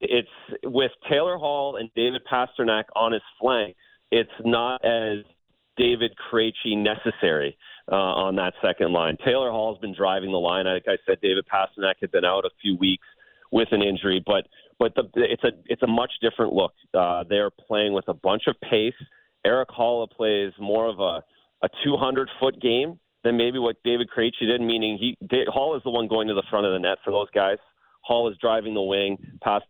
it's 0.00 0.28
with 0.64 0.90
Taylor 1.08 1.38
Hall 1.38 1.76
and 1.76 1.88
David 1.94 2.22
Pastrnak 2.30 2.84
on 2.96 3.12
his 3.12 3.22
flank. 3.40 3.76
It's 4.10 4.28
not 4.44 4.84
as 4.84 5.24
David 5.76 6.12
Krejci 6.30 6.76
necessary 6.76 7.56
uh, 7.90 7.94
on 7.94 8.34
that 8.36 8.54
second 8.60 8.92
line. 8.92 9.16
Taylor 9.24 9.52
Hall 9.52 9.72
has 9.72 9.80
been 9.80 9.94
driving 9.94 10.32
the 10.32 10.38
line. 10.38 10.66
Like 10.66 10.84
I 10.88 10.96
said, 11.06 11.18
David 11.22 11.44
Pastrnak 11.46 11.94
had 12.00 12.10
been 12.10 12.24
out 12.24 12.44
a 12.44 12.50
few 12.60 12.76
weeks 12.76 13.06
with 13.50 13.68
an 13.72 13.82
injury, 13.82 14.22
but 14.24 14.46
but 14.78 14.94
the, 14.94 15.08
it's 15.14 15.44
a 15.44 15.50
it's 15.66 15.82
a 15.82 15.86
much 15.86 16.12
different 16.22 16.52
look. 16.52 16.72
Uh, 16.94 17.24
they're 17.28 17.50
playing 17.50 17.92
with 17.92 18.08
a 18.08 18.14
bunch 18.14 18.44
of 18.46 18.56
pace. 18.60 18.94
Erik 19.44 19.68
Haula 19.68 20.10
plays 20.10 20.52
more 20.58 20.86
of 20.88 21.00
a 21.00 21.22
a 21.62 21.68
200 21.84 22.28
foot 22.38 22.60
game 22.60 22.98
than 23.22 23.36
maybe 23.36 23.58
what 23.58 23.76
David 23.84 24.08
Krejci 24.16 24.46
did. 24.46 24.60
Meaning 24.60 24.98
he 24.98 25.16
Dave, 25.28 25.46
Hall 25.48 25.76
is 25.76 25.82
the 25.84 25.90
one 25.90 26.08
going 26.08 26.28
to 26.28 26.34
the 26.34 26.44
front 26.48 26.66
of 26.66 26.72
the 26.72 26.78
net 26.78 26.98
for 27.04 27.10
those 27.10 27.30
guys. 27.34 27.58
Hall 28.02 28.30
is 28.30 28.36
driving 28.40 28.74
the 28.74 28.82
wing, 28.82 29.18
pass, 29.42 29.62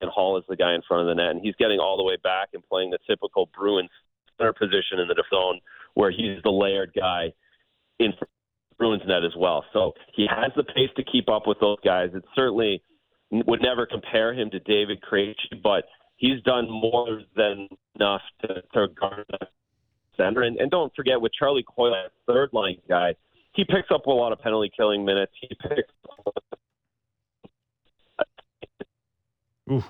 and 0.00 0.10
Hall 0.10 0.36
is 0.36 0.44
the 0.48 0.56
guy 0.56 0.74
in 0.74 0.82
front 0.86 1.02
of 1.02 1.08
the 1.08 1.14
net, 1.14 1.30
and 1.30 1.40
he's 1.40 1.54
getting 1.58 1.78
all 1.78 1.96
the 1.96 2.04
way 2.04 2.16
back 2.22 2.50
and 2.52 2.62
playing 2.68 2.90
the 2.90 2.98
typical 3.08 3.48
Bruins 3.56 3.90
center 4.36 4.52
position 4.52 4.98
in 4.98 5.08
the 5.08 5.24
zone 5.30 5.60
where 5.94 6.10
he's 6.10 6.42
the 6.42 6.50
layered 6.50 6.92
guy 6.94 7.32
in 7.98 8.12
Bruins 8.78 9.02
net 9.06 9.24
as 9.24 9.34
well. 9.36 9.64
So 9.72 9.92
he 10.14 10.26
has 10.28 10.52
the 10.56 10.64
pace 10.64 10.90
to 10.96 11.04
keep 11.04 11.28
up 11.28 11.46
with 11.46 11.58
those 11.60 11.78
guys. 11.84 12.10
It 12.14 12.24
certainly 12.34 12.82
would 13.30 13.62
never 13.62 13.86
compare 13.86 14.32
him 14.32 14.50
to 14.50 14.58
David 14.60 15.02
Krejci, 15.02 15.62
but 15.62 15.84
he's 16.16 16.42
done 16.42 16.70
more 16.70 17.22
than 17.36 17.68
enough 17.96 18.22
to, 18.42 18.62
to 18.74 18.88
guard 18.88 19.24
that 19.30 19.48
center. 20.16 20.42
And, 20.42 20.56
and 20.58 20.70
don't 20.70 20.94
forget, 20.94 21.20
with 21.20 21.32
Charlie 21.32 21.64
Coyle, 21.64 21.92
that 21.92 22.12
third 22.32 22.50
line 22.52 22.76
guy, 22.88 23.14
he 23.52 23.64
picks 23.64 23.90
up 23.92 24.06
a 24.06 24.10
lot 24.10 24.32
of 24.32 24.40
penalty 24.40 24.70
killing 24.76 25.04
minutes. 25.04 25.32
He 25.40 25.48
picks 25.68 25.92
Ooh. 29.70 29.82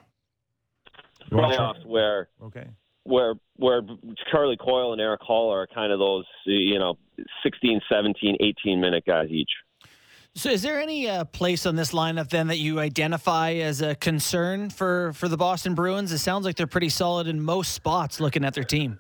You 1.30 1.36
wanna 1.36 1.56
try- 1.56 1.66
playoffs 1.66 1.86
where 1.86 2.28
Okay. 2.42 2.66
Where 3.04 3.34
where 3.56 3.82
Charlie 4.30 4.56
Coyle 4.56 4.92
and 4.92 5.00
Erik 5.00 5.20
Haula 5.20 5.52
are 5.52 5.66
kind 5.66 5.92
of 5.92 5.98
those 5.98 6.24
you 6.46 6.78
know 6.78 6.96
16, 7.42 7.80
17, 7.90 8.36
18 8.40 8.80
minute 8.80 9.04
guys 9.06 9.28
each. 9.30 9.50
So, 10.36 10.50
is 10.50 10.62
there 10.62 10.80
any 10.80 11.08
uh, 11.08 11.24
place 11.24 11.64
on 11.64 11.76
this 11.76 11.92
lineup 11.92 12.28
then 12.28 12.48
that 12.48 12.58
you 12.58 12.80
identify 12.80 13.52
as 13.52 13.82
a 13.82 13.94
concern 13.94 14.68
for 14.70 15.12
for 15.12 15.28
the 15.28 15.36
Boston 15.36 15.74
Bruins? 15.74 16.10
It 16.12 16.18
sounds 16.18 16.44
like 16.44 16.56
they're 16.56 16.66
pretty 16.66 16.88
solid 16.88 17.28
in 17.28 17.40
most 17.40 17.72
spots. 17.72 18.18
Looking 18.20 18.44
at 18.44 18.52
their 18.54 18.64
team, 18.64 18.98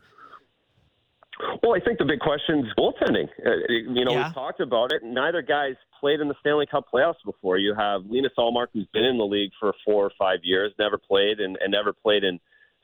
Well, 1.62 1.74
I 1.74 1.80
think 1.80 1.98
the 1.98 2.04
big 2.04 2.20
question 2.20 2.60
is 2.60 2.66
goaltending. 2.78 3.28
Uh, 3.44 3.50
you 3.68 4.04
know, 4.04 4.12
Yeah. 4.12 4.26
we've 4.26 4.34
talked 4.34 4.60
about 4.60 4.92
it. 4.92 5.02
Neither 5.02 5.42
guy's 5.42 5.74
played 5.98 6.20
in 6.20 6.28
the 6.28 6.34
Stanley 6.40 6.66
Cup 6.66 6.84
playoffs 6.92 7.22
before. 7.24 7.58
You 7.58 7.74
have 7.74 8.02
Linus 8.06 8.32
Ullmark, 8.38 8.68
who's 8.72 8.86
been 8.92 9.04
in 9.04 9.18
the 9.18 9.24
league 9.26 9.50
for 9.58 9.72
four 9.84 10.04
or 10.04 10.12
five 10.16 10.38
years, 10.44 10.72
never 10.78 10.98
played, 10.98 11.40
and, 11.40 11.56
and 11.60 11.72
never 11.72 11.92
played 11.92 12.22
in 12.22 12.38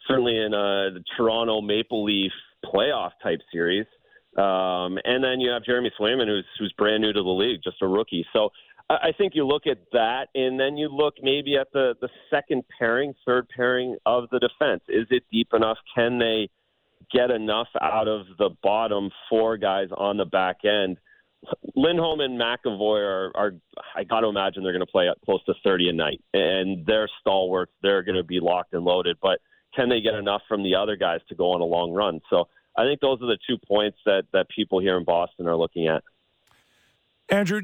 certainly 0.06 0.36
in 0.36 0.54
uh, 0.54 0.90
the 0.94 1.04
Toronto 1.16 1.60
Maple 1.60 2.04
Leaf 2.04 2.32
playoff 2.64 3.12
type 3.22 3.40
series. 3.52 3.86
Um, 4.36 4.98
and 5.04 5.22
then 5.24 5.40
you 5.40 5.50
have 5.50 5.64
Jeremy 5.64 5.90
Swayman, 5.98 6.28
who's 6.28 6.46
who's 6.58 6.72
brand 6.78 7.02
new 7.02 7.12
to 7.12 7.22
the 7.22 7.28
league, 7.28 7.60
just 7.64 7.82
a 7.82 7.86
rookie. 7.86 8.24
So 8.32 8.50
I, 8.88 8.94
I 8.94 9.12
think 9.16 9.34
you 9.34 9.46
look 9.46 9.66
at 9.66 9.78
that, 9.92 10.28
and 10.34 10.58
then 10.58 10.76
you 10.76 10.88
look 10.88 11.14
maybe 11.20 11.56
at 11.56 11.68
the 11.72 11.94
the 12.00 12.08
second 12.30 12.62
pairing, 12.78 13.14
third 13.26 13.48
pairing 13.48 13.96
of 14.06 14.30
the 14.30 14.38
defense. 14.38 14.82
Is 14.88 15.06
it 15.10 15.24
deep 15.32 15.48
enough? 15.52 15.78
Can 15.94 16.18
they 16.18 16.48
get 17.12 17.30
enough 17.30 17.68
out 17.80 18.06
of 18.06 18.26
the 18.38 18.50
bottom 18.62 19.10
four 19.28 19.56
guys 19.56 19.88
on 19.96 20.16
the 20.16 20.24
back 20.24 20.58
end? 20.64 20.98
Lindholm 21.74 22.20
and 22.20 22.38
McAvoy 22.38 23.00
are, 23.00 23.32
are 23.34 23.52
I 23.96 24.04
got 24.04 24.20
to 24.20 24.28
imagine 24.28 24.62
they're 24.62 24.72
going 24.72 24.84
to 24.84 24.90
play 24.90 25.08
close 25.24 25.42
to 25.46 25.54
30 25.64 25.88
a 25.88 25.92
night, 25.92 26.20
and 26.34 26.84
they're 26.86 27.08
stalwarts. 27.20 27.72
They're 27.82 28.02
going 28.02 28.16
to 28.16 28.24
be 28.24 28.40
locked 28.40 28.74
and 28.74 28.84
loaded. 28.84 29.16
But 29.22 29.40
can 29.74 29.88
they 29.88 30.00
get 30.00 30.14
enough 30.14 30.42
from 30.48 30.62
the 30.62 30.74
other 30.74 30.96
guys 30.96 31.20
to 31.28 31.34
go 31.34 31.52
on 31.52 31.60
a 31.60 31.64
long 31.64 31.92
run? 31.92 32.20
So 32.30 32.48
I 32.76 32.84
think 32.84 33.00
those 33.00 33.20
are 33.22 33.26
the 33.26 33.38
two 33.46 33.58
points 33.58 33.98
that 34.06 34.24
that 34.32 34.48
people 34.48 34.80
here 34.80 34.96
in 34.96 35.04
Boston 35.04 35.46
are 35.46 35.56
looking 35.56 35.86
at. 35.86 36.02
Andrew, 37.28 37.62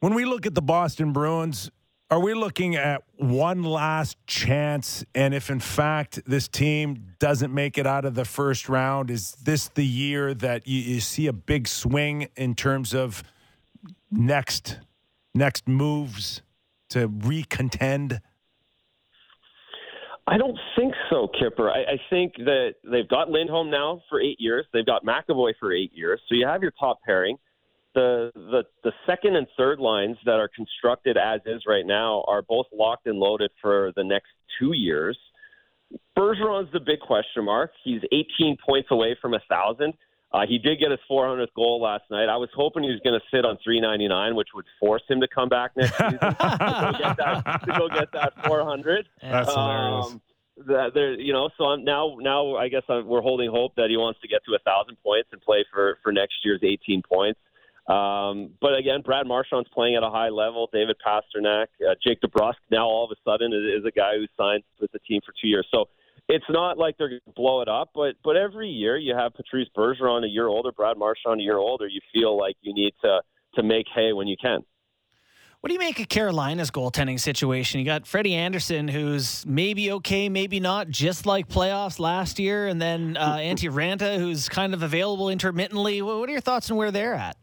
when 0.00 0.14
we 0.14 0.24
look 0.24 0.46
at 0.46 0.54
the 0.54 0.62
Boston 0.62 1.12
Bruins, 1.12 1.70
are 2.10 2.20
we 2.20 2.34
looking 2.34 2.76
at 2.76 3.02
one 3.16 3.62
last 3.64 4.16
chance? 4.26 5.04
And 5.14 5.34
if 5.34 5.50
in 5.50 5.60
fact 5.60 6.20
this 6.26 6.46
team 6.46 7.14
doesn't 7.18 7.52
make 7.52 7.78
it 7.78 7.86
out 7.86 8.04
of 8.04 8.14
the 8.14 8.24
first 8.24 8.68
round, 8.68 9.10
is 9.10 9.32
this 9.42 9.68
the 9.68 9.84
year 9.84 10.32
that 10.34 10.66
you, 10.68 10.80
you 10.80 11.00
see 11.00 11.26
a 11.26 11.32
big 11.32 11.66
swing 11.66 12.28
in 12.36 12.54
terms 12.54 12.94
of 12.94 13.24
next 14.10 14.78
next 15.34 15.66
moves 15.66 16.42
to 16.90 17.08
recontend? 17.08 18.20
I 20.28 20.38
don't 20.38 20.58
think 20.76 20.92
so, 21.08 21.28
Kyper. 21.40 21.70
I, 21.70 21.92
I 21.92 22.00
think 22.10 22.34
that 22.38 22.74
they've 22.84 23.08
got 23.08 23.30
Lindholm 23.30 23.70
now 23.70 24.02
for 24.08 24.20
eight 24.20 24.40
years. 24.40 24.66
They've 24.72 24.86
got 24.86 25.04
McAvoy 25.04 25.52
for 25.60 25.72
eight 25.72 25.92
years. 25.94 26.20
So 26.28 26.34
you 26.34 26.46
have 26.46 26.62
your 26.62 26.72
top 26.72 26.98
pairing. 27.04 27.36
The, 27.94 28.30
the 28.34 28.64
the 28.84 28.92
second 29.06 29.36
and 29.36 29.46
third 29.56 29.78
lines 29.78 30.18
that 30.26 30.34
are 30.34 30.50
constructed 30.54 31.16
as 31.16 31.40
is 31.46 31.62
right 31.66 31.86
now 31.86 32.24
are 32.28 32.42
both 32.42 32.66
locked 32.72 33.06
and 33.06 33.18
loaded 33.18 33.50
for 33.62 33.92
the 33.96 34.04
next 34.04 34.28
two 34.58 34.72
years. 34.74 35.16
Bergeron's 36.18 36.70
the 36.72 36.80
big 36.80 37.00
question 37.00 37.44
mark. 37.44 37.70
He's 37.84 38.02
18 38.12 38.58
points 38.66 38.88
away 38.90 39.16
from 39.22 39.34
a 39.34 39.40
thousand. 39.48 39.94
Uh, 40.36 40.44
he 40.46 40.58
did 40.58 40.78
get 40.78 40.90
his 40.90 41.00
400th 41.10 41.46
goal 41.56 41.80
last 41.80 42.04
night. 42.10 42.28
I 42.28 42.36
was 42.36 42.50
hoping 42.54 42.82
he 42.82 42.90
was 42.90 43.00
going 43.02 43.18
to 43.18 43.24
sit 43.34 43.46
on 43.46 43.56
399, 43.64 44.36
which 44.36 44.48
would 44.54 44.66
force 44.78 45.02
him 45.08 45.18
to 45.22 45.28
come 45.28 45.48
back 45.48 45.70
next 45.76 45.92
season 45.96 46.18
to, 46.18 46.36
go 46.38 46.92
get 46.98 47.16
that, 47.16 47.60
to 47.64 47.78
go 47.78 47.88
get 47.88 48.12
that 48.12 48.32
400. 48.44 49.08
That's 49.22 49.50
hilarious. 49.50 50.06
Um, 50.06 50.20
that 50.66 50.92
there, 50.92 51.14
you 51.14 51.32
know, 51.32 51.48
so 51.56 51.64
I'm 51.64 51.84
now 51.84 52.16
now 52.20 52.56
I 52.56 52.68
guess 52.68 52.82
I'm, 52.88 53.06
we're 53.06 53.22
holding 53.22 53.50
hope 53.50 53.74
that 53.76 53.88
he 53.88 53.96
wants 53.96 54.20
to 54.20 54.28
get 54.28 54.42
to 54.46 54.54
a 54.54 54.58
thousand 54.58 54.96
points 55.02 55.28
and 55.32 55.40
play 55.40 55.64
for 55.70 55.98
for 56.02 56.12
next 56.12 56.36
year's 56.44 56.60
18 56.62 57.02
points. 57.02 57.38
Um, 57.88 58.50
but 58.60 58.74
again, 58.74 59.02
Brad 59.02 59.26
Marchand's 59.26 59.68
playing 59.72 59.96
at 59.96 60.02
a 60.02 60.10
high 60.10 60.30
level. 60.30 60.68
David 60.72 60.96
Pastrnak, 61.06 61.66
uh, 61.86 61.94
Jake 62.02 62.20
DeBrusk 62.22 62.54
now 62.70 62.86
all 62.86 63.04
of 63.04 63.10
a 63.10 63.30
sudden 63.30 63.52
is, 63.52 63.80
is 63.80 63.84
a 63.86 63.92
guy 63.92 64.16
who 64.16 64.26
signed 64.36 64.64
with 64.80 64.90
the 64.92 64.98
team 65.00 65.20
for 65.24 65.32
two 65.40 65.48
years. 65.48 65.66
So 65.70 65.88
it's 66.28 66.44
not 66.48 66.76
like 66.76 66.96
they're 66.98 67.08
going 67.08 67.20
to 67.26 67.32
blow 67.34 67.62
it 67.62 67.68
up, 67.68 67.90
but 67.94 68.14
but 68.24 68.36
every 68.36 68.68
year 68.68 68.96
you 68.96 69.14
have 69.14 69.34
Patrice 69.34 69.68
Bergeron 69.76 70.24
a 70.24 70.28
year 70.28 70.48
older, 70.48 70.72
Brad 70.72 70.98
Marchand 70.98 71.40
a 71.40 71.44
year 71.44 71.58
older. 71.58 71.86
You 71.86 72.00
feel 72.12 72.36
like 72.36 72.56
you 72.62 72.74
need 72.74 72.94
to 73.02 73.20
to 73.54 73.62
make 73.62 73.86
hay 73.94 74.12
when 74.12 74.26
you 74.26 74.36
can. 74.40 74.60
What 75.60 75.68
do 75.68 75.74
you 75.74 75.80
make 75.80 75.98
of 75.98 76.08
Carolina's 76.08 76.70
goaltending 76.70 77.18
situation? 77.18 77.80
You 77.80 77.86
got 77.86 78.06
Freddie 78.06 78.34
Andersen, 78.34 78.86
who's 78.86 79.44
maybe 79.46 79.90
okay, 79.92 80.28
maybe 80.28 80.60
not, 80.60 80.88
just 80.90 81.26
like 81.26 81.48
playoffs 81.48 81.98
last 81.98 82.38
year, 82.38 82.68
and 82.68 82.80
then 82.80 83.16
uh, 83.16 83.36
Antti 83.38 83.70
Raanta, 83.70 84.18
who's 84.18 84.48
kind 84.48 84.74
of 84.74 84.82
available 84.82 85.28
intermittently. 85.28 86.02
What 86.02 86.28
are 86.28 86.32
your 86.32 86.40
thoughts 86.40 86.70
on 86.70 86.76
where 86.76 86.90
they're 86.90 87.14
at? 87.14 87.36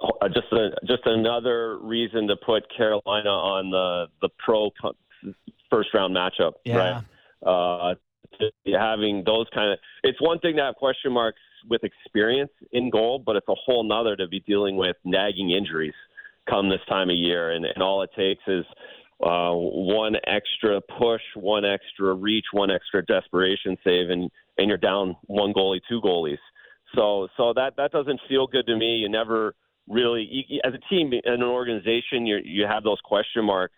Uh, 0.00 0.28
just 0.28 0.52
a, 0.52 0.70
just 0.86 1.02
another 1.06 1.78
reason 1.78 2.26
to 2.28 2.36
put 2.36 2.64
Carolina 2.74 3.30
on 3.30 3.70
the 3.70 4.06
the 4.22 4.28
pro 4.38 4.70
first 5.70 5.92
round 5.92 6.16
matchup, 6.16 6.52
yeah. 6.64 6.76
right? 6.76 7.04
Uh, 7.44 7.94
having 8.78 9.22
those 9.24 9.46
kind 9.54 9.72
of 9.72 9.78
it's 10.02 10.20
one 10.20 10.38
thing 10.40 10.56
to 10.56 10.62
have 10.62 10.74
question 10.74 11.12
marks 11.12 11.40
with 11.68 11.82
experience 11.84 12.50
in 12.72 12.90
goal, 12.90 13.22
but 13.24 13.36
it's 13.36 13.48
a 13.48 13.54
whole 13.54 13.84
nother 13.84 14.16
to 14.16 14.28
be 14.28 14.40
dealing 14.40 14.76
with 14.76 14.96
nagging 15.04 15.50
injuries 15.50 15.94
come 16.48 16.68
this 16.68 16.80
time 16.88 17.10
of 17.10 17.16
year, 17.16 17.50
and, 17.52 17.64
and 17.64 17.82
all 17.82 18.02
it 18.02 18.10
takes 18.16 18.42
is 18.46 18.64
uh, 19.24 19.52
one 19.52 20.16
extra 20.26 20.80
push, 20.80 21.22
one 21.34 21.64
extra 21.64 22.14
reach, 22.14 22.46
one 22.52 22.70
extra 22.70 23.04
desperation 23.04 23.76
save, 23.84 24.10
and 24.10 24.30
and 24.58 24.68
you're 24.68 24.76
down 24.76 25.16
one 25.22 25.52
goalie, 25.52 25.80
two 25.88 26.00
goalies. 26.00 26.38
So 26.94 27.28
so 27.36 27.52
that 27.54 27.74
that 27.76 27.92
doesn't 27.92 28.20
feel 28.28 28.46
good 28.46 28.66
to 28.66 28.76
me. 28.76 28.96
You 28.96 29.08
never 29.08 29.54
really, 29.88 30.28
you, 30.30 30.60
as 30.64 30.72
a 30.74 30.94
team 30.94 31.12
and 31.12 31.34
an 31.34 31.42
organization, 31.42 32.26
you 32.26 32.38
you 32.44 32.66
have 32.66 32.84
those 32.84 33.00
question 33.04 33.44
marks 33.44 33.74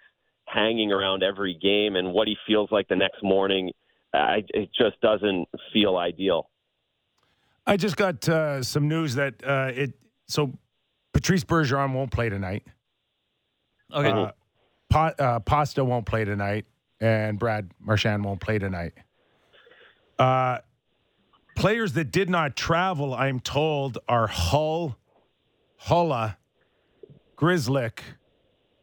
hanging 0.52 0.92
around 0.92 1.22
every 1.22 1.54
game, 1.54 1.96
and 1.96 2.12
what 2.12 2.28
he 2.28 2.36
feels 2.46 2.70
like 2.70 2.88
the 2.88 2.96
next 2.96 3.22
morning, 3.22 3.70
I, 4.12 4.44
it 4.48 4.70
just 4.76 5.00
doesn't 5.00 5.48
feel 5.72 5.96
ideal. 5.96 6.50
I 7.66 7.76
just 7.76 7.96
got 7.96 8.28
uh, 8.28 8.62
some 8.62 8.88
news 8.88 9.14
that 9.14 9.34
uh, 9.44 9.70
it 9.74 9.92
so 10.26 10.52
Patrice 11.12 11.44
Bergeron 11.44 11.92
won't 11.92 12.10
play 12.10 12.28
tonight. 12.28 12.66
Okay. 13.92 14.10
Uh, 14.10 14.30
pa- 14.88 15.14
uh, 15.18 15.40
Pasta 15.40 15.84
won't 15.84 16.06
play 16.06 16.24
tonight, 16.24 16.66
and 17.00 17.38
Brad 17.38 17.70
Marchand 17.80 18.24
won't 18.24 18.40
play 18.40 18.58
tonight. 18.58 18.92
Uh, 20.18 20.58
players 21.56 21.92
that 21.94 22.10
did 22.10 22.28
not 22.28 22.56
travel, 22.56 23.14
I'm 23.14 23.40
told, 23.40 23.98
are 24.08 24.26
Hull, 24.26 24.96
Haula, 25.86 26.36
Grzelcyk, 27.36 28.00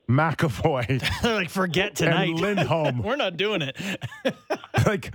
McAvoy, 0.10 1.01
like, 1.24 1.49
forget 1.49 1.95
tonight. 1.95 2.30
and 2.30 2.39
Lindholm. 2.41 3.03
We're 3.03 3.16
not 3.16 3.38
doing 3.38 3.62
it. 3.62 3.78
like, 4.86 5.14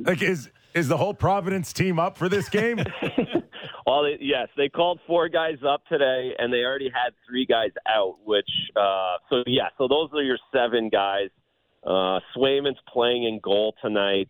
like 0.00 0.22
is 0.22 0.50
is 0.74 0.88
the 0.88 0.96
whole 0.96 1.14
Providence 1.14 1.72
team 1.72 1.98
up 1.98 2.16
for 2.16 2.28
this 2.28 2.48
game? 2.48 2.78
Well, 3.86 4.04
they, 4.04 4.18
yes, 4.20 4.48
they 4.56 4.68
called 4.68 5.00
four 5.06 5.28
guys 5.28 5.58
up 5.68 5.82
today, 5.88 6.30
and 6.38 6.52
they 6.52 6.58
already 6.58 6.90
had 6.94 7.12
three 7.28 7.44
guys 7.44 7.70
out. 7.88 8.18
Which, 8.24 8.48
uh, 8.76 9.16
so 9.28 9.42
yeah, 9.46 9.68
so 9.78 9.88
those 9.88 10.10
are 10.14 10.22
your 10.22 10.38
seven 10.52 10.88
guys. 10.90 11.30
Uh, 11.84 12.20
Swayman's 12.36 12.78
playing 12.92 13.24
in 13.24 13.40
goal 13.42 13.74
tonight, 13.82 14.28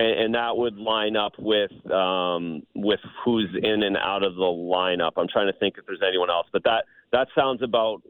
and, 0.00 0.20
and 0.20 0.34
that 0.34 0.56
would 0.56 0.76
line 0.76 1.16
up 1.16 1.32
with 1.38 1.70
um, 1.92 2.62
with 2.74 3.00
who's 3.24 3.50
in 3.62 3.82
and 3.82 3.96
out 3.96 4.22
of 4.24 4.34
the 4.34 4.40
lineup. 4.42 5.12
I'm 5.16 5.28
trying 5.28 5.52
to 5.52 5.58
think 5.58 5.76
if 5.78 5.86
there's 5.86 6.02
anyone 6.06 6.30
else, 6.30 6.46
but 6.52 6.64
that 6.64 6.84
that 7.12 7.28
sounds 7.34 7.62
about 7.62 8.02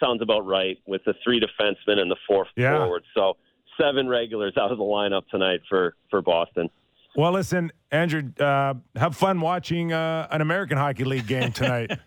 sounds 0.00 0.22
about 0.22 0.46
right 0.46 0.78
with 0.86 1.02
the 1.04 1.14
three 1.24 1.40
defensemen 1.40 1.98
and 1.98 2.10
the 2.10 2.16
four 2.26 2.46
Yeah. 2.56 2.78
forwards. 2.78 3.06
So 3.14 3.36
seven 3.80 4.08
regulars 4.08 4.56
out 4.56 4.70
of 4.70 4.78
the 4.78 4.84
lineup 4.84 5.26
tonight 5.28 5.60
for 5.68 5.94
for 6.10 6.22
Boston. 6.22 6.70
Well, 7.16 7.32
listen, 7.32 7.70
Andrew, 7.92 8.22
uh, 8.40 8.74
have 8.96 9.16
fun 9.16 9.40
watching 9.40 9.92
uh, 9.92 10.26
an 10.30 10.40
American 10.40 10.76
Hockey 10.76 11.04
League 11.04 11.26
game 11.28 11.52
tonight. 11.52 11.92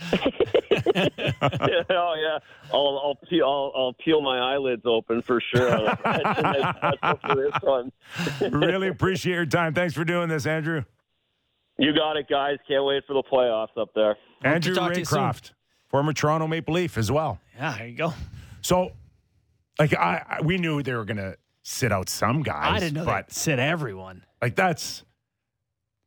oh 0.94 2.14
yeah, 2.16 2.38
I'll 2.72 3.00
I'll 3.02 3.18
peel 3.28 3.44
I'll, 3.44 3.72
I'll 3.76 3.92
peel 3.94 4.20
my 4.20 4.38
eyelids 4.38 4.82
open 4.84 5.22
for 5.22 5.40
sure. 5.40 5.96
for 7.60 7.90
really 8.50 8.88
appreciate 8.88 9.34
your 9.34 9.46
time. 9.46 9.74
Thanks 9.74 9.94
for 9.94 10.04
doing 10.04 10.28
this, 10.28 10.46
Andrew. 10.46 10.84
You 11.78 11.94
got 11.94 12.16
it, 12.16 12.28
guys. 12.28 12.58
Can't 12.66 12.84
wait 12.84 13.04
for 13.06 13.14
the 13.14 13.22
playoffs 13.22 13.76
up 13.76 13.90
there. 13.94 14.16
Andrew 14.42 14.74
talk 14.74 14.92
to. 14.94 15.00
Raycroft, 15.00 15.52
former 15.88 16.12
Toronto 16.12 16.46
Maple 16.46 16.74
Leaf 16.74 16.96
as 16.98 17.10
well. 17.10 17.40
yeah, 17.56 17.76
there 17.78 17.86
you 17.86 17.96
go. 17.96 18.12
So, 18.60 18.92
like, 19.78 19.94
I, 19.94 20.22
I 20.28 20.40
we 20.42 20.58
knew 20.58 20.82
they 20.82 20.94
were 20.94 21.04
going 21.04 21.16
to 21.18 21.36
sit 21.62 21.92
out 21.92 22.08
some 22.08 22.42
guys. 22.42 22.76
I 22.76 22.78
didn't 22.80 22.94
know 22.94 23.04
but 23.04 23.32
sit 23.32 23.58
everyone. 23.58 24.24
like 24.42 24.56
that's 24.56 25.04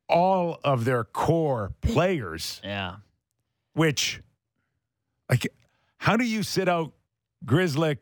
all 0.10 0.60
of 0.64 0.86
their 0.86 1.04
core 1.04 1.72
players. 1.82 2.60
Yeah. 2.64 2.98
Which, 3.74 4.22
like, 5.30 5.48
how 5.98 6.18
do 6.18 6.26
you 6.26 6.44
sit 6.44 6.68
out 6.68 6.92
Grzelcyk, 7.46 7.98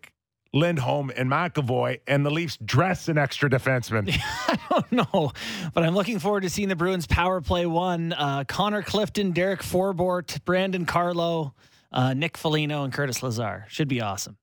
Lindholm, 0.54 1.12
and 1.16 1.30
McAvoy, 1.30 2.00
and 2.08 2.26
the 2.26 2.32
Leafs 2.32 2.58
dress 2.58 3.08
an 3.08 3.18
extra 3.18 3.50
defenseman? 3.50 4.10
I 4.48 4.58
don't 4.70 4.92
know, 4.92 5.32
but 5.74 5.84
I'm 5.84 5.94
looking 5.94 6.18
forward 6.20 6.42
to 6.42 6.50
seeing 6.50 6.70
the 6.70 6.76
Bruins 6.76 7.06
power 7.06 7.40
play 7.42 7.66
one. 7.66 8.14
Uh, 8.14 8.44
Connor 8.48 8.82
Clifton, 8.82 9.32
Derek 9.32 9.62
Forbort, 9.62 10.44
Brandon 10.46 10.86
Carlo, 10.86 11.54
uh, 11.92 12.14
Nick 12.14 12.36
Foligno, 12.38 12.84
and 12.84 12.92
Curtis 12.92 13.22
Lazar. 13.22 13.66
Should 13.70 13.88
be 13.88 14.02
awesome. 14.02 14.38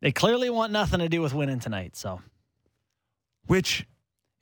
They 0.00 0.12
clearly 0.12 0.48
want 0.48 0.72
nothing 0.72 1.00
to 1.00 1.08
do 1.08 1.20
with 1.20 1.34
winning 1.34 1.58
tonight. 1.60 1.96
So 1.96 2.22
Which 3.46 3.84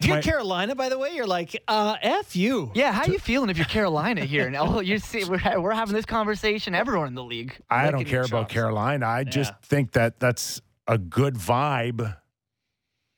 if 0.00 0.06
you're 0.06 0.16
My- 0.16 0.22
Carolina, 0.22 0.74
by 0.74 0.88
the 0.90 0.98
way, 0.98 1.14
you're 1.14 1.26
like, 1.26 1.60
uh, 1.66 1.96
F 2.02 2.36
you. 2.36 2.70
Yeah, 2.74 2.92
how 2.92 3.06
you 3.06 3.18
feeling 3.18 3.48
if 3.48 3.56
you're 3.56 3.64
Carolina 3.66 4.24
here? 4.26 4.46
And 4.46 4.54
oh, 4.54 4.80
you 4.80 4.98
see, 4.98 5.24
we're, 5.24 5.40
we're 5.60 5.72
having 5.72 5.94
this 5.94 6.04
conversation. 6.04 6.74
Everyone 6.74 7.08
in 7.08 7.14
the 7.14 7.24
league. 7.24 7.56
I 7.70 7.90
don't 7.90 8.04
care 8.04 8.22
about. 8.22 8.50
Carolina. 8.50 9.06
I 9.06 9.24
just 9.24 9.52
Yeah. 9.52 9.56
think 9.68 9.92
that 9.92 10.20
that's 10.20 10.60
a 10.86 10.98
good 10.98 11.34
vibe 11.34 12.16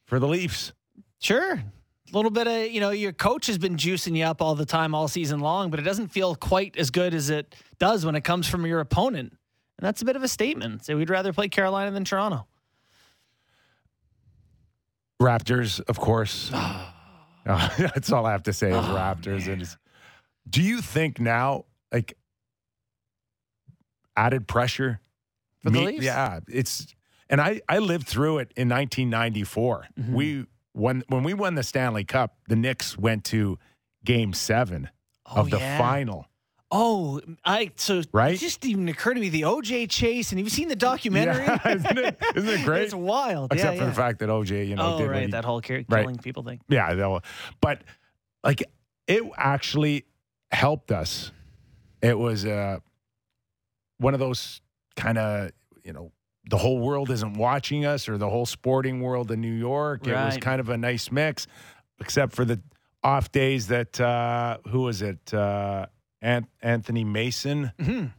for 0.07 0.19
the 0.19 0.27
Leafs. 0.29 0.73
Sure. 1.21 1.53
A 1.55 2.17
little 2.17 2.31
bit 2.31 2.47
of, 2.47 2.71
you 2.73 2.81
know, 2.81 2.91
your 2.91 3.13
coach 3.13 3.47
has 3.49 3.59
been 3.59 3.77
juicing 3.77 4.17
you 4.17 4.25
up 4.25 4.41
all 4.41 4.55
the 4.55 4.65
time, 4.65 4.95
all 4.95 5.09
season 5.09 5.41
long, 5.41 5.71
but 5.71 5.79
it 5.79 5.83
doesn't 5.83 6.09
feel 6.09 6.35
quite 6.35 6.77
as 6.79 6.91
good 6.91 7.13
as 7.13 7.29
it 7.29 7.55
does 7.79 8.07
when 8.07 8.15
it 8.15 8.23
comes 8.25 8.49
from 8.49 8.65
your 8.65 8.81
opponent. 8.81 9.33
And 9.79 9.87
that's 9.87 10.01
a 10.01 10.05
bit 10.07 10.17
of 10.17 10.23
a 10.23 10.29
statement. 10.29 10.85
So 10.87 10.97
we'd 10.97 11.11
rather 11.11 11.33
play 11.33 11.49
Carolina 11.49 11.91
than 11.91 12.05
Toronto. 12.05 12.47
Raptors, 15.21 15.81
of 15.89 15.99
course. 15.99 16.51
That's 17.49 18.13
all 18.13 18.27
I 18.27 18.33
have 18.33 18.43
to 18.45 18.53
say 18.53 18.69
is 18.71 18.77
Oh, 18.77 18.81
Raptors. 18.81 19.47
man. 19.47 19.61
And 19.61 19.77
do 20.51 20.63
you 20.63 20.83
think 20.83 21.19
now, 21.19 21.65
like, 21.91 22.17
added 24.17 24.47
pressure 24.47 25.01
For 25.63 25.71
the 25.71 25.79
Me- 25.79 25.87
Leafs? 25.87 26.05
Yeah, 26.05 26.41
it's 26.49 26.87
and 27.31 27.41
I 27.41 27.61
I 27.69 27.79
lived 27.79 28.07
through 28.09 28.39
it 28.39 28.53
in 28.57 28.69
1994. 28.69 29.87
Mm-hmm. 29.99 30.15
We 30.15 30.47
when 30.73 31.03
when 31.09 31.23
we 31.25 31.35
won 31.35 31.55
the 31.55 31.63
Stanley 31.63 32.05
Cup, 32.05 32.37
the 32.49 32.57
Knicks 32.57 32.97
went 32.99 33.25
to 33.27 33.59
Game 34.05 34.33
Seven 34.33 34.91
Oh, 35.31 35.41
of 35.43 35.51
the 35.51 35.59
yeah. 35.59 35.77
final. 35.79 36.27
Oh, 36.71 37.21
I 37.45 37.71
so 37.77 38.03
Right? 38.13 38.35
It 38.35 38.39
just 38.41 38.65
even 38.65 38.89
occurred 38.89 39.15
to 39.15 39.21
me 39.21 39.29
the 39.31 39.43
OJ 39.43 39.89
chase, 39.91 40.33
and 40.33 40.39
have 40.39 40.47
you 40.47 40.51
seen 40.51 40.69
the 40.69 40.77
documentary? 40.77 41.45
Yeah, 41.45 41.59
isn't 41.69 41.99
it? 41.99 42.19
Isn't 42.37 42.49
it 42.61 42.65
great? 42.65 42.83
It's 42.85 42.95
wild. 42.95 43.53
Except 43.53 43.75
yeah, 43.75 43.79
for 43.79 43.85
yeah. 43.85 43.91
the 43.91 43.95
fact 43.97 44.19
that 44.21 44.29
OJ, 44.29 44.67
you 44.69 44.77
know, 44.77 44.95
oh, 44.95 44.99
did 44.99 45.11
right, 45.11 45.23
he- 45.27 45.31
that 45.33 45.45
whole 45.45 45.63
Right. 45.69 45.87
killing 45.89 46.17
people 46.19 46.43
thing. 46.43 46.61
Yeah, 46.69 46.95
they'll- 46.95 47.23
but 47.61 47.83
like 48.45 48.63
it 49.07 49.23
actually 49.37 50.05
helped 50.53 50.93
us. 50.93 51.33
It 52.03 52.19
was 52.19 52.45
uh, 52.47 52.79
one 53.99 54.15
of 54.15 54.21
those 54.21 54.61
kind 54.97 55.19
of 55.19 55.51
you 55.85 55.93
know 55.93 56.13
the 56.49 56.57
whole 56.59 56.79
world 56.79 57.11
isn't 57.11 57.35
watching 57.35 57.85
us 57.85 58.09
or 58.09 58.17
the 58.19 58.29
whole 58.29 58.47
sporting 58.47 59.01
world 59.01 59.31
in 59.31 59.41
New 59.41 59.53
York. 59.53 60.07
It 60.07 60.13
was 60.15 60.37
kind 60.39 60.61
of 60.61 60.69
a 60.71 60.77
nice 60.79 61.13
mix, 61.13 61.47
except 62.01 62.33
for 62.35 62.45
the 62.45 62.61
off 63.05 63.31
days 63.31 63.69
that 63.69 64.01
uh, 64.01 64.59
who 64.69 64.81
was 64.83 65.03
it? 65.03 65.33
Uh, 65.33 65.87
Ant- 66.23 66.49
Anthony 66.61 67.05
Mason 67.05 67.71
Mhm. 67.79 68.13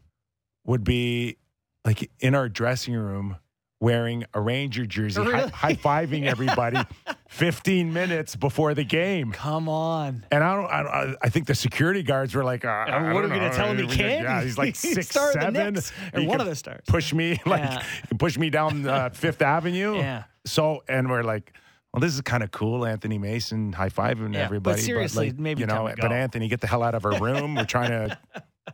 would 0.66 0.84
be 0.86 1.38
like 1.84 2.10
in 2.20 2.34
our 2.36 2.48
dressing 2.48 2.94
room 2.96 3.36
wearing 3.82 4.24
a 4.34 4.40
Ranger 4.42 4.86
jersey, 4.86 5.22
Really? 5.22 5.50
high 5.50 5.74
fiving 5.76 6.26
everybody 6.26 6.78
15 7.30 7.94
minutes 7.94 8.36
before 8.36 8.74
the 8.74 8.84
game. 8.84 9.32
Come 9.32 9.70
on. 9.70 10.26
And 10.32 10.44
I 10.44 10.56
don't, 10.56 10.66
I, 10.72 10.84
don't, 11.06 11.18
I 11.22 11.30
think 11.30 11.46
the 11.46 11.54
security 11.54 12.02
guards 12.02 12.34
were 12.34 12.44
like, 12.44 12.66
uh, 12.66 12.86
what 12.86 13.24
are 13.24 13.30
we 13.30 13.38
going 13.38 13.50
to 13.52 13.56
tell 13.56 13.68
him 13.72 13.78
he 13.78 13.88
can't? 13.96 14.24
Yeah, 14.24 14.42
he's 14.42 14.58
like 14.58 14.76
He's 14.82 14.96
six, 14.96 15.10
star 15.10 15.28
the 15.34 15.42
seven. 15.42 15.74
Knicks, 15.76 15.94
or 16.14 16.24
one 16.26 16.42
of 16.42 16.48
the 16.48 16.56
stars. 16.56 16.82
Push 16.88 17.14
me, 17.14 17.40
like, 17.46 17.62
Yeah. 17.62 17.84
push 18.18 18.36
me 18.38 18.50
down 18.50 18.88
uh, 18.88 19.10
Fifth 19.14 19.44
Avenue. 19.44 19.96
Yeah. 19.98 20.24
So, 20.46 20.84
and 20.90 21.08
we're 21.08 21.22
like, 21.22 21.54
Well, 21.94 22.02
this 22.02 22.16
is 22.16 22.22
kind 22.22 22.42
of 22.42 22.50
cool, 22.50 22.84
Anthony 22.84 23.20
Mason 23.20 23.74
high 23.74 23.90
fiving 23.90 24.34
Yeah, 24.34 24.40
but 24.40 24.46
everybody. 24.46 24.82
seriously, 24.82 25.28
like, 25.30 25.40
maybe 25.40 25.62
you 25.62 25.68
know, 25.68 25.88
but. 26.02 26.12
Anthony, 26.12 26.48
get 26.48 26.62
the 26.62 26.68
hell 26.68 26.82
out 26.82 26.96
of 26.96 27.06
our 27.06 27.20
room. 27.22 27.54
We're 27.54 27.66
trying 27.66 27.92
to 27.92 28.18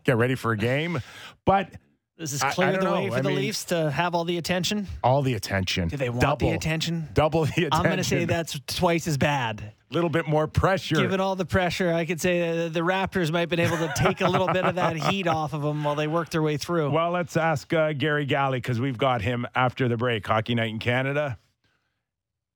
get 0.05 0.15
ready 0.15 0.35
for 0.35 0.53
a 0.53 0.57
game, 0.57 1.01
but 1.45 1.69
this 2.17 2.41
I- 2.41 2.49
I 2.49 2.51
clear 2.53 2.71
don't 2.73 2.83
the 2.83 2.91
way 2.91 3.05
know. 3.05 3.11
for 3.11 3.17
I 3.17 3.21
the 3.21 3.29
mean- 3.29 3.37
Leafs 3.37 3.65
to 3.65 3.91
have 3.91 4.15
all 4.15 4.23
the 4.23 4.37
attention? 4.37 4.87
all 5.03 5.21
the 5.21 5.33
attention. 5.33 5.89
Do 5.89 5.97
they 5.97 6.09
want 6.09 6.21
double, 6.21 6.49
the 6.49 6.55
attention? 6.55 7.09
Double 7.13 7.45
the 7.45 7.51
attention. 7.51 7.69
I'm 7.73 7.83
going 7.83 7.97
to 7.97 8.03
say 8.03 8.25
that's 8.25 8.59
twice 8.67 9.07
as 9.07 9.17
bad. 9.17 9.73
a 9.91 9.93
little 9.93 10.09
bit 10.09 10.27
more 10.27 10.47
pressure. 10.47 10.95
Given 10.95 11.19
all 11.19 11.35
the 11.35 11.45
pressure, 11.45 11.93
I 11.93 12.05
could 12.05 12.19
say 12.19 12.65
uh, 12.65 12.69
the 12.69 12.79
Raptors 12.81 13.31
might 13.31 13.41
have 13.41 13.49
been 13.49 13.59
able 13.59 13.77
to 13.77 13.91
take 13.95 14.21
a 14.21 14.27
little 14.27 14.47
bit 14.47 14.65
of 14.65 14.75
that 14.75 14.95
heat 15.09 15.27
off 15.27 15.53
of 15.53 15.61
them 15.61 15.83
while 15.83 15.95
they 15.95 16.07
work 16.07 16.29
their 16.29 16.41
way 16.41 16.57
through. 16.57 16.89
Well, 16.89 17.11
let's 17.11 17.37
ask 17.37 17.71
uh, 17.73 17.93
Garry 17.93 18.25
Galley 18.25 18.57
because 18.59 18.79
we've 18.79 18.97
got 18.97 19.21
him 19.21 19.45
after 19.55 19.87
the 19.87 19.97
break. 19.97 20.25
Hockey 20.25 20.55
Night 20.55 20.69
in 20.69 20.79
Canada. 20.79 21.37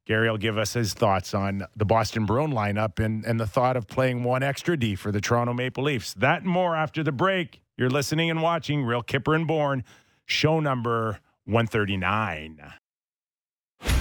Gary 0.09 0.27
will 0.27 0.39
give 0.39 0.57
us 0.57 0.73
his 0.73 0.95
thoughts 0.95 1.35
on 1.35 1.67
the 1.75 1.85
Boston 1.85 2.25
Bruin 2.25 2.51
lineup 2.51 2.97
and, 2.97 3.23
and 3.25 3.39
the 3.39 3.45
thought 3.45 3.77
of 3.77 3.87
playing 3.87 4.23
one 4.23 4.41
extra 4.41 4.75
D 4.75 4.95
for 4.95 5.11
the 5.11 5.21
Toronto 5.21 5.53
Maple 5.53 5.83
Leafs. 5.83 6.15
That 6.15 6.41
and 6.41 6.49
more 6.49 6.75
after 6.75 7.03
the 7.03 7.11
break. 7.11 7.61
You're 7.77 7.91
listening 7.91 8.31
and 8.31 8.41
watching 8.41 8.83
Real 8.83 9.03
Kyper 9.03 9.35
and 9.35 9.45
Bourne, 9.45 9.83
show 10.25 10.59
number 10.59 11.19
139. 11.45 12.59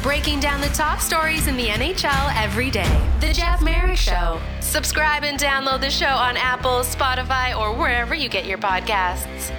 Breaking 0.02 0.40
down 0.40 0.62
the 0.62 0.68
top 0.68 1.00
stories 1.00 1.46
in 1.46 1.58
the 1.58 1.66
NHL 1.66 2.34
every 2.42 2.70
day. 2.70 3.06
The 3.20 3.34
Jeff 3.34 3.60
Marek 3.60 3.98
Show. 3.98 4.40
Subscribe 4.60 5.24
and 5.24 5.38
download 5.38 5.82
the 5.82 5.90
show 5.90 6.06
on 6.06 6.38
Apple, 6.38 6.80
Spotify, 6.80 7.54
or 7.54 7.74
wherever 7.74 8.14
you 8.14 8.30
get 8.30 8.46
your 8.46 8.58
podcasts. 8.58 9.52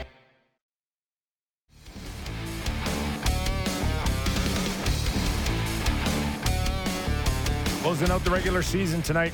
Closing 7.82 8.12
out 8.12 8.24
the 8.26 8.30
regular 8.30 8.62
season 8.62 9.02
tonight. 9.02 9.32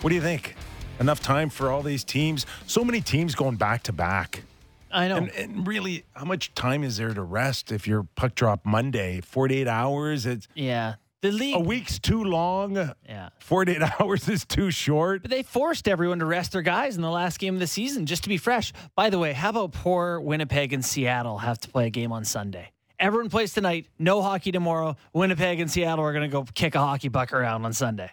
What 0.00 0.10
do 0.10 0.16
you 0.16 0.20
think? 0.20 0.56
Enough 0.98 1.20
time 1.20 1.48
for 1.48 1.70
all 1.70 1.80
these 1.80 2.02
teams? 2.02 2.44
So 2.66 2.84
many 2.84 3.00
teams 3.00 3.36
going 3.36 3.54
back 3.54 3.84
to 3.84 3.92
back. 3.92 4.42
I 4.90 5.06
know. 5.06 5.16
And, 5.16 5.30
and 5.30 5.66
really, 5.66 6.04
how 6.14 6.24
much 6.24 6.52
time 6.54 6.82
is 6.82 6.96
there 6.96 7.14
to 7.14 7.22
rest 7.22 7.70
if 7.70 7.86
you're 7.86 8.02
puck 8.16 8.34
drop 8.34 8.66
Monday? 8.66 9.20
48 9.20 9.68
hours? 9.68 10.26
It's 10.26 10.48
yeah. 10.54 10.96
The 11.22 11.30
league. 11.30 11.54
a 11.54 11.60
week's 11.60 12.00
too 12.00 12.22
long. 12.22 12.74
Yeah. 13.08 13.28
48 13.38 13.80
hours 14.00 14.28
is 14.28 14.44
too 14.44 14.72
short. 14.72 15.22
But 15.22 15.30
they 15.30 15.44
forced 15.44 15.86
everyone 15.86 16.18
to 16.18 16.26
rest 16.26 16.52
their 16.52 16.62
guys 16.62 16.96
in 16.96 17.02
the 17.02 17.10
last 17.10 17.38
game 17.38 17.54
of 17.54 17.60
the 17.60 17.66
season 17.68 18.06
just 18.06 18.24
to 18.24 18.28
be 18.28 18.38
fresh. 18.38 18.72
By 18.96 19.08
the 19.08 19.20
way, 19.20 19.32
how 19.32 19.50
about 19.50 19.72
poor 19.72 20.20
Winnipeg 20.20 20.72
and 20.72 20.84
Seattle 20.84 21.38
have 21.38 21.60
to 21.60 21.68
play 21.68 21.86
a 21.86 21.90
game 21.90 22.10
on 22.12 22.24
Sunday? 22.24 22.73
Everyone 23.04 23.28
plays 23.28 23.52
tonight. 23.52 23.86
No 23.98 24.22
hockey 24.22 24.50
tomorrow. 24.50 24.96
Winnipeg 25.12 25.60
and 25.60 25.70
Seattle 25.70 26.02
are 26.06 26.14
going 26.14 26.22
to 26.22 26.32
go 26.32 26.46
kick 26.54 26.74
a 26.74 26.78
hockey 26.78 27.10
puck 27.10 27.34
around 27.34 27.66
on 27.66 27.74
Sunday. 27.74 28.10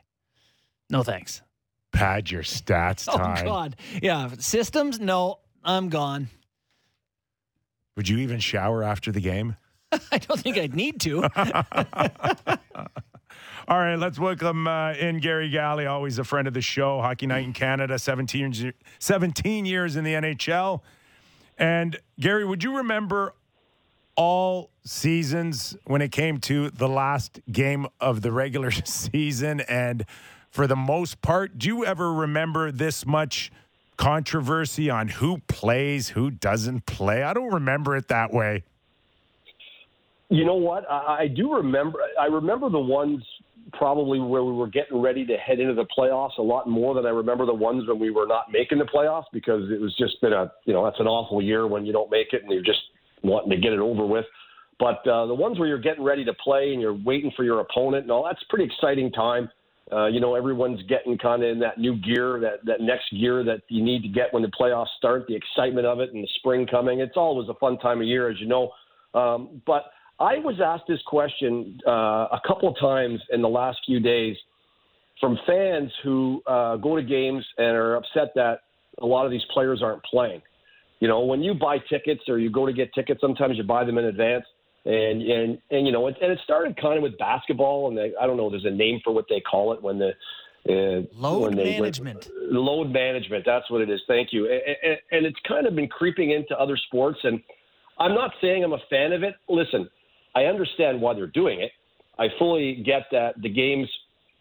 No 0.89 1.01
thanks. 1.01 1.41
Pad 1.93 2.29
your 2.29 2.43
stats 2.43 3.05
time. 3.05 3.37
Oh. 3.47 3.49
God. 3.49 3.77
Yeah. 4.01 4.31
Systems? 4.39 4.99
No. 4.99 5.39
I'm 5.63 5.87
gone. 5.87 6.27
Would 7.95 8.09
you 8.09 8.17
even 8.17 8.41
shower 8.41 8.83
after 8.83 9.13
the 9.13 9.21
game? 9.21 9.55
I 10.11 10.17
don't 10.17 10.41
think 10.41 10.57
I'd 10.57 10.75
need 10.75 10.99
to. 11.01 11.23
All 13.69 13.79
right, 13.79 13.95
let's 13.95 14.19
welcome 14.19 14.67
uh, 14.67 14.91
in 14.95 15.19
Garry 15.19 15.47
Galley, 15.49 15.85
always 15.85 16.19
a 16.19 16.25
friend 16.25 16.49
of 16.49 16.53
the 16.53 16.59
show. 16.59 16.99
Hockey 16.99 17.27
Night 17.27 17.45
in 17.45 17.53
Canada, 17.53 17.97
17, 17.97 18.73
17 18.99 19.65
years 19.65 19.95
in 19.95 20.03
the 20.03 20.15
NHL. 20.15 20.81
And 21.57 21.97
Gary, 22.19 22.43
would 22.43 22.61
you 22.61 22.75
remember 22.77 23.35
all 24.15 24.69
seasons 24.83 25.75
when 25.85 26.01
it 26.01 26.11
came 26.11 26.39
to 26.39 26.69
the 26.69 26.87
last 26.87 27.39
game 27.51 27.87
of 27.99 28.21
the 28.21 28.31
regular 28.31 28.71
season? 28.85 29.61
And 29.61 30.05
for 30.49 30.67
the 30.67 30.75
most 30.75 31.21
part, 31.21 31.57
do 31.57 31.67
you 31.67 31.85
ever 31.85 32.13
remember 32.13 32.71
this 32.71 33.05
much 33.05 33.51
controversy 33.97 34.89
on 34.89 35.07
who 35.07 35.39
plays, 35.47 36.09
who 36.09 36.31
doesn't 36.31 36.85
play? 36.85 37.23
I 37.23 37.33
don't 37.33 37.53
remember 37.53 37.95
it 37.95 38.07
that 38.09 38.33
way. 38.33 38.63
You 40.29 40.45
know 40.45 40.55
what? 40.55 40.89
I, 40.89 41.21
I 41.21 41.27
do 41.27 41.53
remember. 41.53 41.99
I 42.19 42.25
remember 42.25 42.69
the 42.69 42.79
ones 42.79 43.23
probably 43.73 44.19
where 44.19 44.43
we 44.43 44.51
were 44.53 44.67
getting 44.67 45.01
ready 45.01 45.25
to 45.25 45.37
head 45.37 45.59
into 45.59 45.73
the 45.73 45.85
playoffs 45.97 46.37
a 46.37 46.41
lot 46.41 46.67
more 46.67 46.93
than 46.93 47.05
I 47.05 47.09
remember 47.09 47.45
the 47.45 47.53
ones 47.53 47.87
when 47.87 47.99
we 47.99 48.11
were 48.11 48.27
not 48.27 48.51
making 48.51 48.79
the 48.79 48.85
playoffs 48.85 49.25
because 49.31 49.69
it 49.71 49.79
was 49.79 49.95
just 49.97 50.19
been 50.21 50.33
a 50.33 50.51
you 50.65 50.73
know 50.73 50.83
that's 50.83 50.99
an 50.99 51.07
awful 51.07 51.41
year 51.41 51.67
when 51.67 51.85
you 51.85 51.93
don't 51.93 52.09
make 52.09 52.33
it 52.33 52.43
and 52.43 52.51
you're 52.51 52.63
just 52.63 52.81
wanting 53.23 53.49
to 53.51 53.57
get 53.57 53.73
it 53.73 53.79
over 53.79 54.05
with. 54.05 54.25
But 54.79 55.07
uh, 55.07 55.27
the 55.27 55.35
ones 55.35 55.59
where 55.59 55.67
you're 55.67 55.79
getting 55.79 56.03
ready 56.03 56.25
to 56.25 56.33
play 56.33 56.71
and 56.73 56.81
you're 56.81 56.97
waiting 57.05 57.31
for 57.35 57.43
your 57.43 57.59
opponent 57.59 58.03
and 58.03 58.11
all 58.11 58.23
that's 58.23 58.43
pretty 58.49 58.65
exciting 58.65 59.11
time. 59.11 59.49
Uh, 59.91 60.07
you 60.07 60.21
know, 60.21 60.35
everyone's 60.35 60.81
getting 60.83 61.17
kind 61.17 61.43
of 61.43 61.49
in 61.49 61.59
that 61.59 61.77
new 61.77 61.97
gear, 61.97 62.39
that 62.39 62.65
that 62.65 62.79
next 62.79 63.11
gear 63.11 63.43
that 63.43 63.61
you 63.67 63.83
need 63.83 64.01
to 64.01 64.07
get 64.07 64.33
when 64.33 64.41
the 64.41 64.51
playoffs 64.59 64.87
start. 64.97 65.25
The 65.27 65.35
excitement 65.35 65.85
of 65.85 65.99
it 65.99 66.13
and 66.13 66.23
the 66.23 66.29
spring 66.37 66.65
coming. 66.65 67.01
It's 67.01 67.17
always 67.17 67.49
a 67.49 67.53
fun 67.55 67.77
time 67.77 67.99
of 67.99 68.07
year, 68.07 68.29
as 68.29 68.39
you 68.39 68.47
know. 68.47 68.71
Um, 69.13 69.61
but 69.67 69.91
I 70.19 70.37
was 70.37 70.61
asked 70.63 70.85
this 70.87 71.01
question 71.05 71.79
uh, 71.85 71.91
a 72.31 72.41
couple 72.47 72.69
of 72.69 72.79
times 72.79 73.19
in 73.31 73.41
the 73.41 73.49
last 73.49 73.79
few 73.85 73.99
days 73.99 74.37
from 75.19 75.37
fans 75.45 75.91
who 76.03 76.41
uh, 76.47 76.77
go 76.77 76.95
to 76.95 77.03
games 77.03 77.45
and 77.57 77.75
are 77.75 77.95
upset 77.95 78.31
that 78.35 78.61
a 79.01 79.05
lot 79.05 79.25
of 79.25 79.31
these 79.31 79.43
players 79.53 79.81
aren't 79.83 80.03
playing. 80.03 80.41
You 81.01 81.07
know, 81.09 81.19
when 81.21 81.41
you 81.43 81.53
buy 81.53 81.79
tickets 81.89 82.21
or 82.29 82.37
you 82.39 82.49
go 82.49 82.65
to 82.65 82.71
get 82.71 82.93
tickets, 82.93 83.19
sometimes 83.19 83.57
you 83.57 83.63
buy 83.63 83.83
them 83.83 83.97
in 83.97 84.05
advance. 84.05 84.45
And 84.85 85.21
and 85.21 85.59
and 85.69 85.85
you 85.85 85.91
know, 85.91 86.07
it, 86.07 86.15
and 86.21 86.31
it 86.31 86.39
started 86.43 86.75
kind 86.79 86.97
of 86.97 87.03
with 87.03 87.15
basketball, 87.19 87.87
and 87.89 87.97
they, 87.97 88.13
I 88.19 88.25
don't 88.25 88.37
know. 88.37 88.49
There's 88.49 88.65
a 88.65 88.71
name 88.71 88.99
for 89.03 89.13
what 89.13 89.25
they 89.29 89.39
call 89.41 89.73
it 89.73 89.81
when 89.83 89.99
the 89.99 90.11
uh, 90.67 91.05
Load 91.15 91.41
when 91.41 91.55
they- 91.55 91.63
when- 91.73 91.81
management. 91.81 92.29
load 92.51 92.89
management. 92.91 93.43
That's 93.45 93.69
what 93.69 93.81
it 93.81 93.89
is. 93.91 93.99
Thank 94.07 94.29
you. 94.31 94.45
And, 94.51 94.61
and, 94.83 94.97
and 95.11 95.25
it's 95.25 95.39
kind 95.47 95.67
of 95.67 95.75
been 95.75 95.87
creeping 95.87 96.31
into 96.31 96.55
other 96.59 96.77
sports. 96.87 97.19
And 97.23 97.41
I'm 97.99 98.13
not 98.15 98.31
saying 98.41 98.63
I'm 98.63 98.73
a 98.73 98.79
fan 98.89 99.11
of 99.11 99.21
it. 99.23 99.35
Listen, 99.49 99.87
I 100.35 100.45
understand 100.45 100.99
why 101.01 101.13
they're 101.13 101.27
doing 101.27 101.61
it. 101.61 101.71
I 102.19 102.27
fully 102.39 102.81
get 102.83 103.03
that 103.11 103.41
the 103.41 103.49
games 103.49 103.87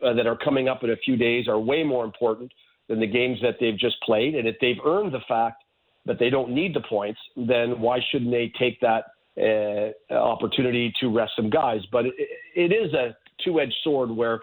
uh, 0.04 0.12
that 0.14 0.26
are 0.26 0.36
coming 0.36 0.68
up 0.68 0.84
in 0.84 0.90
a 0.90 0.96
few 0.96 1.16
days 1.16 1.48
are 1.48 1.58
way 1.58 1.82
more 1.84 2.04
important 2.04 2.50
than 2.88 2.98
the 3.00 3.06
games 3.06 3.38
that 3.42 3.56
they've 3.60 3.78
just 3.78 4.00
played. 4.02 4.34
And 4.34 4.46
if 4.48 4.56
they've 4.60 4.80
earned 4.84 5.12
the 5.12 5.20
fact 5.28 5.64
that 6.06 6.18
they 6.18 6.30
don't 6.30 6.50
need 6.50 6.74
the 6.74 6.80
points, 6.80 7.20
then 7.36 7.80
why 7.80 8.00
shouldn't 8.10 8.30
they 8.30 8.52
take 8.58 8.80
that 8.80 9.04
uh, 9.40 10.14
opportunity 10.14 10.92
to 11.00 11.08
rest 11.08 11.32
some 11.36 11.50
guys? 11.50 11.80
But 11.92 12.06
it, 12.06 12.14
it 12.54 12.72
is 12.72 12.92
a 12.94 13.16
two-edged 13.44 13.74
sword 13.84 14.10
where, 14.10 14.40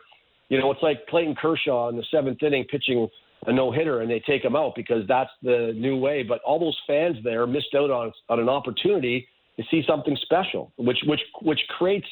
you 0.49 0.59
know, 0.59 0.71
it's 0.71 0.83
like 0.83 1.05
Clayton 1.07 1.35
Kershaw 1.35 1.89
in 1.89 1.97
the 1.97 2.05
seventh 2.11 2.41
inning 2.43 2.65
pitching 2.65 3.07
a 3.45 3.53
no-hitter 3.53 4.01
and 4.01 4.09
they 4.09 4.19
take 4.19 4.43
him 4.43 4.55
out 4.55 4.73
because 4.75 5.03
that's 5.07 5.29
the 5.43 5.73
new 5.75 5.97
way. 5.97 6.23
But 6.23 6.41
all 6.41 6.59
those 6.59 6.77
fans 6.87 7.17
there 7.23 7.45
missed 7.45 7.75
out 7.75 7.91
on 7.91 8.11
on 8.29 8.39
an 8.39 8.49
opportunity 8.49 9.27
to 9.57 9.63
see 9.69 9.83
something 9.87 10.17
special, 10.21 10.71
which 10.77 10.97
which 11.05 11.21
which 11.41 11.59
creates 11.77 12.07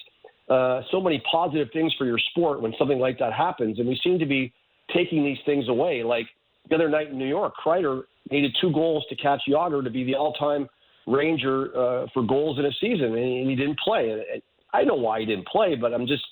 uh, 0.49 0.81
so 0.91 1.01
many 1.01 1.21
positive 1.31 1.69
things 1.73 1.93
for 1.97 2.05
your 2.05 2.19
sport 2.31 2.61
when 2.61 2.73
something 2.77 2.99
like 2.99 3.17
that 3.19 3.33
happens. 3.33 3.79
And 3.79 3.87
we 3.87 3.99
seem 4.03 4.19
to 4.19 4.25
be 4.25 4.53
taking 4.93 5.23
these 5.23 5.39
things 5.45 5.67
away. 5.67 6.03
Like 6.03 6.27
the 6.69 6.75
other 6.75 6.89
night 6.89 7.09
in 7.09 7.17
New 7.17 7.27
York, 7.27 7.53
Kreider 7.63 8.03
needed 8.31 8.55
two 8.59 8.71
goals 8.71 9.05
to 9.09 9.15
catch 9.15 9.41
Jagr 9.49 9.83
to 9.83 9.89
be 9.89 10.03
the 10.03 10.15
all-time 10.15 10.67
Ranger 11.07 11.67
uh, 11.77 12.07
for 12.13 12.23
goals 12.23 12.57
in 12.57 12.65
a 12.65 12.71
season, 12.81 13.15
and 13.15 13.49
he, 13.49 13.55
didn't 13.55 13.77
play. 13.79 14.23
I 14.73 14.83
know 14.83 14.95
why 14.95 15.19
he 15.19 15.25
didn't 15.27 15.47
play, 15.47 15.75
but 15.75 15.93
I'm 15.93 16.07
just 16.07 16.23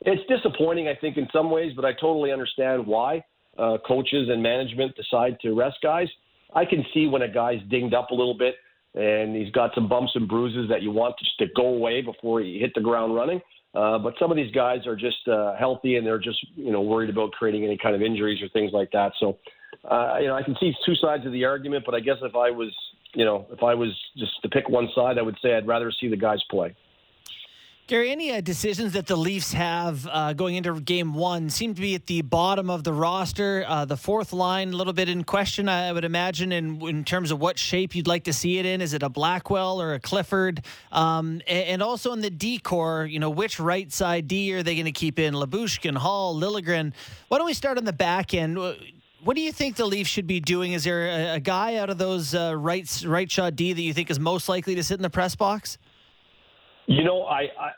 it's 0.00 0.22
disappointing, 0.28 0.88
I 0.88 0.94
think, 0.94 1.18
in 1.18 1.28
some 1.32 1.50
ways. 1.50 1.72
But 1.76 1.84
I 1.84 1.92
totally 1.92 2.32
understand 2.32 2.86
why 2.86 3.22
uh, 3.58 3.76
coaches 3.86 4.28
and 4.30 4.42
management 4.42 4.96
decide 4.96 5.38
to 5.42 5.54
rest 5.54 5.76
guys. 5.82 6.08
I 6.54 6.64
can 6.64 6.84
see 6.94 7.06
when 7.06 7.22
a 7.22 7.28
guy's 7.28 7.60
dinged 7.68 7.94
up 7.94 8.10
a 8.10 8.14
little 8.14 8.36
bit 8.36 8.54
and 8.94 9.34
he's 9.34 9.50
got 9.50 9.74
some 9.74 9.88
bumps 9.88 10.12
and 10.14 10.28
bruises 10.28 10.68
that 10.68 10.82
you 10.82 10.90
want 10.90 11.18
just 11.18 11.36
to 11.38 11.46
go 11.56 11.66
away 11.66 12.00
before 12.00 12.40
he 12.40 12.58
hit 12.58 12.72
the 12.74 12.80
ground 12.80 13.14
running. 13.14 13.40
Uh, 13.74 13.98
but 13.98 14.14
some 14.20 14.30
of 14.30 14.36
these 14.36 14.52
guys 14.52 14.86
are 14.86 14.94
just 14.94 15.26
uh, 15.26 15.56
healthy 15.56 15.96
and 15.96 16.06
they're 16.06 16.18
just 16.18 16.38
you 16.54 16.70
know 16.70 16.80
worried 16.80 17.10
about 17.10 17.32
creating 17.32 17.64
any 17.64 17.76
kind 17.76 17.96
of 17.96 18.02
injuries 18.02 18.40
or 18.40 18.48
things 18.50 18.72
like 18.72 18.90
that. 18.92 19.12
So 19.18 19.36
uh, 19.84 20.18
you 20.20 20.28
know 20.28 20.34
I 20.34 20.42
can 20.42 20.56
see 20.60 20.72
two 20.84 20.94
sides 20.96 21.26
of 21.26 21.32
the 21.32 21.44
argument, 21.44 21.84
but 21.84 21.94
I 21.94 22.00
guess 22.00 22.16
if 22.22 22.34
I 22.34 22.50
was 22.50 22.74
you 23.14 23.24
know 23.24 23.46
if 23.50 23.62
I 23.62 23.74
was 23.74 23.90
just 24.16 24.40
to 24.42 24.48
pick 24.48 24.68
one 24.68 24.88
side, 24.94 25.18
I 25.18 25.22
would 25.22 25.36
say 25.42 25.54
I'd 25.54 25.66
rather 25.66 25.90
see 26.00 26.08
the 26.08 26.16
guys 26.16 26.42
play. 26.50 26.74
Gary, 27.86 28.10
any 28.10 28.32
uh, 28.32 28.40
decisions 28.40 28.94
that 28.94 29.06
the 29.06 29.14
Leafs 29.14 29.52
have 29.52 30.08
uh, 30.10 30.32
going 30.32 30.54
into 30.54 30.80
game 30.80 31.12
one 31.12 31.50
seem 31.50 31.74
to 31.74 31.82
be 31.82 31.94
at 31.94 32.06
the 32.06 32.22
bottom 32.22 32.70
of 32.70 32.82
the 32.82 32.94
roster. 32.94 33.62
Uh, 33.68 33.84
the 33.84 33.98
fourth 33.98 34.32
line, 34.32 34.72
a 34.72 34.76
little 34.76 34.94
bit 34.94 35.10
in 35.10 35.22
question, 35.22 35.68
I 35.68 35.92
would 35.92 36.06
imagine, 36.06 36.50
in, 36.50 36.80
in 36.80 37.04
terms 37.04 37.30
of 37.30 37.40
what 37.40 37.58
shape 37.58 37.94
you'd 37.94 38.06
like 38.06 38.24
to 38.24 38.32
see 38.32 38.58
it 38.58 38.64
in. 38.64 38.80
Is 38.80 38.94
it 38.94 39.02
a 39.02 39.10
Blackwell 39.10 39.82
or 39.82 39.92
a 39.92 40.00
Clifford? 40.00 40.64
Um, 40.92 41.42
and, 41.46 41.66
and 41.66 41.82
also 41.82 42.14
in 42.14 42.22
the 42.22 42.30
D 42.30 42.58
core, 42.58 43.04
you 43.04 43.18
know, 43.18 43.28
which 43.28 43.60
right 43.60 43.92
side 43.92 44.28
D 44.28 44.54
are 44.54 44.62
they 44.62 44.76
going 44.76 44.86
to 44.86 44.90
keep 44.92 45.18
in? 45.18 45.34
Lyubushkin, 45.34 45.94
Holl, 45.94 46.40
Liljegren. 46.40 46.94
Why 47.28 47.36
don't 47.36 47.46
we 47.46 47.52
start 47.52 47.76
on 47.76 47.84
the 47.84 47.92
back 47.92 48.32
end? 48.32 48.56
What 49.24 49.36
do 49.36 49.42
you 49.42 49.52
think 49.52 49.76
the 49.76 49.86
Leafs 49.86 50.10
should 50.10 50.26
be 50.26 50.38
doing? 50.38 50.72
Is 50.72 50.84
there 50.84 51.06
a, 51.06 51.36
a 51.36 51.40
guy 51.40 51.76
out 51.76 51.88
of 51.88 51.96
those 51.96 52.34
uh, 52.34 52.54
right 52.54 53.02
right 53.06 53.30
shot 53.30 53.56
D 53.56 53.72
that 53.72 53.80
you 53.80 53.94
think 53.94 54.10
is 54.10 54.20
most 54.20 54.50
likely 54.50 54.74
to 54.74 54.84
sit 54.84 54.98
in 54.98 55.02
the 55.02 55.08
press 55.08 55.34
box? 55.34 55.78
You 56.86 57.04
know, 57.04 57.22
I, 57.22 57.40
I 57.58 57.70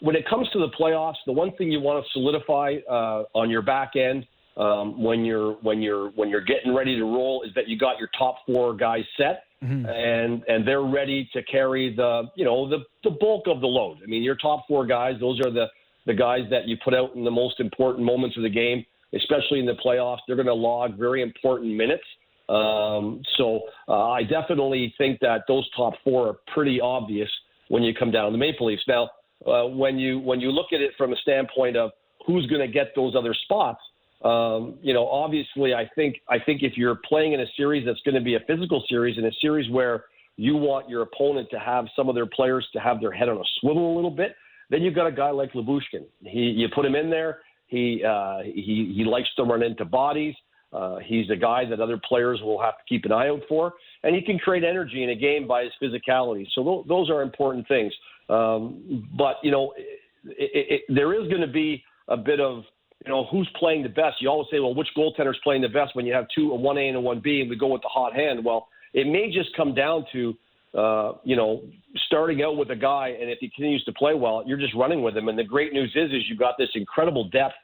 when 0.00 0.16
it 0.16 0.26
comes 0.28 0.48
to 0.50 0.58
the 0.58 0.70
playoffs, 0.80 1.16
the 1.26 1.32
one 1.32 1.52
thing 1.56 1.70
you 1.70 1.80
want 1.80 2.02
to 2.02 2.10
solidify 2.12 2.76
uh, 2.90 3.24
on 3.34 3.50
your 3.50 3.60
back 3.60 3.96
end 3.96 4.26
um, 4.56 5.02
when 5.02 5.26
you're 5.26 5.52
when 5.60 5.82
you're 5.82 6.08
when 6.10 6.30
you're 6.30 6.44
getting 6.44 6.74
ready 6.74 6.96
to 6.96 7.04
roll 7.04 7.42
is 7.42 7.52
that 7.54 7.68
you 7.68 7.78
got 7.78 7.98
your 7.98 8.08
top 8.18 8.36
four 8.46 8.74
guys 8.74 9.04
set 9.18 9.44
mm-hmm. 9.62 9.84
and 9.84 10.42
and 10.48 10.66
they're 10.66 10.84
ready 10.84 11.28
to 11.34 11.42
carry 11.42 11.94
the 11.94 12.22
you 12.34 12.46
know 12.46 12.68
the 12.68 12.78
the 13.02 13.10
bulk 13.10 13.44
of 13.46 13.60
the 13.60 13.66
load. 13.66 13.98
I 14.02 14.06
mean, 14.06 14.22
your 14.22 14.36
top 14.36 14.64
four 14.66 14.86
guys; 14.86 15.16
those 15.20 15.38
are 15.40 15.50
the 15.50 15.66
the 16.06 16.14
guys 16.14 16.42
that 16.50 16.66
you 16.66 16.76
put 16.82 16.94
out 16.94 17.14
in 17.14 17.24
the 17.24 17.30
most 17.30 17.60
important 17.60 18.04
moments 18.04 18.36
of 18.36 18.42
the 18.42 18.50
game, 18.50 18.84
especially 19.14 19.60
in 19.60 19.66
the 19.66 19.76
playoffs. 19.84 20.18
They're 20.26 20.36
going 20.36 20.46
to 20.46 20.54
log 20.54 20.98
very 20.98 21.22
important 21.22 21.74
minutes. 21.74 22.04
Um, 22.48 23.22
so 23.36 23.60
uh, 23.88 24.10
I 24.10 24.22
definitely 24.22 24.94
think 24.98 25.20
that 25.20 25.42
those 25.48 25.68
top 25.76 25.94
four 26.04 26.28
are 26.28 26.36
pretty 26.52 26.80
obvious 26.80 27.28
when 27.68 27.82
you 27.82 27.94
come 27.94 28.10
down 28.10 28.26
to 28.26 28.32
the 28.32 28.38
Maple 28.38 28.66
Leafs. 28.66 28.82
Now, 28.86 29.10
uh, 29.46 29.66
when 29.66 29.98
you 29.98 30.18
when 30.18 30.40
you 30.40 30.50
look 30.50 30.66
at 30.72 30.80
it 30.80 30.92
from 30.96 31.12
a 31.12 31.16
standpoint 31.16 31.76
of 31.76 31.90
who's 32.26 32.46
going 32.46 32.60
to 32.60 32.72
get 32.72 32.92
those 32.94 33.14
other 33.16 33.34
spots, 33.44 33.80
um, 34.24 34.78
you 34.82 34.94
know, 34.94 35.06
obviously, 35.06 35.74
I 35.74 35.88
think 35.94 36.16
I 36.28 36.38
think 36.38 36.62
if 36.62 36.76
you're 36.76 36.96
playing 36.96 37.32
in 37.32 37.40
a 37.40 37.46
series 37.56 37.84
that's 37.86 38.00
going 38.00 38.14
to 38.14 38.20
be 38.20 38.34
a 38.34 38.40
physical 38.46 38.82
series, 38.88 39.18
in 39.18 39.24
a 39.26 39.32
series 39.40 39.70
where 39.70 40.04
you 40.36 40.56
want 40.56 40.88
your 40.88 41.02
opponent 41.02 41.48
to 41.50 41.58
have 41.58 41.86
some 41.94 42.08
of 42.08 42.14
their 42.14 42.26
players 42.26 42.66
to 42.72 42.80
have 42.80 43.00
their 43.00 43.12
head 43.12 43.28
on 43.28 43.36
a 43.36 43.44
swivel 43.60 43.92
a 43.92 43.94
little 43.94 44.10
bit, 44.10 44.34
then 44.70 44.82
you've 44.82 44.94
got 44.94 45.06
a 45.06 45.12
guy 45.12 45.30
like 45.30 45.52
Lyubushkin. 45.52 46.04
He, 46.22 46.40
you 46.40 46.68
put 46.74 46.84
him 46.84 46.94
in 46.94 47.10
there. 47.10 47.38
He 47.66 48.02
uh, 48.04 48.38
he 48.44 48.92
he 48.96 49.04
likes 49.04 49.28
to 49.36 49.44
run 49.44 49.62
into 49.62 49.84
bodies. 49.84 50.34
Uh, 50.72 50.96
he's 51.04 51.30
a 51.30 51.36
guy 51.36 51.64
that 51.64 51.80
other 51.80 52.00
players 52.08 52.40
will 52.42 52.60
have 52.60 52.74
to 52.74 52.82
keep 52.88 53.04
an 53.04 53.12
eye 53.12 53.28
out 53.28 53.40
for, 53.48 53.74
and 54.02 54.14
he 54.14 54.20
can 54.20 54.38
create 54.38 54.64
energy 54.64 55.04
in 55.04 55.10
a 55.10 55.14
game 55.14 55.46
by 55.46 55.62
his 55.62 55.72
physicality. 55.80 56.46
So 56.52 56.64
th- 56.64 56.88
those 56.88 57.10
are 57.10 57.22
important 57.22 57.68
things. 57.68 57.92
Um, 58.28 59.08
but 59.16 59.36
you 59.42 59.52
know, 59.52 59.72
it, 59.76 60.00
it, 60.26 60.66
it, 60.70 60.82
there 60.88 61.14
is 61.14 61.28
going 61.28 61.42
to 61.42 61.46
be 61.46 61.84
a 62.08 62.16
bit 62.16 62.40
of 62.40 62.64
you 63.04 63.12
know, 63.12 63.26
who's 63.30 63.48
playing 63.58 63.82
the 63.82 63.88
best? 63.88 64.20
You 64.20 64.28
always 64.30 64.48
say, 64.50 64.60
well, 64.60 64.74
which 64.74 64.88
goaltender's 64.96 65.38
playing 65.44 65.62
the 65.62 65.68
best 65.68 65.94
when 65.94 66.06
you 66.06 66.14
have 66.14 66.26
two, 66.34 66.52
a 66.52 66.58
1A 66.58 66.88
and 66.88 66.96
a 66.96 67.00
1B, 67.00 67.42
and 67.42 67.50
we 67.50 67.56
go 67.56 67.68
with 67.68 67.82
the 67.82 67.88
hot 67.88 68.14
hand. 68.14 68.44
Well, 68.44 68.68
it 68.94 69.06
may 69.06 69.30
just 69.30 69.54
come 69.56 69.74
down 69.74 70.06
to, 70.12 70.34
uh, 70.76 71.12
you 71.22 71.36
know, 71.36 71.62
starting 72.06 72.42
out 72.42 72.56
with 72.56 72.70
a 72.70 72.76
guy, 72.76 73.16
and 73.20 73.30
if 73.30 73.38
he 73.40 73.48
continues 73.48 73.84
to 73.84 73.92
play 73.92 74.14
well, 74.14 74.42
you're 74.46 74.58
just 74.58 74.74
running 74.74 75.02
with 75.02 75.16
him. 75.16 75.28
And 75.28 75.38
the 75.38 75.44
great 75.44 75.72
news 75.72 75.92
is, 75.94 76.10
is 76.10 76.22
you've 76.28 76.38
got 76.38 76.56
this 76.58 76.70
incredible 76.74 77.28
depth 77.30 77.54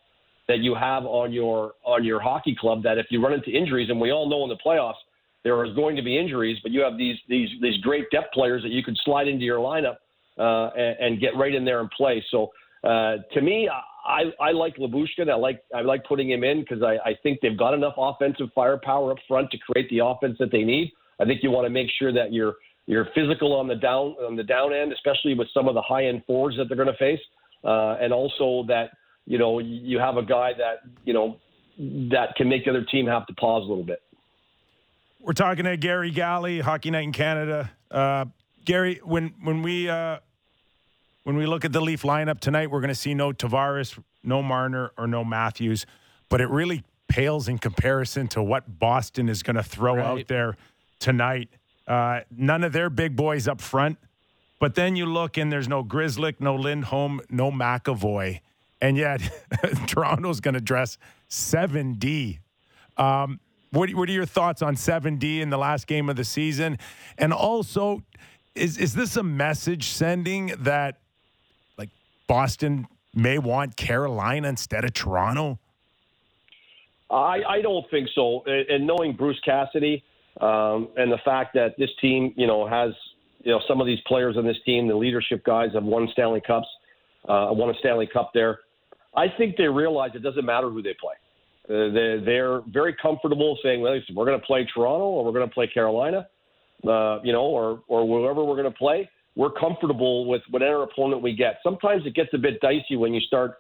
that 0.49 0.59
you 0.59 0.75
have 0.75 1.05
on 1.05 1.33
your 1.33 1.73
on 1.85 2.05
your 2.05 2.21
hockey 2.21 2.57
club. 2.59 2.83
That 2.83 2.99
if 2.99 3.07
you 3.11 3.23
run 3.23 3.33
into 3.33 3.51
injuries, 3.51 3.91
and 3.91 4.01
we 4.01 4.13
all 4.13 4.29
know 4.29 4.43
in 4.45 4.49
the 4.49 4.59
playoffs 4.65 5.01
there 5.43 5.65
is 5.65 5.75
going 5.75 5.97
to 5.97 6.03
be 6.03 6.19
injuries, 6.19 6.59
but 6.63 6.73
you 6.73 6.81
have 6.83 6.97
these 6.97 7.17
these 7.29 7.49
these 7.61 7.79
great 7.79 8.11
depth 8.11 8.33
players 8.33 8.63
that 8.63 8.71
you 8.71 8.83
can 8.83 8.97
slide 9.05 9.27
into 9.27 9.45
your 9.45 9.59
lineup 9.59 9.97
uh, 10.39 10.71
and, 10.77 10.97
and 11.01 11.21
get 11.21 11.37
right 11.37 11.55
in 11.55 11.65
there 11.65 11.81
and 11.81 11.91
play. 11.91 12.25
So 12.31 12.51
uh, 12.85 13.17
to 13.33 13.41
me, 13.41 13.69
I, 14.07 14.25
I 14.41 14.53
like 14.53 14.77
Lyubushkin. 14.77 15.31
I 15.31 15.35
like 15.35 15.63
I 15.75 15.83
like 15.83 16.05
putting 16.05 16.31
him 16.31 16.45
in 16.45 16.61
because 16.61 16.83
I, 16.83 16.97
I 17.09 17.15
think 17.23 17.41
they've 17.43 17.59
got 17.59 17.75
enough 17.75 17.95
offensive 17.97 18.49
firepower 18.55 19.13
up 19.13 19.19
front 19.29 19.51
to 19.51 19.59
create 19.59 19.89
the 19.91 20.05
offense 20.05 20.37
that 20.39 20.51
they 20.51 20.63
need. 20.63 20.93
I 21.21 21.25
think 21.25 21.43
you 21.43 21.51
want 21.51 21.67
to 21.67 21.71
make 21.71 21.91
sure 21.99 22.13
that 22.13 22.33
you're 22.33 22.55
you're 22.87 23.07
physical 23.15 23.55
on 23.55 23.69
the 23.69 23.77
down 23.77 24.17
on 24.27 24.37
the 24.37 24.43
down 24.43 24.73
end, 24.73 24.93
especially 24.93 25.35
with 25.35 25.49
some 25.55 25.69
of 25.69 25.75
the 25.75 25.83
high 25.83 26.07
end 26.07 26.23
forwards 26.27 26.57
that 26.57 26.67
they're 26.69 26.77
going 26.77 26.89
to 26.89 26.97
face, 26.97 27.21
uh, 27.65 27.97
and 28.01 28.13
also 28.13 28.65
that 28.69 28.91
you 29.27 29.39
know 29.39 29.59
you 29.59 29.99
have 29.99 30.17
a 30.17 30.23
guy 30.23 30.53
that 30.55 30.81
you 31.05 31.13
know 31.13 31.37
that 32.11 32.35
can 32.37 32.49
make 32.49 32.65
the 32.65 32.71
other 32.71 32.85
team 32.85 33.07
have 33.07 33.27
to 33.27 33.35
pause 33.35 33.65
a 33.65 33.69
little 33.69 33.85
bit. 33.85 34.03
We're 35.21 35.33
talking 35.35 35.65
to 35.65 35.77
Garry 35.77 36.11
Galley, 36.11 36.61
Hockey 36.61 36.91
Night 36.91 37.05
in 37.05 37.13
Canada. 37.13 37.71
Uh, 37.91 38.27
Gary, 38.65 39.01
when 39.05 39.35
when 39.43 39.63
we 39.63 39.89
uh, 39.89 40.19
when 41.25 41.37
we 41.37 41.47
look 41.47 41.65
at 41.65 41.73
the 41.73 41.81
Leaf 41.81 42.03
lineup 42.03 42.41
tonight, 42.41 42.71
we're 42.71 42.81
going 42.81 42.89
to 42.89 42.95
see 42.95 43.15
no 43.15 43.33
Tavares, 43.33 43.99
no 44.25 44.43
Marner, 44.43 44.93
or 44.99 45.07
no 45.07 45.25
Matthews, 45.25 45.87
but 46.29 46.41
it 46.41 46.49
really 46.49 46.83
pales 47.09 47.49
in 47.49 47.59
comparison 47.59 48.29
to 48.29 48.43
what 48.43 48.79
Boston 48.79 49.29
is 49.29 49.43
going 49.43 49.57
to 49.57 49.63
throw 49.63 49.97
right. 49.97 50.05
out 50.05 50.29
there 50.29 50.57
tonight. 50.99 51.51
Uh, 51.91 52.21
none 52.31 52.63
of 52.63 52.73
their 52.73 52.89
big 52.89 53.17
boys 53.17 53.49
up 53.49 53.61
front, 53.61 53.99
but 54.61 54.77
then 54.77 54.95
you 54.95 55.07
look 55.07 55.37
and 55.37 55.51
there's 55.51 55.67
no 55.67 55.83
Grzelcyk, 55.83 56.37
no 56.39 56.55
Lindholm, 56.55 57.21
no 57.29 57.51
McAvoy, 57.51 58.39
and 58.81 58.97
yet 58.97 59.21
Toronto's 59.89 60.39
going 60.39 60.55
to 60.55 60.61
dress 60.61 60.99
7D. 61.29 62.39
Um, 62.97 63.41
what, 63.73 63.93
what 63.95 64.09
are 64.09 64.13
your 64.13 64.25
thoughts 64.25 64.63
on 64.63 64.77
7D 64.77 65.41
in 65.41 65.51
the 65.51 65.59
last 65.59 65.89
game 65.89 66.09
of 66.09 66.15
the 66.15 66.23
season? 66.23 66.79
And 67.19 67.33
also, 67.33 68.05
is 68.55 68.79
is 68.79 68.95
this 68.95 69.17
a 69.17 69.25
message 69.25 69.89
sending 69.89 70.53
that 70.61 71.01
like 71.77 71.89
Boston 72.29 72.87
may 73.15 73.39
want 73.39 73.77
Carolina 73.77 74.49
instead 74.49 74.85
of 74.85 74.93
Toronto? 74.93 75.59
I, 77.11 77.43
I 77.49 77.63
don't 77.63 77.91
think 77.91 78.09
so. 78.15 78.45
And 78.47 78.87
knowing 78.87 79.15
Bruce 79.17 79.41
Cassidy 79.45 80.05
um, 80.41 80.89
and 80.97 81.11
the 81.11 81.19
fact 81.25 81.55
that 81.55 81.75
this 81.79 81.91
team, 82.01 82.33
you 82.37 82.47
know, 82.47 82.67
has 82.69 82.93
you 83.43 83.53
know 83.53 83.61
some 83.67 83.81
of 83.81 83.87
these 83.87 84.01
players 84.07 84.37
on 84.37 84.47
this 84.47 84.59
team, 84.65 84.89
the 84.89 84.95
leadership 84.95 85.45
guys 85.45 85.71
have 85.75 85.85
won 85.85 86.09
Stanley 86.13 86.43
Cups, 86.47 86.69
uh, 87.29 87.49
won 87.51 87.71
a 87.71 87.75
Stanley 87.81 88.09
Cup 88.13 88.31
there. 88.35 88.61
I 89.17 89.27
think 89.37 89.57
they 89.57 89.69
realize 89.69 90.11
it 90.15 90.23
doesn't 90.23 90.45
matter 90.45 90.71
who 90.71 90.83
they 90.83 90.95
play. 91.01 91.15
Uh, 91.69 91.93
they're, 91.93 92.21
they're 92.25 92.61
very 92.69 92.95
comfortable 93.01 93.59
saying, 93.63 93.81
well, 93.81 93.99
we're 94.15 94.25
going 94.25 94.39
to 94.39 94.47
play 94.47 94.67
Toronto 94.73 95.05
or 95.05 95.25
we're 95.25 95.33
going 95.33 95.49
to 95.49 95.53
play 95.53 95.67
Carolina, 95.67 96.29
uh, 96.87 97.21
you 97.23 97.33
know, 97.33 97.43
or 97.43 97.83
or 97.89 98.07
whoever 98.07 98.45
we're 98.45 98.57
going 98.57 98.71
to 98.71 98.79
play 98.79 99.09
we're 99.37 99.51
comfortable 99.51 100.27
with 100.27 100.43
whatever 100.51 100.83
opponent 100.83 101.23
we 101.23 101.35
get. 101.35 101.59
Sometimes 101.63 102.05
it 102.07 102.15
gets 102.15 102.31
a 102.35 102.39
bit 102.39 102.61
dicey 102.61 102.97
when 102.97 103.15
you 103.15 103.21
start 103.21 103.59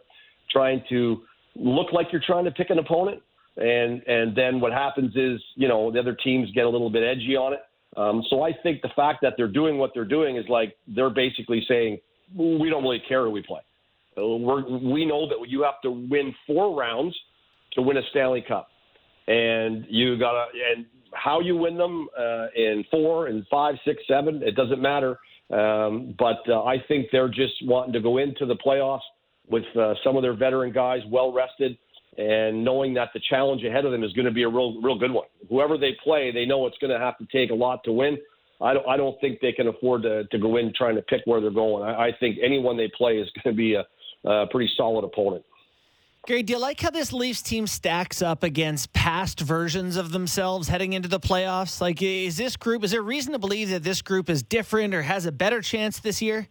trying 0.51 0.83
to 0.89 1.23
look 1.55 1.93
like 1.93 2.09
you're 2.12 2.23
trying 2.25 2.45
to 2.45 2.51
pick 2.51 2.71
an 2.71 2.79
opponent, 2.79 3.23
and 3.61 4.02
and 4.06 4.34
then 4.36 4.61
what 4.61 4.72
happens 4.72 5.14
is 5.14 5.40
you 5.54 5.68
know 5.68 5.90
the 5.90 5.98
other 5.98 6.14
teams 6.14 6.50
get 6.52 6.64
a 6.64 6.68
little 6.68 6.90
bit 6.90 7.02
edgy 7.02 7.36
on 7.36 7.52
it. 7.52 7.61
Um, 7.96 8.22
so 8.30 8.42
I 8.42 8.52
think 8.62 8.82
the 8.82 8.90
fact 8.94 9.18
that 9.22 9.34
they're 9.36 9.48
doing 9.48 9.78
what 9.78 9.90
they're 9.94 10.04
doing 10.04 10.36
is 10.36 10.44
like 10.48 10.76
they're 10.86 11.11
basically 11.11 11.64
saying 11.68 11.98
we 12.34 12.70
don't 12.70 12.82
really 12.82 13.02
care 13.08 13.24
who 13.24 13.30
we 13.30 13.42
play. 13.42 13.61
Uh, 14.16 14.26
we're, 14.26 14.62
we 14.78 15.04
know 15.04 15.28
that 15.28 15.38
you 15.48 15.62
have 15.62 15.80
to 15.82 15.90
win 15.90 16.34
four 16.46 16.78
rounds 16.78 17.16
to 17.72 17.82
win 17.82 17.96
a 17.96 18.02
Stanley 18.11 18.44
Cup, 18.46 18.68
and 19.28 19.86
you 19.88 20.18
gotta 20.18 20.46
and 20.74 20.86
how 21.12 21.40
you 21.40 21.56
win 21.56 21.76
them 21.76 22.08
uh, 22.18 22.46
in 22.54 22.84
four 22.90 23.26
and 23.26 23.44
five, 23.50 23.74
six, 23.84 24.02
seven, 24.08 24.42
it 24.44 24.54
doesn't 24.54 24.80
matter 24.80 25.18
um, 25.50 26.14
but 26.18 26.48
uh, 26.48 26.62
I 26.62 26.76
think 26.86 27.08
they're 27.11 27.28
just 27.28 27.54
wanting 27.62 27.92
to 27.94 28.00
go 28.00 28.18
into 28.18 28.46
the 28.46 28.54
playoffs 28.54 29.00
with 29.48 29.64
uh, 29.76 29.94
some 30.04 30.16
of 30.16 30.22
their 30.22 30.34
veteran 30.34 30.72
guys 30.72 31.00
well 31.11 31.32
rested 31.32 31.76
and 32.18 32.64
knowing 32.64 32.94
that 32.94 33.11
the 33.14 33.20
challenge 33.28 33.64
ahead 33.64 33.84
of 33.84 33.92
them 33.92 34.02
is 34.02 34.12
going 34.12 34.26
to 34.26 34.32
be 34.32 34.42
a 34.42 34.48
real, 34.48 34.80
real 34.82 34.98
good 34.98 35.12
one. 35.12 35.26
Whoever 35.48 35.78
they 35.78 35.96
play, 36.02 36.32
they 36.32 36.44
know 36.44 36.66
it's 36.66 36.78
going 36.78 36.92
to 36.92 36.98
have 36.98 37.16
to 37.18 37.26
take 37.32 37.50
a 37.50 37.54
lot 37.54 37.84
to 37.84 37.92
win. 37.92 38.18
I 38.61 38.74
don't, 38.74 38.86
I 38.86 38.96
don't 38.96 39.18
think 39.20 39.40
they 39.40 39.52
can 39.52 39.68
afford 39.68 40.02
to, 40.02 40.24
to 40.24 40.38
go 40.38 40.56
in 40.56 40.72
trying 40.76 40.96
to 40.96 41.02
pick 41.02 41.22
where 41.24 41.40
they're 41.40 41.50
going. 41.50 41.82
I, 41.82 42.08
I 42.08 42.12
think 42.18 42.38
anyone 42.42 42.76
they 42.76 42.90
play 42.96 43.18
is 43.18 43.28
going 43.42 43.54
to 43.54 43.56
be 43.56 43.74
a, 43.74 43.84
a 44.28 44.46
pretty 44.48 44.70
solid 44.76 45.04
opponent. 45.04 45.44
Gary, 46.26 46.42
do 46.42 46.52
you 46.52 46.58
like 46.58 46.78
how 46.78 46.90
this 46.90 47.14
Leafs 47.14 47.40
team 47.40 47.66
stacks 47.66 48.20
up 48.20 48.42
against 48.42 48.92
past 48.92 49.40
versions 49.40 49.96
of 49.96 50.12
themselves 50.12 50.68
heading 50.68 50.92
into 50.92 51.08
the 51.08 51.18
playoffs? 51.18 51.80
Like, 51.80 52.02
is 52.02 52.36
this 52.36 52.56
group, 52.56 52.84
is 52.84 52.90
there 52.90 53.00
reason 53.00 53.32
to 53.32 53.38
believe 53.38 53.70
that 53.70 53.82
this 53.82 54.02
group 54.02 54.28
is 54.28 54.42
different 54.42 54.94
or 54.94 55.00
has 55.00 55.24
a 55.24 55.32
better 55.32 55.62
chance 55.62 55.98
this 55.98 56.20
year? 56.20 56.46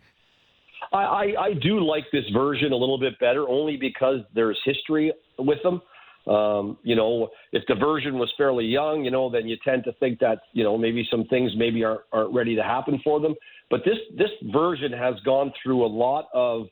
I, 0.91 0.97
I, 0.97 1.34
I 1.39 1.53
do 1.53 1.80
like 1.86 2.05
this 2.12 2.26
version 2.34 2.72
a 2.72 2.76
little 2.76 2.97
bit 2.97 3.20
better 3.20 3.47
only 3.47 3.78
because 3.78 4.22
there's 4.34 4.60
history 4.66 5.14
with 5.40 5.62
them. 5.64 5.82
Um, 6.28 6.78
you 6.84 6.96
know, 6.96 7.30
if 7.54 7.64
the 7.68 7.76
version 7.76 8.20
was 8.20 8.32
fairly 8.38 8.66
young, 8.66 9.04
you 9.04 9.10
know, 9.10 9.32
then 9.32 9.48
you 9.48 9.58
tend 9.64 9.84
to 9.86 9.94
think 9.94 10.20
that, 10.20 10.40
you 10.54 10.64
know, 10.64 10.78
maybe 10.78 11.08
some 11.10 11.26
things 11.26 11.52
maybe 11.56 11.84
aren't, 11.84 12.02
aren't 12.12 12.34
ready 12.34 12.56
to 12.56 12.62
happen 12.62 13.00
for 13.04 13.20
them. 13.20 13.34
But 13.72 13.82
this, 13.86 13.98
this 14.18 14.30
version 14.52 14.92
has 14.92 15.16
gone 15.26 15.52
through 15.64 15.86
a 15.86 15.88
lot 15.88 16.28
of, 16.34 16.68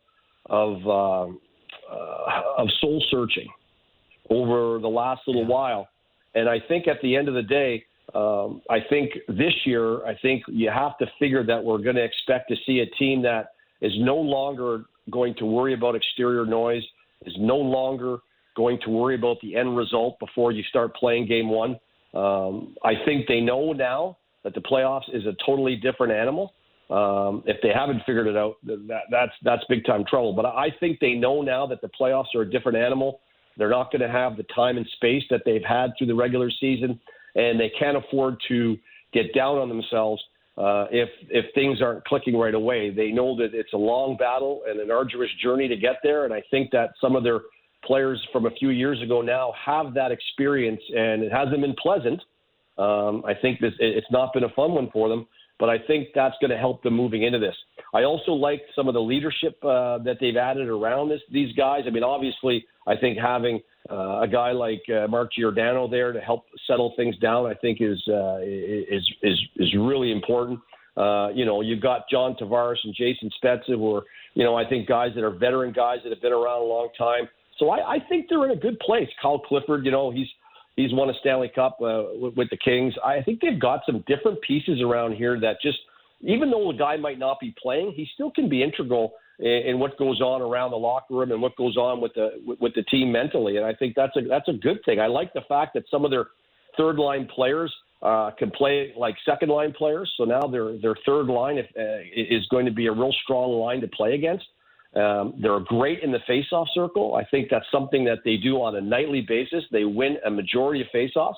of, 0.50 0.76
um, 0.88 1.40
uh, 1.92 2.42
of 2.58 2.68
soul 2.82 3.04
searching 3.10 3.48
over 4.30 4.80
the 4.80 4.88
last 4.88 5.22
little 5.26 5.44
yeah. 5.44 5.48
while. 5.48 5.88
And 6.36 6.48
I 6.48 6.60
think 6.68 6.88
at 6.88 6.98
the 7.02 7.16
end 7.16 7.28
of 7.28 7.34
the 7.34 7.42
day, 7.42 7.86
um, 8.14 8.62
I 8.70 8.80
think 8.90 9.12
this 9.28 9.54
year, 9.66 10.06
I 10.06 10.16
think 10.22 10.44
you 10.48 10.70
have 10.70 10.98
to 11.00 11.08
figure 11.20 11.44
that 11.46 11.64
we're 11.64 11.80
going 11.80 11.96
to 11.96 12.04
expect 12.04 12.50
to 12.50 12.56
see 12.66 12.80
a 12.80 12.86
team 12.98 13.22
that 13.24 13.54
is 13.82 13.94
no 13.98 14.18
longer 14.18 14.84
going 15.10 15.36
to 15.36 15.46
worry 15.46 15.74
about 15.74 15.96
exterior 15.96 16.46
noise, 16.46 16.84
is 17.26 17.34
no 17.40 17.58
longer 17.58 18.20
going 18.58 18.80
to 18.84 18.90
worry 18.90 19.16
about 19.16 19.38
the 19.42 19.56
end 19.56 19.78
result 19.78 20.20
before 20.20 20.52
you 20.52 20.64
start 20.64 20.94
playing 20.96 21.28
game 21.28 21.50
one. 21.50 21.80
Um, 22.14 22.76
I 22.84 22.94
think 23.06 23.28
they 23.28 23.40
know 23.40 23.72
now 23.72 24.18
that 24.44 24.54
the 24.56 24.62
playoffs 24.62 25.14
is 25.14 25.26
a 25.26 25.36
totally 25.46 25.76
different 25.76 26.12
animal. 26.12 26.54
Um, 26.90 27.44
if 27.46 27.58
they 27.62 27.70
haven't 27.74 28.02
figured 28.06 28.28
it 28.28 28.36
out, 28.36 28.56
that, 28.66 29.02
that's 29.12 29.34
that's 29.44 29.64
big 29.70 29.86
time 29.86 30.04
trouble. 30.10 30.34
But 30.34 30.46
I 30.46 30.70
think 30.80 31.00
they 31.00 31.14
know 31.14 31.42
now 31.42 31.68
that 31.68 31.82
the 31.82 31.90
playoffs 32.00 32.34
are 32.36 32.42
a 32.42 32.50
different 32.50 32.78
animal. 32.78 33.20
They're 33.58 33.70
not 33.70 33.92
going 33.92 34.02
to 34.02 34.10
have 34.10 34.38
the 34.38 34.46
time 34.56 34.78
and 34.78 34.88
space 34.96 35.24
that 35.30 35.42
they've 35.46 35.64
had 35.64 35.92
through 35.98 36.08
the 36.08 36.16
regular 36.16 36.50
season, 36.50 37.00
and 37.36 37.60
they 37.60 37.72
can't 37.78 37.98
afford 37.98 38.38
to 38.48 38.78
get 39.14 39.34
down 39.34 39.58
on 39.58 39.68
themselves 39.70 40.22
uh, 40.58 40.86
if 40.90 41.10
if 41.30 41.46
things 41.54 41.82
aren't 41.82 42.06
clicking 42.06 42.38
right 42.38 42.56
away. 42.56 42.90
They 42.90 43.10
know 43.12 43.36
that 43.38 43.54
it's 43.54 43.74
a 43.74 43.78
long 43.78 44.16
battle 44.18 44.62
and 44.68 44.80
an 44.80 44.90
arduous 44.90 45.30
journey 45.44 45.68
to 45.68 45.76
get 45.76 45.98
there, 46.04 46.24
and 46.26 46.34
I 46.34 46.42
think 46.50 46.72
that 46.72 46.92
some 47.02 47.16
of 47.16 47.24
their 47.24 47.42
players 47.86 48.26
from 48.32 48.46
a 48.46 48.52
few 48.52 48.70
years 48.70 49.02
ago 49.02 49.22
now 49.22 49.54
have 49.64 49.94
that 49.94 50.12
experience, 50.12 50.82
and 50.96 51.24
it 51.24 51.32
hasn't 51.32 51.62
been 51.62 51.76
pleasant. 51.82 52.22
Um, 52.78 53.24
I 53.26 53.34
think 53.34 53.60
this 53.60 53.74
it's 53.80 54.12
not 54.12 54.34
been 54.34 54.44
a 54.44 54.50
fun 54.50 54.74
one 54.74 54.90
for 54.92 55.10
them, 55.10 55.28
but 55.60 55.70
I 55.70 55.78
think 55.80 56.10
that's 56.14 56.36
going 56.40 56.52
to 56.52 56.58
help 56.58 56.84
them 56.84 56.94
moving 56.94 57.24
into 57.24 57.40
this. 57.40 57.56
I 57.94 58.04
also 58.04 58.32
like 58.32 58.62
some 58.76 58.88
of 58.88 58.94
the 58.94 59.02
leadership 59.02 59.58
uh, 59.64 59.98
that 60.00 60.18
they've 60.20 60.36
added 60.36 60.68
around 60.68 61.10
this 61.10 61.22
these 61.32 61.54
guys. 61.56 61.84
I 61.88 61.90
mean, 61.90 62.04
obviously, 62.04 62.66
I 62.86 62.96
think 62.96 63.18
having 63.18 63.62
uh, 63.90 64.22
a 64.22 64.28
guy 64.28 64.52
like 64.52 64.84
uh, 64.90 65.08
Mark 65.08 65.32
Giordano 65.34 65.88
there 65.88 66.12
to 66.12 66.20
help 66.20 66.46
settle 66.68 66.94
things 66.96 67.18
down, 67.18 67.46
I 67.48 67.54
think 67.56 67.80
is 67.82 68.02
uh, 68.08 68.40
is 68.42 69.08
is 69.24 69.40
is 69.56 69.76
really 69.76 70.12
important. 70.12 70.60
Uh, 70.96 71.30
you 71.30 71.46
know, 71.46 71.62
you've 71.62 71.82
got 71.82 72.10
John 72.10 72.36
Tavares 72.36 72.78
and 72.84 72.94
Jason 72.94 73.30
Spezza, 73.42 73.70
who 73.70 73.96
are 73.96 74.04
you 74.36 74.44
know 74.44 74.56
I 74.56 74.68
think 74.68 74.88
guys 74.88 75.12
that 75.16 75.24
are 75.24 75.32
veteran 75.32 75.72
guys 75.72 76.00
that 76.04 76.12
have 76.12 76.22
been 76.22 76.34
around 76.34 76.62
a 76.62 76.66
long 76.66 76.90
time. 76.98 77.30
So 77.58 77.70
I, 77.70 77.96
I 77.96 77.98
think 78.08 78.28
they're 78.30 78.46
in 78.46 78.52
a 78.52 78.62
good 78.62 78.80
place. 78.80 79.10
Kyle 79.22 79.40
Clifford, 79.40 79.86
you 79.86 79.92
know, 79.92 80.12
he's 80.12 80.28
he's 80.76 80.94
won 80.94 81.10
a 81.10 81.14
Stanley 81.20 81.52
Cup 81.54 81.78
uh, 81.82 82.04
with, 82.14 82.36
with 82.36 82.50
the 82.50 82.58
Kings. 82.58 82.94
I 83.04 83.22
think 83.22 83.42
they've 83.42 83.60
got 83.60 83.82
some 83.86 84.04
different 84.08 84.42
pieces 84.42 84.82
around 84.82 85.16
here 85.16 85.40
that 85.40 85.58
just 85.62 85.78
even 86.22 86.50
though 86.50 86.72
the 86.72 86.78
guy 86.78 86.98
might 86.98 87.20
not 87.20 87.40
be 87.40 87.54
playing, 87.62 87.94
he 87.96 88.08
still 88.14 88.32
can 88.32 88.50
be 88.50 88.64
integral 88.64 89.14
in, 89.40 89.78
what 89.80 89.98
goes 89.98 90.20
on 90.22 90.42
around 90.42 90.72
the 90.72 90.78
locker 90.78 91.14
room 91.14 91.32
and 91.32 91.42
what 91.42 91.56
goes 91.56 91.78
on 91.78 92.02
with 92.02 92.14
the 92.16 92.42
with 92.60 92.74
the 92.74 92.84
team 92.84 93.12
mentally. 93.12 93.58
And 93.58 93.66
I 93.66 93.74
think 93.74 93.96
that's 93.96 94.16
a 94.16 94.22
that's 94.22 94.48
a 94.48 94.54
good 94.54 94.80
thing. 94.86 95.00
I 95.00 95.08
like 95.08 95.34
the 95.34 95.44
fact 95.48 95.74
that 95.76 95.84
some 95.92 96.06
of 96.06 96.12
their 96.12 96.28
third 96.76 96.98
line 96.98 97.28
players 97.34 97.74
uh, 98.02 98.32
can 98.38 98.52
play 98.52 98.94
like 98.98 99.16
second 99.26 99.50
line 99.50 99.74
players. 99.74 100.12
So 100.18 100.24
now 100.24 100.48
their 100.48 100.78
their 100.80 100.96
third 101.06 101.28
line 101.28 101.58
if, 101.58 101.66
uh, 101.78 102.04
is 102.16 102.48
going 102.48 102.66
to 102.66 102.72
be 102.72 102.88
a 102.88 102.92
real 102.92 103.14
strong 103.24 103.52
line 103.54 103.82
to 103.82 103.88
play 103.88 104.14
against. 104.16 104.46
Um, 104.98 105.34
they're 105.42 105.60
great 105.60 106.02
in 106.02 106.12
the 106.12 106.20
faceoff 106.30 106.68
circle. 106.74 107.16
I 107.16 107.24
think 107.26 107.50
that's 107.52 107.66
something 107.72 108.06
that 108.06 108.20
they 108.26 108.38
do 108.38 108.62
on 108.62 108.76
a 108.76 108.82
nightly 108.82 109.22
basis. 109.22 109.64
They 109.72 109.84
win 109.84 110.18
a 110.26 110.32
majority 110.32 110.82
of 110.82 110.88
faceoffs, 110.96 111.36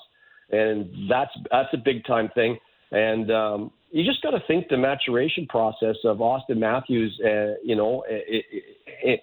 and 0.50 1.10
that's 1.10 1.32
that's 1.50 1.68
a 1.72 1.76
big 1.76 2.04
time 2.04 2.30
thing. 2.34 2.58
And 2.92 3.30
um, 3.30 3.70
you 3.90 4.04
just 4.04 4.22
got 4.22 4.30
to 4.30 4.42
think 4.46 4.68
the 4.68 4.76
maturation 4.76 5.46
process 5.48 5.96
of 6.04 6.18
Auston 6.18 6.58
Matthews, 6.58 7.20
uh, 7.24 7.54
you 7.62 7.76
know, 7.76 8.04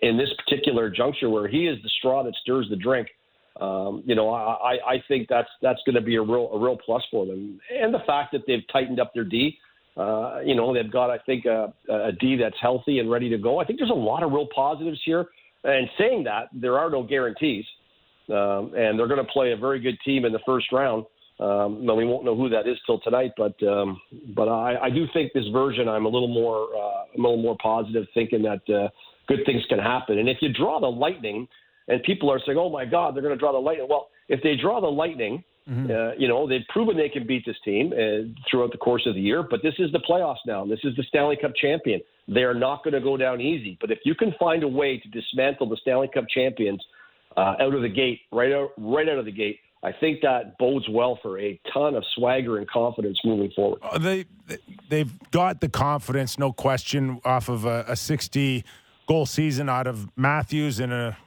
in 0.02 0.18
this 0.18 0.30
particular 0.46 0.90
juncture 0.90 1.30
where 1.30 1.48
he 1.48 1.68
is 1.68 1.82
the 1.84 1.90
straw 1.98 2.24
that 2.24 2.34
stirs 2.42 2.68
the 2.70 2.76
drink. 2.76 3.08
Um, 3.60 4.04
you 4.06 4.14
know, 4.14 4.30
I, 4.30 4.78
I 4.86 5.04
think 5.08 5.28
that's 5.30 5.50
that's 5.62 5.80
going 5.86 5.96
to 5.96 6.02
be 6.02 6.16
a 6.16 6.22
real 6.22 6.50
a 6.54 6.60
real 6.60 6.78
plus 6.78 7.02
for 7.10 7.26
them, 7.26 7.60
and 7.72 7.92
the 7.94 8.04
fact 8.06 8.32
that 8.34 8.42
they've 8.46 8.64
tightened 8.72 9.00
up 9.00 9.14
their 9.16 9.24
D. 9.24 9.58
Uh, 9.98 10.41
you 10.45 10.56
know, 10.56 10.74
they've 10.74 10.91
got 10.91 11.10
I 11.10 11.18
think 11.20 11.45
a, 11.45 11.74
a 11.89 12.12
D 12.12 12.36
that's 12.36 12.56
healthy 12.62 13.00
and 13.00 13.10
ready 13.10 13.30
to 13.30 13.38
go. 13.38 13.60
I 13.60 13.66
think 13.66 13.80
there's 13.80 13.89
a 13.89 13.93
lot 13.93 14.24
of 14.24 14.32
real 14.32 14.48
positives 14.54 15.02
here. 15.04 15.26
And 15.64 15.89
saying 15.98 16.24
that, 16.26 16.50
there 16.54 16.78
are 16.78 16.89
no 16.89 17.04
guarantees, 17.04 17.66
um, 18.30 18.74
and 18.78 18.98
they're 18.98 19.08
going 19.08 19.26
to 19.26 19.32
play 19.32 19.52
a 19.52 19.58
very 19.58 19.80
good 19.80 19.98
team 20.06 20.24
in 20.24 20.32
the 20.32 20.39
first 20.45 20.72
round. 20.72 21.06
Um, 21.39 21.86
no, 21.86 21.93
we 21.95 22.06
won't 22.06 22.26
know 22.26 22.36
who 22.36 22.48
that 22.50 22.68
is 22.68 22.78
till 22.86 23.00
tonight, 23.00 23.32
but 23.38 23.62
um, 23.64 24.00
but 24.36 24.48
I, 24.48 24.78
I 24.84 24.89
do 24.89 25.06
think 25.14 25.34
this 25.34 25.48
version 25.52 25.88
I'm 25.88 26.06
a 26.06 26.10
little 26.10 26.28
more 26.28 26.70
uh, 26.76 27.06
a 27.16 27.18
little 27.18 27.41
more 27.41 27.58
positive, 27.62 28.06
thinking 28.14 28.43
that 28.43 28.62
uh, 28.74 28.89
good 29.28 29.39
things 29.45 29.64
can 29.68 29.80
happen. 29.80 30.20
And 30.20 30.30
if 30.30 30.38
you 30.41 30.54
draw 30.54 30.80
the 30.80 30.88
lightning, 30.88 31.48
and 31.88 32.02
people 32.04 32.32
are 32.32 32.39
saying, 32.45 32.58
"Oh 32.58 32.70
my 32.70 32.86
God, 32.86 33.16
they're 33.16 33.22
going 33.22 33.36
to 33.36 33.39
draw 33.39 33.52
the 33.52 33.58
lightning," 33.58 33.88
well, 33.89 34.10
if 34.30 34.41
they 34.41 34.56
draw 34.56 34.80
the 34.80 34.88
lightning, 34.88 35.43
mm-hmm. 35.70 35.91
uh, 35.91 36.13
you 36.18 36.28
know 36.28 36.47
they've 36.47 36.65
proven 36.70 36.97
they 36.97 37.09
can 37.09 37.26
beat 37.28 37.45
this 37.45 37.55
team 37.63 37.93
uh, 37.93 38.30
throughout 38.49 38.72
the 38.72 38.78
course 38.78 39.03
of 39.05 39.15
the 39.15 39.22
year. 39.22 39.43
But 39.43 39.61
this 39.63 39.76
is 39.80 39.91
the 39.91 39.99
playoffs 39.99 40.45
now. 40.45 40.65
This 40.65 40.80
is 40.84 40.95
the 40.95 41.03
Stanley 41.03 41.38
Cup 41.39 41.51
champion. 41.55 42.01
They 42.28 42.43
are 42.43 42.53
not 42.53 42.84
going 42.84 42.93
to 42.93 43.01
go 43.01 43.18
down 43.18 43.41
easy. 43.41 43.78
But 43.80 43.91
if 43.91 43.99
you 44.03 44.15
can 44.15 44.34
find 44.39 44.63
a 44.63 44.68
way 44.68 44.97
to 44.99 45.07
dismantle 45.09 45.70
the 45.70 45.78
Stanley 45.82 46.09
Cup 46.13 46.26
champions 46.30 46.84
uh, 47.36 47.55
out 47.59 47.74
of 47.74 47.82
the 47.82 47.89
gate, 47.89 48.22
right 48.32 48.51
out 48.51 48.72
right 48.78 49.07
out 49.07 49.18
of 49.18 49.26
the 49.26 49.32
gate 49.32 49.59
I 49.84 49.91
think 49.91 50.22
that 50.22 50.57
bodes 50.57 50.86
well 50.89 51.20
for 51.22 51.39
a 51.39 51.59
ton 51.72 51.95
of 51.95 52.03
swagger 52.15 52.57
and 52.57 52.68
confidence 52.68 53.20
moving 53.24 53.51
forward. 53.55 53.80
Uh, 53.84 53.97
they 53.97 54.26
they've 54.89 55.11
got 55.32 55.61
the 55.61 55.70
confidence, 55.70 56.39
no 56.39 56.51
question, 56.51 57.22
off 57.24 57.47
of 57.47 57.65
a, 57.65 57.86
a 57.88 57.95
60 57.95 58.65
goal 59.07 59.26
season 59.26 59.70
out 59.70 59.88
of 59.88 60.09
Matthews 60.18 60.80
and 60.80 60.91
a 60.91 61.18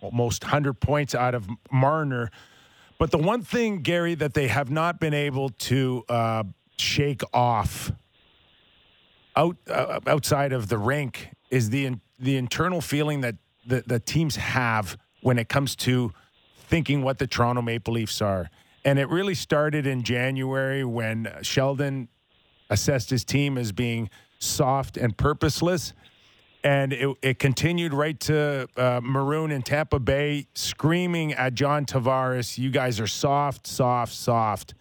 almost 0.00 0.44
100 0.44 0.74
points 0.74 1.14
out 1.14 1.34
of 1.34 1.48
Marner. 1.70 2.30
But 3.02 3.10
the 3.10 3.18
one 3.18 3.42
thing, 3.42 3.80
Gary, 3.82 4.14
that 4.14 4.32
they 4.32 4.46
have 4.46 4.70
not 4.70 5.00
been 5.00 5.12
able 5.12 5.48
to 5.48 6.04
uh, 6.08 6.44
shake 6.76 7.22
off 7.34 7.90
out 9.34 9.56
uh, 9.68 9.98
outside 10.06 10.52
of 10.52 10.68
the 10.68 10.78
rink 10.78 11.30
is 11.50 11.70
the 11.70 11.96
the 12.20 12.36
internal 12.36 12.80
feeling 12.80 13.22
that 13.22 13.34
the, 13.66 13.82
the 13.84 13.98
teams 13.98 14.36
have 14.36 14.96
when 15.20 15.36
it 15.36 15.48
comes 15.48 15.74
to 15.74 16.12
thinking 16.68 17.02
what 17.02 17.18
the 17.18 17.26
Toronto 17.26 17.60
Maple 17.60 17.94
Leafs 17.94 18.22
are. 18.22 18.48
And 18.84 19.00
it 19.00 19.08
really 19.08 19.34
started 19.34 19.84
in 19.84 20.04
January 20.04 20.84
when 20.84 21.28
Sheldon 21.42 22.06
assessed 22.70 23.10
his 23.10 23.24
team 23.24 23.58
as 23.58 23.72
being 23.72 24.10
soft 24.38 24.96
and 24.96 25.16
purposeless. 25.16 25.92
And 26.64 26.92
it, 26.92 27.16
it 27.22 27.38
continued 27.38 27.92
right 27.92 28.18
to 28.20 28.68
uh, 28.76 29.00
Maroon 29.02 29.50
in 29.50 29.62
Tampa 29.62 29.98
Bay, 29.98 30.46
screaming 30.54 31.32
at 31.32 31.54
John 31.54 31.84
Tavares, 31.84 32.56
You 32.56 32.70
guys 32.70 33.00
are 33.00 33.06
soft, 33.08 33.66
soft, 33.66 34.12
soft. 34.14 34.74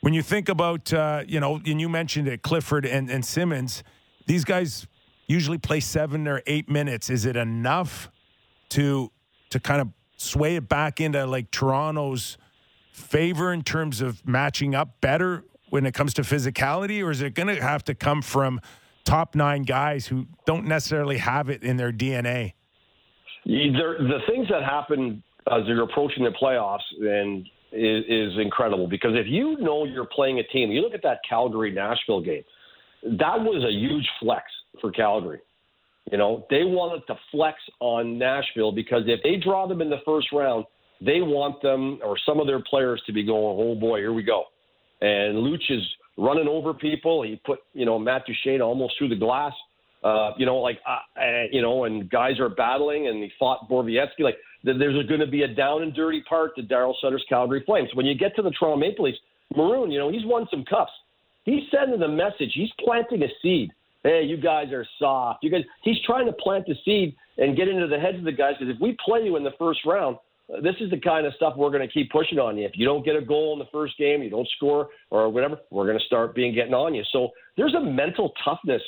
When 0.00 0.12
you 0.12 0.22
think 0.22 0.48
about, 0.48 0.92
uh, 0.92 1.24
you 1.26 1.40
know, 1.40 1.60
and 1.64 1.80
you 1.80 1.88
mentioned 1.88 2.28
it, 2.28 2.42
Clifford 2.42 2.84
and, 2.84 3.10
and 3.10 3.24
Simmonds, 3.24 3.82
these 4.26 4.44
guys 4.44 4.86
usually 5.26 5.58
play 5.58 5.80
seven 5.80 6.28
or 6.28 6.42
eight 6.46 6.68
minutes. 6.68 7.10
Is 7.10 7.24
it 7.24 7.36
enough 7.36 8.10
to 8.70 9.10
to 9.50 9.60
kind 9.60 9.80
of 9.80 9.88
sway 10.16 10.56
it 10.56 10.68
back 10.68 11.00
into 11.00 11.24
like 11.26 11.50
Toronto's 11.50 12.36
favor 12.92 13.52
in 13.52 13.62
terms 13.62 14.00
of 14.00 14.26
matching 14.26 14.74
up 14.74 15.00
better 15.00 15.44
when 15.70 15.86
it 15.86 15.94
comes 15.94 16.14
to 16.14 16.22
physicality, 16.22 17.04
or 17.04 17.10
is 17.10 17.20
it 17.22 17.34
going 17.34 17.48
to 17.48 17.60
have 17.62 17.84
to 17.84 17.94
come 17.94 18.22
from 18.22 18.60
top 19.06 19.34
nine 19.34 19.62
guys 19.62 20.06
who 20.06 20.26
don't 20.44 20.66
necessarily 20.66 21.18
have 21.18 21.48
it 21.48 21.62
in 21.62 21.78
their 21.78 21.92
DNA? 21.92 22.52
There, 23.46 23.96
the 23.98 24.18
things 24.28 24.48
that 24.50 24.64
happen 24.64 25.22
as 25.50 25.62
you're 25.66 25.84
approaching 25.84 26.24
the 26.24 26.30
playoffs 26.30 26.80
and 27.00 27.46
is, 27.72 28.04
is 28.08 28.38
incredible 28.38 28.88
because 28.88 29.12
if 29.14 29.26
you 29.28 29.56
know 29.58 29.84
you're 29.84 30.06
playing 30.06 30.40
a 30.40 30.42
team, 30.44 30.70
you 30.70 30.80
look 30.80 30.94
at 30.94 31.02
that 31.04 31.20
Calgary 31.28 31.70
Nashville 31.70 32.20
game, 32.20 32.42
that 33.02 33.40
was 33.40 33.64
a 33.64 33.72
huge 33.72 34.08
flex 34.20 34.44
for 34.80 34.90
Calgary. 34.90 35.40
You 36.10 36.18
know, 36.18 36.46
they 36.50 36.64
wanted 36.64 37.06
to 37.06 37.16
flex 37.30 37.58
on 37.80 38.18
Nashville 38.18 38.72
because 38.72 39.02
if 39.06 39.20
they 39.22 39.36
draw 39.36 39.66
them 39.66 39.80
in 39.80 39.90
the 39.90 40.00
first 40.04 40.28
round, 40.32 40.64
they 41.00 41.20
want 41.20 41.60
them 41.62 41.98
or 42.04 42.16
some 42.24 42.40
of 42.40 42.46
their 42.46 42.62
players 42.62 43.02
to 43.06 43.12
be 43.12 43.22
going, 43.22 43.56
oh 43.60 43.74
boy, 43.74 43.98
here 43.98 44.12
we 44.12 44.22
go. 44.22 44.44
And 45.00 45.36
Lucic 45.36 45.82
running 46.16 46.48
over 46.48 46.74
people. 46.74 47.22
He 47.22 47.40
put, 47.44 47.60
you 47.72 47.84
know, 47.84 47.98
Matt 47.98 48.24
Duchene 48.26 48.60
almost 48.60 48.94
through 48.98 49.08
the 49.08 49.16
glass. 49.16 49.52
Uh, 50.04 50.30
you 50.36 50.46
know, 50.46 50.56
like, 50.56 50.78
uh, 50.88 51.20
uh, 51.20 51.44
you 51.50 51.60
know, 51.60 51.84
and 51.84 52.08
guys 52.08 52.38
are 52.38 52.48
battling 52.48 53.08
and 53.08 53.22
he 53.22 53.30
fought 53.38 53.68
Borowiecki. 53.68 54.20
Like, 54.20 54.36
there's 54.62 55.06
going 55.06 55.20
to 55.20 55.26
be 55.26 55.42
a 55.42 55.48
down 55.48 55.82
and 55.82 55.94
dirty 55.94 56.22
part 56.28 56.54
to 56.56 56.62
Daryl 56.62 56.94
Sutter's 57.00 57.24
Calgary 57.28 57.62
Flames. 57.66 57.88
When 57.94 58.06
you 58.06 58.16
get 58.16 58.36
to 58.36 58.42
the 58.42 58.50
Toronto 58.50 58.76
Maple 58.76 59.06
Leafs, 59.06 59.18
Maroon, 59.56 59.90
you 59.90 59.98
know, 59.98 60.10
he's 60.10 60.24
won 60.24 60.46
some 60.50 60.64
cups. 60.64 60.92
He's 61.44 61.62
sending 61.70 62.02
a 62.02 62.08
message. 62.08 62.52
He's 62.54 62.70
planting 62.84 63.22
a 63.22 63.28
seed 63.42 63.72
hey, 64.06 64.22
you 64.22 64.36
guys 64.36 64.72
are 64.72 64.86
soft. 64.98 65.42
You 65.42 65.50
guys, 65.50 65.62
he's 65.82 65.96
trying 66.04 66.26
to 66.26 66.32
plant 66.32 66.66
the 66.66 66.74
seed 66.84 67.16
and 67.38 67.56
get 67.56 67.68
into 67.68 67.86
the 67.88 67.98
heads 67.98 68.18
of 68.18 68.24
the 68.24 68.32
guys 68.32 68.54
because 68.58 68.74
if 68.74 68.80
we 68.80 68.96
play 69.04 69.24
you 69.24 69.36
in 69.36 69.42
the 69.42 69.50
first 69.58 69.80
round, 69.84 70.16
this 70.62 70.74
is 70.80 70.90
the 70.90 71.00
kind 71.00 71.26
of 71.26 71.34
stuff 71.34 71.54
we're 71.56 71.70
going 71.70 71.86
to 71.86 71.92
keep 71.92 72.10
pushing 72.10 72.38
on 72.38 72.56
you. 72.56 72.64
If 72.64 72.72
you 72.74 72.86
don't 72.86 73.04
get 73.04 73.16
a 73.16 73.20
goal 73.20 73.52
in 73.52 73.58
the 73.58 73.68
first 73.72 73.98
game, 73.98 74.22
you 74.22 74.30
don't 74.30 74.48
score 74.56 74.88
or 75.10 75.28
whatever, 75.28 75.58
we're 75.70 75.86
going 75.86 75.98
to 75.98 76.04
start 76.04 76.34
being 76.34 76.54
getting 76.54 76.74
on 76.74 76.94
you. 76.94 77.02
So 77.12 77.30
there's 77.56 77.74
a 77.74 77.80
mental 77.80 78.32
toughness 78.44 78.82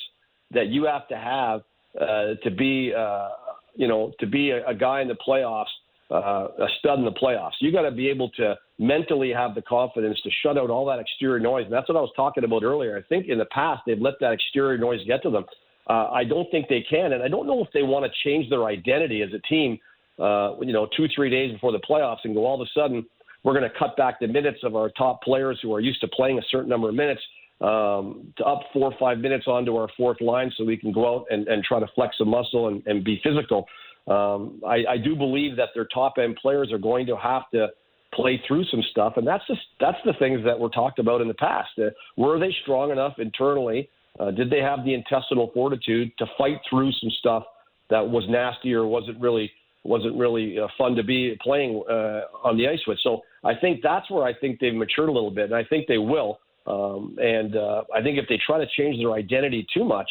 that 0.53 0.69
you 0.69 0.85
have 0.85 1.09
to 1.09 1.17
have 1.17 1.63
uh, 2.01 2.35
to 2.43 2.51
be, 2.51 2.93
uh, 2.97 3.29
you 3.75 3.89
know, 3.89 4.13
to 4.21 4.27
be 4.27 4.51
a, 4.51 4.67
a 4.67 4.75
guy 4.75 5.01
in 5.03 5.09
the 5.09 5.17
playoffs 5.27 5.67
uh, 6.11 6.49
a 6.59 6.67
stud 6.79 6.99
in 6.99 7.05
the 7.05 7.13
playoffs. 7.13 7.53
You 7.61 7.73
got 7.73 7.83
to 7.83 7.91
be 7.91 8.09
able 8.09 8.31
to 8.31 8.57
mentally 8.79 9.33
have 9.33 9.55
the 9.55 9.63
confidence 9.63 10.19
to 10.23 10.31
shut 10.43 10.57
out 10.57 10.71
all 10.71 10.87
that 10.87 10.99
exterior 10.99 11.39
noise. 11.39 11.65
And 11.65 11.73
that's 11.73 11.89
what 11.89 11.97
I 11.97 12.01
was 12.01 12.13
talking 12.17 12.45
about 12.45 12.63
earlier. 12.63 12.97
I 12.97 13.03
think 13.03 13.27
in 13.29 13.39
the 13.39 13.47
past 13.47 13.83
they've 13.87 14.01
let 14.01 14.15
that 14.21 14.33
exterior 14.33 14.79
noise 14.79 15.01
get 15.07 15.23
to 15.25 15.31
them. 15.31 15.45
Uh, 15.89 16.09
I 16.11 16.25
don't 16.25 16.51
think 16.51 16.69
they 16.69 16.85
can, 16.89 17.13
and 17.13 17.23
I 17.23 17.29
don't 17.29 17.47
know 17.47 17.63
if 17.63 17.69
they 17.73 17.83
want 17.83 18.05
to 18.05 18.11
change 18.29 18.51
their 18.51 18.65
identity 18.65 19.23
as 19.23 19.31
a 19.33 19.39
team. 19.47 19.79
Uh, 20.19 20.57
you 20.61 20.73
know, 20.73 20.89
two 20.97 21.07
three 21.15 21.31
days 21.31 21.53
before 21.53 21.73
the 21.73 21.79
playoffs, 21.79 22.19
and 22.25 22.35
go 22.35 22.45
all 22.45 22.61
of 22.61 22.67
a 22.67 22.71
sudden 22.79 23.07
we're 23.45 23.59
going 23.59 23.71
to 23.71 23.79
cut 23.79 23.97
back 23.97 24.21
the 24.21 24.27
minutes 24.27 24.59
of 24.65 24.75
our 24.75 24.91
top 24.91 25.23
players 25.23 25.59
who 25.63 25.73
are 25.73 25.81
used 25.81 26.01
to 26.01 26.09
playing 26.09 26.39
a 26.39 26.43
certain 26.51 26.69
number 26.69 26.89
of 26.89 26.95
minutes 26.95 27.21
um, 27.61 28.33
to 28.37 28.45
up 28.45 28.63
four 28.73 28.93
or 28.93 28.95
five 28.99 29.19
minutes 29.19 29.47
onto 29.47 29.77
our 29.77 29.89
fourth 29.97 30.21
line 30.21 30.53
so 30.57 30.65
we 30.65 30.77
can 30.77 30.93
go 30.93 31.17
out 31.17 31.27
and, 31.31 31.49
and 31.49 31.65
try 31.65 31.81
to 31.81 31.87
flex 31.95 32.17
a 32.21 32.25
muscle 32.25 32.69
and, 32.69 32.83
and 32.87 33.05
be 33.05 33.21
physical. 33.23 33.67
Um, 34.07 34.61
I, 34.67 34.85
I 34.89 34.97
do 34.97 35.15
believe 35.15 35.57
that 35.57 35.71
their 35.75 35.87
top 35.93 36.15
end 36.19 36.37
players 36.41 36.73
are 36.73 36.79
going 36.79 37.07
to 37.07 37.17
have 37.17 37.43
to 37.53 37.69
play 38.15 38.43
through 38.49 38.65
some 38.65 38.83
stuff, 38.91 39.15
and 39.17 39.27
that's 39.27 39.47
just 39.47 39.61
that's 39.81 39.99
the 40.05 40.15
things 40.19 40.41
that 40.45 40.59
were 40.59 40.71
talked 40.71 40.99
about 40.99 41.21
in 41.21 41.29
the 41.29 41.35
past. 41.35 41.71
Uh, 41.79 41.91
were 42.17 42.39
they 42.39 42.55
strong 42.63 42.91
enough 42.91 43.15
internally? 43.19 43.89
Uh, 44.19 44.31
did 44.31 44.51
they 44.51 44.61
have 44.61 44.85
the 44.85 44.95
intestinal 44.95 45.51
fortitude 45.53 46.11
to 46.19 46.27
fight 46.37 46.59
through 46.69 46.91
some 46.93 47.11
stuff 47.19 47.45
that 47.91 48.09
was 48.09 48.25
nasty 48.29 48.73
or 48.73 48.87
wasn't 48.87 49.19
really 49.21 49.51
wasn't 49.89 50.17
really 50.17 50.59
uh, 50.59 50.69
fun 50.77 50.95
to 50.95 51.03
be 51.03 51.37
playing 51.43 51.83
uh, 51.89 52.23
on 52.45 52.57
the 52.57 52.69
ice 52.69 52.81
with? 52.87 52.99
So 53.03 53.23
I 53.45 53.55
think 53.55 53.81
that's 53.83 54.11
where 54.11 54.25
I 54.25 54.35
think 54.35 54.61
they've 54.61 54.75
matured 54.75 55.09
a 55.09 55.13
little 55.13 55.31
bit, 55.31 55.47
and 55.47 55.55
I 55.55 55.65
think 55.65 55.87
they 55.87 55.99
will. 55.99 56.39
Um, 56.67 57.17
and 57.21 57.57
uh, 57.57 57.83
I 57.95 58.03
think 58.03 58.19
if 58.19 58.27
they 58.29 58.39
try 58.47 58.59
to 58.59 58.67
change 58.77 58.99
their 58.99 59.13
identity 59.13 59.67
too 59.73 59.85
much, 59.85 60.09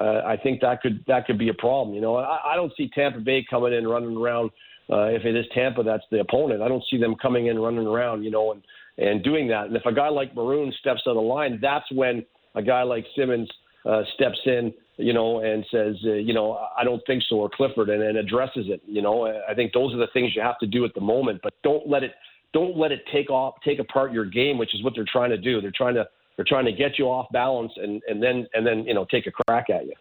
uh, 0.00 0.22
I 0.26 0.36
think 0.36 0.60
that 0.62 0.82
could 0.82 1.04
that 1.06 1.26
could 1.26 1.38
be 1.38 1.50
a 1.50 1.54
problem. 1.54 1.94
You 1.94 2.00
know, 2.00 2.16
I, 2.16 2.52
I 2.52 2.56
don't 2.56 2.72
see 2.76 2.90
Tampa 2.94 3.20
Bay 3.20 3.46
coming 3.48 3.72
in 3.72 3.86
running 3.86 4.16
around. 4.16 4.50
Uh, 4.90 5.04
if 5.04 5.24
it 5.24 5.36
is 5.36 5.44
Tampa, 5.54 5.84
that's 5.84 6.02
the 6.10 6.20
opponent. 6.20 6.62
I 6.62 6.68
don't 6.68 6.82
see 6.90 6.98
them 6.98 7.14
coming 7.14 7.46
in 7.46 7.58
running 7.58 7.86
around, 7.86 8.24
you 8.24 8.30
know, 8.30 8.52
and 8.52 8.62
and 8.98 9.22
doing 9.22 9.46
that. 9.48 9.66
And 9.66 9.76
if 9.76 9.86
a 9.86 9.92
guy 9.92 10.08
like 10.08 10.34
Maroon 10.34 10.72
steps 10.80 11.02
on 11.06 11.14
the 11.14 11.22
line, 11.22 11.58
that's 11.62 11.90
when 11.92 12.24
a 12.54 12.62
guy 12.62 12.82
like 12.82 13.04
Simmonds 13.16 13.50
uh, 13.84 14.02
steps 14.14 14.38
in, 14.46 14.72
you 14.96 15.12
know, 15.12 15.40
and 15.40 15.64
says, 15.70 15.96
uh, 16.04 16.12
you 16.12 16.34
know, 16.34 16.58
I 16.78 16.84
don't 16.84 17.02
think 17.06 17.22
so, 17.28 17.36
or 17.36 17.50
Clifford, 17.50 17.88
and, 17.88 18.02
and 18.02 18.18
addresses 18.18 18.66
it. 18.68 18.82
You 18.86 19.02
know, 19.02 19.26
I 19.48 19.54
think 19.54 19.72
those 19.72 19.94
are 19.94 19.98
the 19.98 20.08
things 20.12 20.32
you 20.34 20.42
have 20.42 20.58
to 20.58 20.66
do 20.66 20.84
at 20.84 20.94
the 20.94 21.00
moment, 21.00 21.40
but 21.42 21.54
don't 21.62 21.88
let 21.88 22.02
it 22.02 22.12
don't 22.52 22.76
let 22.76 22.92
it 22.92 23.02
take 23.12 23.30
off 23.30 23.54
take 23.64 23.78
apart 23.78 24.12
your 24.12 24.24
game, 24.24 24.58
which 24.58 24.74
is 24.74 24.82
what 24.82 24.94
they're 24.94 25.06
trying 25.10 25.30
to 25.30 25.38
do. 25.38 25.60
They're 25.60 25.72
trying 25.74 25.94
to 25.94 26.08
they're 26.36 26.44
trying 26.46 26.64
to 26.66 26.72
get 26.72 26.98
you 26.98 27.06
off 27.06 27.26
balance 27.32 27.72
and 27.76 28.02
and 28.08 28.22
then 28.22 28.46
and 28.54 28.66
then 28.66 28.84
you 28.84 28.94
know 28.94 29.06
take 29.10 29.26
a 29.26 29.30
crack 29.30 29.70
at 29.70 29.86
you. 29.86 29.94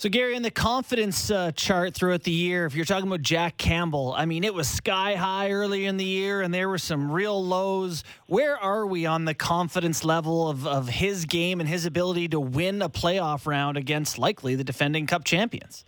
So, 0.00 0.08
Gary, 0.08 0.34
in 0.34 0.40
the 0.40 0.50
confidence 0.50 1.30
uh, 1.30 1.52
chart 1.52 1.92
throughout 1.92 2.22
the 2.22 2.30
year, 2.30 2.64
if 2.64 2.74
you're 2.74 2.86
talking 2.86 3.06
about 3.06 3.20
Jack 3.20 3.58
Campbell, 3.58 4.14
I 4.16 4.24
mean, 4.24 4.44
it 4.44 4.54
was 4.54 4.66
sky 4.66 5.14
high 5.14 5.50
early 5.50 5.84
in 5.84 5.98
the 5.98 6.06
year 6.06 6.40
and 6.40 6.54
there 6.54 6.70
were 6.70 6.78
some 6.78 7.12
real 7.12 7.44
lows. 7.44 8.02
Where 8.26 8.56
are 8.56 8.86
we 8.86 9.04
on 9.04 9.26
the 9.26 9.34
confidence 9.34 10.02
level 10.02 10.48
of, 10.48 10.66
of 10.66 10.88
his 10.88 11.26
game 11.26 11.60
and 11.60 11.68
his 11.68 11.84
ability 11.84 12.28
to 12.28 12.40
win 12.40 12.80
a 12.80 12.88
playoff 12.88 13.46
round 13.46 13.76
against 13.76 14.16
likely 14.16 14.54
the 14.54 14.64
defending 14.64 15.06
cup 15.06 15.24
champions? 15.24 15.84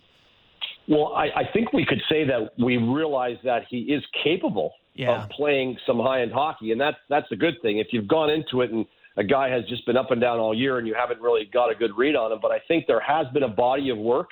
Well, 0.87 1.13
I, 1.15 1.29
I 1.35 1.49
think 1.51 1.73
we 1.73 1.83
could 1.83 2.03
say 2.07 2.23
that 2.23 2.51
we 2.63 2.77
realize 2.77 3.37
that 3.43 3.63
he 3.67 3.79
is 3.79 4.03
capable 4.23 4.75
yeah. 4.93 5.23
of 5.23 5.29
playing 5.31 5.75
some 5.87 5.97
high 5.97 6.21
end 6.21 6.33
hockey, 6.33 6.71
and 6.71 6.79
that's 6.79 6.97
that's 7.09 7.31
a 7.31 7.35
good 7.35 7.55
thing. 7.63 7.79
If 7.79 7.87
you've 7.89 8.07
gone 8.07 8.29
into 8.29 8.61
it 8.61 8.69
and 8.69 8.85
a 9.17 9.23
guy 9.23 9.49
has 9.49 9.63
just 9.65 9.85
been 9.85 9.97
up 9.97 10.11
and 10.11 10.19
down 10.19 10.39
all 10.39 10.55
year 10.55 10.77
and 10.79 10.87
you 10.87 10.95
haven't 10.95 11.21
really 11.21 11.45
got 11.51 11.71
a 11.71 11.75
good 11.75 11.91
read 11.97 12.15
on 12.15 12.31
him. 12.31 12.39
But 12.41 12.51
I 12.51 12.59
think 12.67 12.85
there 12.87 12.99
has 12.99 13.27
been 13.33 13.43
a 13.43 13.47
body 13.47 13.89
of 13.89 13.97
work 13.97 14.29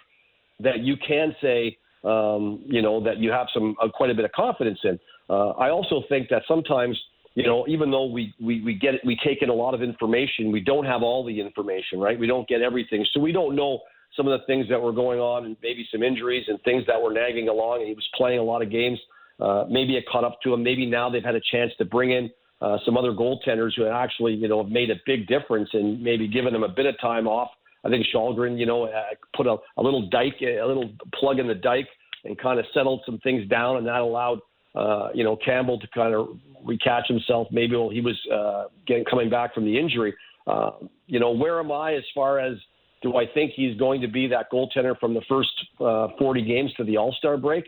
that 0.60 0.80
you 0.80 0.96
can 1.08 1.36
say, 1.42 1.78
um, 2.04 2.64
you 2.66 2.82
know, 2.82 3.04
that 3.04 3.18
you 3.18 3.32
have 3.32 3.48
some 3.54 3.76
uh, 3.82 3.90
quite 3.90 4.10
a 4.10 4.14
bit 4.14 4.26
of 4.26 4.32
confidence 4.32 4.80
in. 4.84 5.00
Uh, 5.30 5.50
I 5.52 5.70
also 5.70 6.04
think 6.10 6.30
that 6.30 6.44
sometimes, 6.48 7.00
you 7.36 7.44
know, 7.44 7.66
even 7.68 7.92
though 7.92 8.06
we, 8.06 8.34
we, 8.42 8.62
we 8.62 8.74
get 8.74 8.96
we 9.06 9.18
take 9.24 9.42
in 9.42 9.50
a 9.50 9.54
lot 9.54 9.74
of 9.74 9.82
information, 9.82 10.52
we 10.52 10.60
don't 10.60 10.86
have 10.86 11.04
all 11.04 11.24
the 11.26 11.40
information, 11.40 12.00
right? 12.00 12.20
We 12.20 12.28
don't 12.28 12.48
get 12.48 12.62
everything. 12.62 13.06
So 13.14 13.20
we 13.20 13.32
don't 13.32 13.56
know 13.56 13.80
some 14.18 14.28
of 14.28 14.38
the 14.38 14.46
things 14.46 14.68
that 14.70 14.82
were 14.82 14.92
going 14.92 15.20
on 15.20 15.46
and 15.46 15.56
maybe 15.62 15.88
some 15.92 16.04
injuries 16.04 16.46
and 16.48 16.62
things 16.64 16.84
that 16.88 17.02
were 17.02 17.14
nagging 17.14 17.48
along. 17.48 17.80
And 17.80 17.88
he 17.88 17.94
was 17.94 18.08
playing 18.16 18.40
a 18.40 18.44
lot 18.44 18.62
of 18.62 18.70
games. 18.70 19.00
Uh, 19.40 19.66
maybe 19.70 19.96
it 19.96 20.06
caught 20.12 20.26
up 20.26 20.42
to 20.44 20.54
him. 20.54 20.64
Maybe 20.64 20.86
now 20.86 21.10
they've 21.10 21.24
had 21.24 21.36
a 21.36 21.42
chance 21.52 21.72
to 21.78 21.86
bring 21.86 22.12
in 22.12 22.30
uh, 22.62 22.78
some 22.86 22.96
other 22.96 23.12
goaltenders 23.12 23.72
who 23.76 23.88
actually, 23.88 24.34
you 24.34 24.48
know, 24.48 24.62
have 24.64 24.72
made 24.72 24.92
a 24.92 24.96
big 25.06 25.28
difference 25.28 25.70
and 25.74 26.02
maybe 26.02 26.28
given 26.28 26.54
them 26.54 26.64
a 26.64 26.70
bit 26.70 26.86
of 26.86 27.00
time 27.00 27.28
off. 27.28 27.50
I 27.84 27.90
think 27.90 28.06
Källgren, 28.14 28.60
you 28.60 28.68
know, 28.68 28.84
uh, 28.84 29.02
put 29.36 29.48
a, 29.48 29.58
a 29.78 29.82
little 29.82 30.08
dike, 30.10 30.36
a 30.42 30.64
little 30.66 30.92
plug 31.16 31.40
in 31.40 31.48
the 31.48 31.56
dike, 31.56 31.88
and 32.24 32.38
kind 32.38 32.60
of 32.60 32.66
settled 32.74 33.02
some 33.06 33.18
things 33.20 33.48
down, 33.50 33.78
and 33.78 33.88
that 33.88 34.02
allowed, 34.02 34.40
uh, 34.76 35.10
you 35.16 35.24
know, 35.24 35.36
Campbell 35.36 35.80
to 35.80 35.88
kind 35.88 36.14
of 36.14 36.38
recatch 36.64 37.08
himself. 37.08 37.48
Maybe 37.52 37.76
while 37.76 37.90
he 37.90 38.02
was 38.02 38.20
uh, 38.32 38.66
getting 38.86 39.06
coming 39.06 39.30
back 39.30 39.56
from 39.56 39.66
the 39.66 39.78
injury. 39.78 40.14
Uh, 40.46 40.72
you 41.08 41.20
know, 41.20 41.32
where 41.32 41.60
am 41.60 41.72
I 41.72 41.96
as 41.96 42.04
far 42.14 42.40
as 42.40 42.58
do 43.02 43.18
I 43.18 43.26
think 43.34 43.54
he's 43.56 43.76
going 43.78 44.02
to 44.02 44.08
be 44.08 44.28
that 44.28 44.52
goaltender 44.52 44.98
from 45.00 45.16
the 45.16 45.22
first 45.28 45.50
uh, 45.80 46.10
40 46.20 46.44
games 46.44 46.72
to 46.78 46.84
the 46.84 46.98
All 46.98 47.14
Star 47.18 47.38
break? 47.38 47.66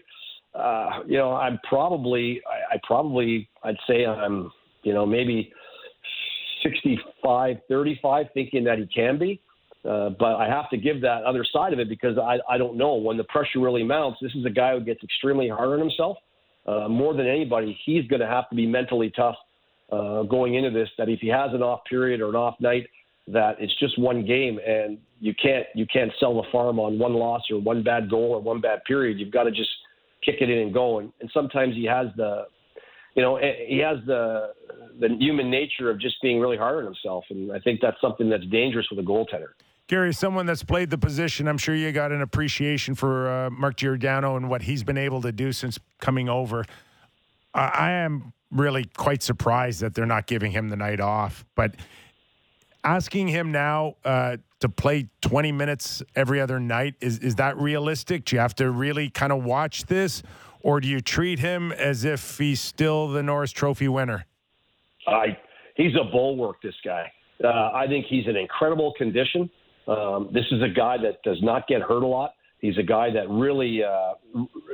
Uh, 0.53 0.99
you 1.07 1.17
know, 1.17 1.33
I'm 1.33 1.59
probably, 1.67 2.41
I, 2.47 2.75
I 2.75 2.79
probably, 2.83 3.49
I'd 3.63 3.77
say 3.87 4.05
I'm 4.05 4.51
you 4.83 4.93
know, 4.93 5.05
maybe 5.05 5.51
65 6.63 7.57
35, 7.67 8.25
thinking 8.33 8.63
that 8.63 8.77
he 8.77 8.87
can 8.87 9.17
be. 9.17 9.41
Uh, 9.87 10.09
but 10.17 10.35
I 10.35 10.47
have 10.47 10.69
to 10.69 10.77
give 10.77 11.01
that 11.01 11.23
other 11.23 11.45
side 11.51 11.73
of 11.73 11.79
it 11.79 11.89
because 11.89 12.17
I, 12.17 12.37
I 12.49 12.57
don't 12.57 12.77
know. 12.77 12.95
When 12.95 13.17
the 13.17 13.25
pressure 13.25 13.59
really 13.59 13.83
mounts, 13.83 14.19
this 14.21 14.33
is 14.33 14.45
a 14.45 14.49
guy 14.49 14.73
who 14.73 14.81
gets 14.81 15.03
extremely 15.03 15.49
hard 15.49 15.69
on 15.69 15.79
himself. 15.79 16.17
Uh, 16.65 16.87
more 16.87 17.13
than 17.13 17.27
anybody, 17.27 17.77
he's 17.85 18.07
going 18.07 18.21
to 18.21 18.27
have 18.27 18.49
to 18.49 18.55
be 18.55 18.65
mentally 18.65 19.11
tough 19.13 19.35
uh, 19.91 20.23
going 20.23 20.55
into 20.55 20.69
this. 20.69 20.87
That 20.97 21.09
if 21.09 21.19
he 21.19 21.27
has 21.27 21.53
an 21.53 21.61
off 21.61 21.81
period 21.89 22.21
or 22.21 22.29
an 22.29 22.35
off 22.35 22.55
night, 22.61 22.87
that 23.27 23.57
it's 23.59 23.77
just 23.79 23.99
one 23.99 24.25
game, 24.25 24.57
and 24.65 24.97
you 25.19 25.33
can't 25.41 25.65
you 25.75 25.85
can't 25.91 26.11
sell 26.17 26.41
the 26.41 26.47
farm 26.49 26.79
on 26.79 26.97
one 26.97 27.13
loss 27.13 27.41
or 27.51 27.59
one 27.59 27.83
bad 27.83 28.09
goal 28.09 28.31
or 28.31 28.41
one 28.41 28.61
bad 28.61 28.85
period. 28.85 29.19
You've 29.19 29.33
got 29.33 29.43
to 29.43 29.51
just 29.51 29.69
kick 30.23 30.35
it 30.39 30.49
in 30.49 30.59
and 30.59 30.73
go. 30.73 30.99
And, 30.99 31.11
and 31.19 31.29
sometimes 31.33 31.75
he 31.75 31.83
has 31.83 32.07
the 32.15 32.45
you 33.15 33.21
know, 33.21 33.37
eh, 33.37 33.53
he 33.67 33.77
has 33.79 33.97
the 34.05 34.53
the 34.99 35.09
human 35.19 35.49
nature 35.49 35.89
of 35.89 35.99
just 35.99 36.15
being 36.21 36.39
really 36.39 36.57
hard 36.57 36.79
on 36.79 36.85
himself, 36.85 37.25
and 37.29 37.51
I 37.51 37.59
think 37.59 37.81
that's 37.81 37.99
something 38.01 38.29
that's 38.29 38.45
dangerous 38.47 38.87
with 38.89 38.99
a 38.99 39.07
goaltender. 39.07 39.49
Gary, 39.87 40.13
someone 40.13 40.45
that's 40.45 40.63
played 40.63 40.89
the 40.89 40.97
position, 40.97 41.47
I'm 41.47 41.57
sure 41.57 41.75
you 41.75 41.91
got 41.91 42.11
an 42.11 42.21
appreciation 42.21 42.95
for 42.95 43.29
uh, 43.29 43.49
Mark 43.49 43.77
Giordano 43.77 44.37
and 44.37 44.49
what 44.49 44.61
he's 44.63 44.83
been 44.83 44.97
able 44.97 45.21
to 45.21 45.31
do 45.31 45.51
since 45.51 45.77
coming 45.99 46.29
over. 46.29 46.65
I 47.53 47.91
am 47.91 48.33
really 48.49 48.85
quite 48.85 49.21
surprised 49.21 49.81
that 49.81 49.93
they're 49.93 50.05
not 50.05 50.25
giving 50.25 50.51
him 50.51 50.69
the 50.69 50.75
night 50.75 50.99
off, 50.99 51.45
but 51.53 51.75
asking 52.83 53.27
him 53.27 53.51
now 53.51 53.95
uh, 54.05 54.37
to 54.61 54.69
play 54.69 55.09
20 55.21 55.51
minutes 55.51 56.01
every 56.15 56.41
other 56.41 56.59
night 56.59 56.95
is 56.99 57.19
is 57.19 57.35
that 57.35 57.57
realistic? 57.57 58.25
Do 58.25 58.35
you 58.35 58.39
have 58.39 58.55
to 58.55 58.71
really 58.71 59.09
kind 59.09 59.31
of 59.31 59.43
watch 59.43 59.85
this? 59.85 60.23
or 60.63 60.79
do 60.79 60.87
you 60.87 61.01
treat 61.01 61.39
him 61.39 61.71
as 61.73 62.05
if 62.05 62.37
he's 62.37 62.61
still 62.61 63.09
the 63.09 63.21
Norris 63.21 63.51
Trophy 63.51 63.89
winner? 63.89 64.25
I 65.07 65.37
he's 65.75 65.93
a 65.95 66.09
bulwark. 66.11 66.61
This 66.61 66.75
guy. 66.83 67.11
Uh, 67.43 67.71
I 67.73 67.87
think 67.87 68.05
he's 68.07 68.27
in 68.27 68.35
incredible 68.35 68.93
condition. 68.97 69.49
Um, 69.87 70.29
this 70.33 70.45
is 70.51 70.61
a 70.61 70.69
guy 70.69 70.97
that 70.97 71.21
does 71.23 71.41
not 71.41 71.67
get 71.67 71.81
hurt 71.81 72.03
a 72.03 72.07
lot. 72.07 72.31
He's 72.59 72.77
a 72.77 72.83
guy 72.83 73.11
that 73.11 73.29
really, 73.29 73.83
uh, 73.83 74.13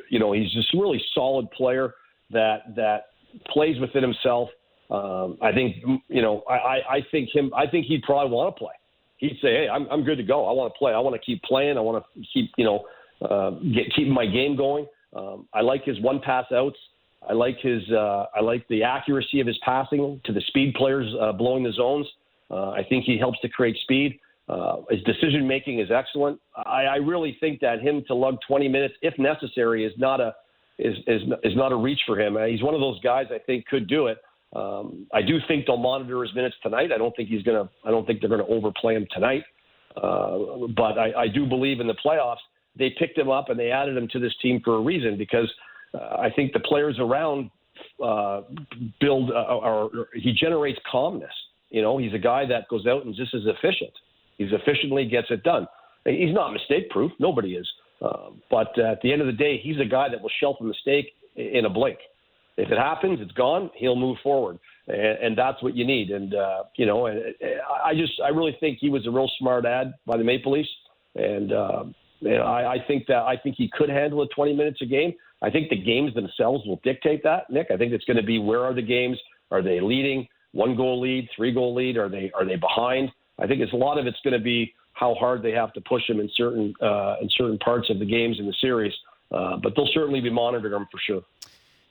you 0.09 0.19
know, 0.19 0.32
he's 0.34 0.51
just 0.53 0.73
a 0.75 0.77
really 0.77 1.01
solid 1.15 1.49
player 1.51 1.95
that 2.30 2.75
that 2.75 3.07
plays 3.47 3.80
within 3.80 4.03
himself. 4.03 4.49
Um, 4.91 5.38
I 5.41 5.51
think, 5.51 5.77
you 6.07 6.21
know, 6.21 6.43
I, 6.49 6.97
I 6.97 7.05
think 7.11 7.30
him. 7.34 7.51
I 7.55 7.65
think 7.67 7.86
he'd 7.88 8.03
probably 8.03 8.32
want 8.32 8.55
to 8.55 8.59
play. 8.59 8.73
He'd 9.17 9.38
say, 9.41 9.49
"Hey, 9.49 9.67
I'm 9.71 9.88
I'm 9.89 10.03
good 10.03 10.17
to 10.17 10.23
go. 10.23 10.45
I 10.45 10.51
want 10.51 10.73
to 10.73 10.77
play. 10.77 10.93
I 10.93 10.99
want 10.99 11.15
to 11.15 11.19
keep 11.19 11.41
playing. 11.43 11.77
I 11.77 11.82
want 11.82 12.03
to 12.03 12.21
keep, 12.34 12.51
you 12.57 12.65
know, 12.65 12.86
uh, 13.27 13.51
get 13.73 13.93
keep 13.95 14.07
my 14.07 14.25
game 14.25 14.55
going." 14.55 14.86
Um, 15.15 15.47
I 15.53 15.61
like 15.61 15.84
his 15.84 15.99
one 16.01 16.19
pass 16.19 16.45
outs. 16.53 16.77
I 17.28 17.34
like 17.34 17.57
his. 17.59 17.82
Uh, 17.91 18.26
I 18.36 18.41
like 18.41 18.67
the 18.70 18.84
accuracy 18.84 19.39
of 19.39 19.47
his 19.47 19.57
passing 19.63 20.22
to 20.24 20.34
the 20.34 20.41
speed 20.47 20.74
players 20.76 21.13
uh, 21.20 21.32
blowing 21.34 21.63
the 21.63 21.74
zones. 21.74 22.07
Uh, 22.49 22.72
I 22.72 22.84
think 22.88 23.05
he 23.05 23.17
helps 23.17 23.39
to 23.41 23.49
create 23.49 23.78
speed. 23.84 24.20
Uh, 24.47 24.78
his 24.89 25.03
decision 25.03 25.47
making 25.47 25.80
is 25.80 25.91
excellent. 25.91 26.39
I, 26.55 26.84
I 26.86 26.95
really 26.95 27.38
think 27.39 27.59
that 27.59 27.82
him 27.82 28.03
to 28.07 28.15
lug 28.15 28.38
20 28.47 28.67
minutes, 28.67 28.95
if 29.01 29.13
necessary, 29.20 29.86
is 29.86 29.93
not 29.97 30.20
a 30.20 30.34
is 30.80 30.95
is 31.07 31.22
is 31.43 31.55
not 31.55 31.72
a 31.72 31.76
reach 31.76 31.99
for 32.07 32.20
him. 32.20 32.38
Uh, 32.38 32.45
he's 32.45 32.63
one 32.63 32.74
of 32.74 32.80
those 32.80 32.99
guys 33.01 33.26
I 33.32 33.39
think 33.39 33.65
could 33.65 33.88
do 33.88 34.07
it. 34.07 34.17
Um, 34.55 35.05
I 35.13 35.22
do 35.22 35.38
think 35.47 35.67
they'll 35.67 35.78
monitor 35.78 36.24
his 36.24 36.34
minutes 36.34 36.55
tonight. 36.63 36.91
I 36.91 36.97
don't 36.97 37.15
think 37.15 37.30
he's 37.30 37.43
gonna. 37.43 37.70
I 37.86 37.91
don't 37.91 38.07
think 38.07 38.22
they're 38.22 38.30
gonna 38.30 38.47
overplay 38.47 38.95
him 38.95 39.05
tonight. 39.11 39.43
Uh, 39.95 40.67
but 40.76 40.97
I, 40.97 41.11
I 41.17 41.28
do 41.28 41.45
believe 41.45 41.80
in 41.80 41.88
the 41.88 41.95
playoffs 42.05 42.38
they 42.80 42.95
picked 42.97 43.17
him 43.17 43.30
up 43.30 43.49
and 43.49 43.59
they 43.59 43.72
added 43.72 43.95
him 43.95 44.07
to 44.13 44.20
this 44.20 44.34
team 44.41 44.61
for 44.63 44.76
a 44.76 44.82
reason 44.82 45.17
because 45.17 45.51
I 45.93 46.29
think 46.35 46.53
the 46.53 46.59
players 46.59 46.97
around 46.99 47.49
uh, 48.03 48.41
build 48.99 49.31
uh, 49.31 49.55
or 49.55 50.07
he 50.13 50.33
generates 50.33 50.79
calmness. 50.89 51.33
You 51.69 51.81
know, 51.81 51.97
he's 51.97 52.13
a 52.13 52.19
guy 52.19 52.45
that 52.47 52.67
goes 52.69 52.85
out 52.87 53.05
and 53.05 53.15
just 53.15 53.33
is 53.33 53.43
efficient. 53.45 53.91
He's 54.37 54.51
efficiently 54.51 55.05
gets 55.05 55.27
it 55.29 55.43
done. 55.43 55.67
He's 56.05 56.33
not 56.33 56.51
mistake 56.51 56.89
proof. 56.89 57.11
Nobody 57.19 57.53
is. 57.53 57.67
Uh, 58.01 58.29
but 58.49 58.77
at 58.79 59.01
the 59.01 59.11
end 59.11 59.21
of 59.21 59.27
the 59.27 59.33
day, 59.33 59.59
he's 59.61 59.79
a 59.79 59.85
guy 59.85 60.07
that 60.09 60.21
will 60.21 60.31
shelf 60.39 60.57
a 60.61 60.63
mistake 60.63 61.11
in 61.35 61.65
a 61.65 61.69
blink. 61.69 61.97
If 62.57 62.71
it 62.71 62.77
happens, 62.77 63.19
it's 63.21 63.31
gone. 63.33 63.69
He'll 63.75 63.95
move 63.95 64.17
forward, 64.21 64.59
and, 64.87 64.97
and 64.97 65.37
that's 65.37 65.61
what 65.63 65.75
you 65.75 65.85
need. 65.85 66.11
And 66.11 66.33
uh, 66.33 66.63
you 66.75 66.85
know, 66.85 67.05
and 67.05 67.21
I 67.83 67.93
just 67.93 68.13
I 68.23 68.29
really 68.29 68.55
think 68.59 68.79
he 68.79 68.89
was 68.89 69.07
a 69.07 69.11
real 69.11 69.29
smart 69.39 69.65
ad 69.65 69.93
by 70.05 70.17
the 70.17 70.23
Maple 70.23 70.53
Leafs, 70.53 70.69
and 71.15 71.53
uh, 71.53 71.83
I, 72.25 72.65
I 72.65 72.77
think 72.85 73.07
that 73.07 73.23
I 73.23 73.37
think 73.37 73.55
he 73.57 73.69
could 73.71 73.89
handle 73.89 74.21
it 74.23 74.29
20 74.35 74.53
minutes 74.53 74.81
a 74.81 74.85
game. 74.85 75.13
I 75.41 75.49
think 75.49 75.69
the 75.69 75.81
games 75.81 76.13
themselves 76.13 76.65
will 76.65 76.81
dictate 76.83 77.23
that, 77.23 77.49
Nick. 77.49 77.67
I 77.71 77.77
think 77.77 77.93
it's 77.93 78.05
going 78.05 78.17
to 78.17 78.23
be 78.23 78.39
where 78.39 78.63
are 78.63 78.73
the 78.73 78.81
games? 78.81 79.17
Are 79.51 79.61
they 79.61 79.79
leading? 79.79 80.27
One 80.51 80.75
goal 80.75 80.99
lead, 80.99 81.29
three 81.35 81.53
goal 81.53 81.73
lead? 81.73 81.97
Are 81.97 82.09
they 82.09 82.31
are 82.35 82.45
they 82.45 82.55
behind? 82.55 83.11
I 83.37 83.47
think 83.47 83.61
it's 83.61 83.73
a 83.73 83.77
lot 83.77 83.97
of 83.97 84.05
it's 84.05 84.19
going 84.23 84.33
to 84.33 84.43
be 84.43 84.73
how 84.93 85.15
hard 85.15 85.41
they 85.41 85.51
have 85.51 85.71
to 85.73 85.81
push 85.81 86.05
them 86.07 86.19
in 86.19 86.29
certain 86.35 86.73
uh, 86.81 87.15
in 87.21 87.29
certain 87.37 87.57
parts 87.59 87.89
of 87.89 87.99
the 87.99 88.05
games 88.05 88.37
in 88.39 88.45
the 88.45 88.55
series. 88.59 88.93
Uh, 89.31 89.57
but 89.57 89.73
they'll 89.75 89.89
certainly 89.93 90.21
be 90.21 90.29
monitoring 90.29 90.73
them 90.73 90.87
for 90.91 90.99
sure. 91.05 91.21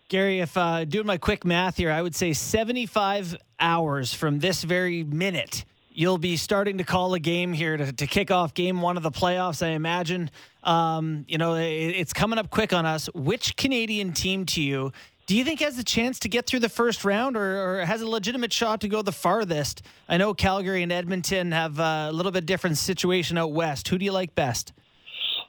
Gary, 0.09 0.41
if 0.41 0.57
uh, 0.57 0.85
doing 0.85 1.07
my 1.07 1.19
quick 1.19 1.45
math 1.45 1.77
here, 1.77 1.93
I 1.93 2.03
would 2.03 2.15
say 2.15 2.33
75 2.33 3.37
hours 3.61 4.15
from 4.15 4.39
this 4.39 4.65
very 4.65 5.05
minute, 5.05 5.65
you'll 5.91 6.19
be 6.19 6.37
starting 6.37 6.79
to 6.79 6.85
call 6.85 7.13
a 7.15 7.21
game 7.21 7.53
here 7.53 7.77
to, 7.77 7.93
to 7.93 8.07
kick 8.07 8.31
off 8.31 8.55
game 8.55 8.81
one 8.81 8.97
of 8.97 9.03
the 9.03 9.11
playoffs, 9.11 9.65
I 9.65 9.71
imagine. 9.71 10.31
Um, 10.69 11.25
you 11.29 11.39
know, 11.39 11.55
it, 11.55 11.65
it's 11.65 12.13
coming 12.13 12.39
up 12.39 12.51
quick 12.51 12.73
on 12.73 12.87
us. 12.87 13.07
Which 13.15 13.57
Canadian 13.57 14.13
team 14.13 14.45
to 14.47 14.63
you 14.63 14.93
do 15.29 15.37
you 15.37 15.45
think 15.45 15.61
has 15.61 15.79
a 15.79 15.85
chance 15.85 16.19
to 16.21 16.29
get 16.31 16.47
through 16.47 16.61
the 16.61 16.71
first 16.71 17.05
round 17.05 17.37
or, 17.37 17.81
or 17.81 17.85
has 17.85 18.01
a 18.01 18.09
legitimate 18.09 18.51
shot 18.51 18.81
to 18.81 18.89
go 18.89 19.03
the 19.03 19.13
farthest? 19.13 19.83
I 20.09 20.17
know 20.17 20.33
Calgary 20.33 20.83
and 20.83 20.91
Edmonton 20.91 21.53
have 21.53 21.79
uh, 21.79 22.09
a 22.09 22.13
little 22.13 22.33
bit 22.33 22.47
different 22.47 22.79
situation 22.79 23.37
out 23.37 23.53
west. 23.53 23.89
Who 23.89 23.99
do 23.99 24.07
you 24.07 24.13
like 24.13 24.35
best? 24.35 24.73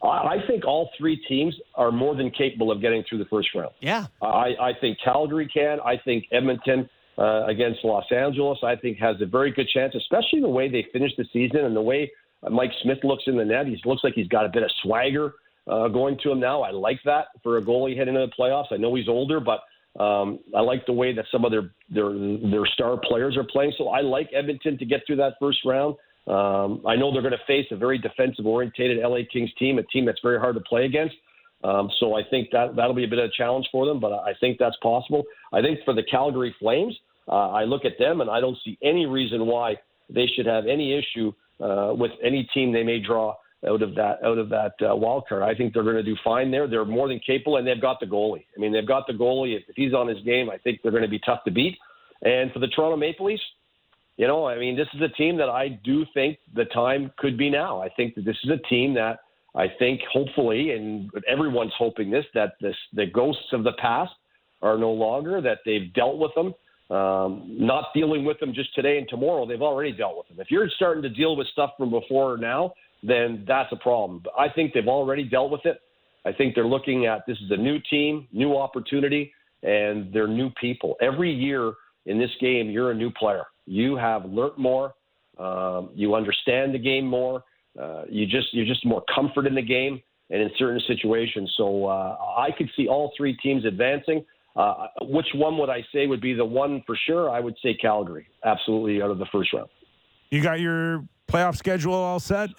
I 0.04 0.38
think 0.48 0.66
all 0.66 0.90
three 0.98 1.16
teams 1.28 1.56
are 1.76 1.92
more 1.94 2.14
than 2.14 2.30
capable 2.30 2.74
of 2.74 2.82
getting 2.82 3.06
through 3.08 3.20
the 3.20 3.26
first 3.26 3.50
round. 3.56 3.72
Yeah. 3.80 4.08
I, 4.22 4.54
I 4.60 4.72
think 4.80 4.98
Calgary 5.02 5.48
can. 5.48 5.80
I 5.80 5.96
think 6.04 6.26
Edmonton 6.34 6.90
uh, 7.18 7.46
against 7.46 7.80
Los 7.86 8.06
Angeles, 8.12 8.60
I 8.64 8.76
think, 8.76 8.98
has 8.98 9.16
a 9.22 9.26
very 9.26 9.52
good 9.52 9.70
chance, 9.70 9.96
especially 9.96 10.42
the 10.42 10.50
way 10.50 10.70
they 10.70 10.88
finished 10.92 11.16
the 11.18 11.26
season 11.32 11.62
and 11.62 11.74
the 11.74 11.82
way 11.82 12.12
Mike 12.50 12.72
Smith 12.84 13.00
looks 13.04 13.24
in 13.28 13.38
the 13.38 13.46
net. 13.46 13.68
He 13.68 13.80
looks 13.86 14.04
like 14.04 14.14
he's 14.14 14.28
got 14.28 14.46
a 14.46 14.50
bit 14.50 14.64
of 14.64 14.70
swagger 14.84 15.34
uh, 15.68 15.88
going 15.88 16.18
to 16.24 16.32
him 16.32 16.40
now. 16.40 16.62
I 16.62 16.72
like 16.72 17.00
that 17.06 17.28
for 17.44 17.58
a 17.58 17.62
goalie 17.62 17.98
heading 17.98 18.16
into 18.16 18.28
the 18.28 18.34
playoffs. 18.38 18.72
I 18.72 18.78
know 18.78 18.96
he's 18.96 19.08
older, 19.08 19.40
but 19.40 19.62
um, 20.02 20.40
I 20.56 20.62
like 20.62 20.86
the 20.86 20.94
way 20.94 21.14
that 21.14 21.26
some 21.32 21.46
of 21.46 21.52
their 21.52 21.72
their 21.90 22.14
their 22.50 22.66
star 22.74 22.98
players 22.98 23.36
are 23.38 23.44
playing. 23.44 23.74
So 23.78 23.90
I 23.90 24.02
like 24.02 24.30
Edmonton 24.34 24.78
to 24.78 24.86
get 24.86 25.02
through 25.06 25.18
that 25.18 25.34
first 25.40 25.60
round. 25.66 25.96
Um, 26.28 26.84
I 26.88 26.96
know 26.96 27.12
they're 27.12 27.24
going 27.24 27.34
to 27.34 27.46
face 27.48 27.66
a 27.72 27.76
very 27.76 27.98
defensive 27.98 28.46
orientated 28.46 29.00
LA 29.04 29.20
Kings 29.32 29.50
team, 29.58 29.80
a 29.80 29.84
team 29.84 30.06
that's 30.06 30.20
very 30.22 30.40
hard 30.40 30.56
to 30.56 30.62
play 30.62 30.86
against. 30.86 31.16
Um, 31.64 31.90
so 32.00 32.16
I 32.16 32.22
think 32.30 32.50
that 32.52 32.76
that'll 32.76 32.94
be 32.94 33.04
a 33.04 33.08
bit 33.08 33.20
of 33.20 33.26
a 33.26 33.32
challenge 33.36 33.68
for 33.72 33.86
them, 33.86 34.00
but 34.00 34.14
I 34.14 34.34
think 34.40 34.58
that's 34.60 34.78
possible. 34.82 35.24
I 35.52 35.62
think 35.62 35.80
for 35.84 35.94
the 35.94 36.04
Calgary 36.04 36.56
Flames, 36.60 36.96
uh, 37.28 37.50
I 37.50 37.64
look 37.64 37.84
at 37.84 37.94
them 38.00 38.22
and 38.22 38.30
I 38.30 38.40
don't 38.40 38.58
see 38.64 38.78
any 38.82 39.06
reason 39.06 39.46
why 39.46 39.76
they 40.10 40.28
should 40.28 40.46
have 40.46 40.68
any 40.68 40.98
issue 40.98 41.34
uh, 41.62 41.94
with 41.96 42.12
any 42.24 42.48
team 42.54 42.72
they 42.72 42.84
may 42.84 43.00
draw 43.00 43.36
out 43.68 43.82
of 43.82 43.94
that 43.96 44.24
out 44.24 44.38
of 44.38 44.50
that 44.50 44.74
uh, 44.82 44.96
wild 44.96 45.26
card. 45.28 45.44
I 45.44 45.54
think 45.54 45.74
they're 45.74 45.84
going 45.84 45.96
to 45.96 46.04
do 46.04 46.16
fine 46.24 46.50
there. 46.50 46.68
They're 46.68 46.86
more 46.86 47.08
than 47.08 47.20
capable, 47.20 47.58
and 47.58 47.68
they've 47.68 47.82
got 47.82 48.00
the 48.00 48.06
goalie. 48.06 48.46
I 48.56 48.60
mean, 48.60 48.72
they've 48.72 48.88
got 48.88 49.06
the 49.08 49.14
goalie. 49.14 49.58
If, 49.58 49.64
if 49.68 49.76
he's 49.76 49.94
on 49.94 50.08
his 50.08 50.22
game, 50.24 50.50
I 50.50 50.58
think 50.58 50.80
they're 50.82 50.92
going 50.92 51.04
to 51.04 51.10
be 51.10 51.20
tough 51.20 51.44
to 51.46 51.52
beat. 51.52 51.78
And 52.22 52.52
for 52.52 52.60
the 52.60 52.68
Toronto 52.68 52.98
Maple 52.98 53.26
Leafs, 53.26 53.42
you 54.18 54.28
know, 54.28 54.48
I 54.48 54.58
mean, 54.58 54.76
this 54.76 54.88
is 54.94 55.02
a 55.02 55.10
team 55.10 55.38
that 55.38 55.50
I 55.50 55.70
do 55.70 56.06
think 56.14 56.38
the 56.54 56.66
time 56.66 57.12
could 57.18 57.38
be 57.38 57.50
now. 57.50 57.82
I 57.82 57.90
think 57.90 58.16
that 58.16 58.26
this 58.26 58.36
is 58.44 58.50
a 58.50 58.68
team 58.68 58.94
that 58.96 59.20
I 59.56 59.68
think 59.80 60.02
hopefully, 60.12 60.72
and 60.72 61.10
everyone's 61.28 61.72
hoping 61.78 62.12
this, 62.12 62.26
that 62.34 62.54
this, 62.62 62.76
the 62.94 63.06
ghosts 63.06 63.52
of 63.54 63.64
the 63.64 63.72
past 63.74 64.12
are 64.62 64.78
no 64.78 64.92
longer, 64.92 65.42
that 65.42 65.60
they've 65.66 65.94
dealt 65.94 66.18
with 66.18 66.34
them. 66.36 66.54
Um, 66.90 67.46
not 67.48 67.86
dealing 67.94 68.26
with 68.26 68.40
them 68.40 68.54
just 68.54 68.74
today 68.74 68.98
and 68.98 69.08
tomorrow, 69.08 69.46
they've 69.46 69.62
already 69.62 69.92
dealt 69.92 70.18
with 70.18 70.28
them. 70.28 70.40
If 70.40 70.50
you're 70.50 70.68
starting 70.76 71.04
to 71.04 71.10
deal 71.10 71.36
with 71.36 71.48
stuff 71.50 71.72
from 71.78 71.92
before 71.92 72.34
or 72.34 72.38
now, 72.38 72.74
then 73.04 73.46
that's 73.48 73.72
a 73.72 73.76
problem. 73.76 74.22
But 74.24 74.34
I 74.38 74.50
think 74.50 74.74
they've 74.74 74.88
already 74.88 75.24
dealt 75.24 75.52
with 75.52 75.66
it. 75.66 75.80
I 76.26 76.34
think 76.34 76.56
they're 76.56 76.66
looking 76.66 77.06
at 77.06 77.22
this 77.28 77.38
is 77.38 77.52
a 77.52 77.58
new 77.58 77.78
team, 77.90 78.28
new 78.32 78.58
opportunity, 78.58 79.32
and 79.62 80.12
they're 80.12 80.28
new 80.28 80.50
people. 80.60 80.96
Every 81.00 81.32
year 81.32 81.74
in 82.08 82.18
this 82.18 82.32
game, 82.42 82.70
you're 82.72 82.92
a 82.92 82.96
new 82.96 83.12
player 83.12 83.46
you 83.70 83.96
have 83.96 84.26
learnt 84.26 84.58
more, 84.58 84.96
um, 85.38 85.92
you 85.94 86.16
understand 86.16 86.74
the 86.74 86.80
game 86.80 87.06
more, 87.06 87.44
uh, 87.80 88.04
you 88.10 88.26
just 88.26 88.48
you're 88.52 88.66
just 88.66 88.86
more 88.86 89.04
comfort 89.14 89.46
in 89.46 89.56
the 89.56 89.62
game 89.62 90.02
and 90.32 90.42
in 90.42 90.50
certain 90.58 90.82
situations. 90.88 91.54
So 91.56 91.86
uh, 91.86 92.18
I 92.38 92.50
could 92.58 92.70
see 92.76 92.88
all 92.88 93.14
three 93.16 93.38
teams 93.38 93.64
advancing. 93.66 94.26
Uh, 94.60 94.88
which 95.04 95.28
one 95.36 95.58
would 95.58 95.70
I 95.70 95.86
say 95.94 96.06
would 96.06 96.20
be 96.20 96.34
the 96.34 96.44
one 96.44 96.84
for 96.86 96.98
sure? 97.08 97.30
I 97.30 97.40
would 97.40 97.56
say 97.64 97.74
Calgary, 97.74 98.28
absolutely 98.44 99.02
out 99.02 99.10
of 99.10 99.18
the 99.18 99.26
first 99.32 99.54
round. 99.54 99.70
You 100.32 100.44
got 100.44 100.60
your 100.60 101.06
playoff 101.30 101.56
schedule 101.56 101.94
all 101.94 102.20
set? 102.20 102.50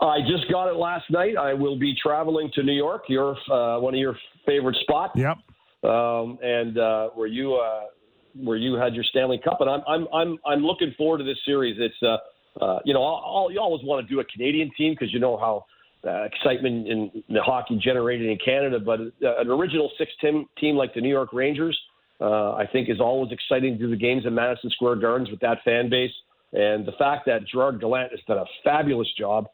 I 0.00 0.18
just 0.20 0.48
got 0.52 0.68
it 0.68 0.76
last 0.76 1.10
night. 1.10 1.36
I 1.36 1.52
will 1.52 1.76
be 1.76 1.96
traveling 2.00 2.48
to 2.54 2.62
New 2.62 2.72
York, 2.72 3.02
your 3.08 3.36
uh, 3.50 3.80
one 3.80 3.92
of 3.92 3.98
your 3.98 4.16
favorite 4.46 4.76
spots. 4.82 5.14
Yep. 5.16 5.38
Um, 5.82 6.38
and 6.42 6.78
uh, 6.78 7.08
where 7.08 7.26
you 7.26 7.54
uh, 7.54 7.86
where 8.36 8.56
you 8.56 8.74
had 8.74 8.94
your 8.94 9.04
Stanley 9.04 9.40
Cup, 9.42 9.60
and 9.60 9.68
I'm 9.68 9.82
I'm 9.88 10.06
I'm 10.14 10.38
I'm 10.46 10.64
looking 10.64 10.94
forward 10.96 11.18
to 11.18 11.24
this 11.24 11.38
series. 11.44 11.76
It's 11.80 11.94
uh, 12.02 12.64
uh 12.64 12.78
you 12.84 12.94
know, 12.94 13.00
all, 13.00 13.50
you 13.50 13.58
always 13.58 13.84
want 13.84 14.06
to 14.06 14.14
do 14.14 14.20
a 14.20 14.24
Canadian 14.24 14.70
team 14.78 14.92
because 14.92 15.12
you 15.12 15.18
know 15.18 15.36
how 15.36 15.64
uh, 16.06 16.24
excitement 16.24 16.88
in 16.88 17.22
the 17.28 17.42
hockey 17.42 17.78
generated 17.82 18.28
in 18.28 18.38
Canada, 18.44 18.78
but 18.80 19.00
uh, 19.00 19.40
an 19.40 19.48
original 19.48 19.90
six 19.98 20.10
team 20.20 20.46
team 20.58 20.76
like 20.76 20.94
the 20.94 21.00
New 21.00 21.08
York 21.08 21.32
Rangers, 21.32 21.78
uh, 22.20 22.52
I 22.54 22.66
think, 22.66 22.88
is 22.88 23.00
always 23.00 23.32
exciting 23.32 23.78
to 23.78 23.88
the 23.88 23.96
games 23.96 24.24
in 24.26 24.34
Madison 24.34 24.70
Square 24.70 24.96
Gardens 24.96 25.30
with 25.30 25.40
that 25.40 25.58
fan 25.64 25.88
base. 25.88 26.12
And 26.52 26.84
the 26.84 26.92
fact 26.92 27.24
that 27.26 27.46
Gerard 27.46 27.80
Gallant 27.80 28.10
has 28.10 28.20
done 28.26 28.38
a 28.38 28.44
fabulous 28.62 29.08
job 29.18 29.46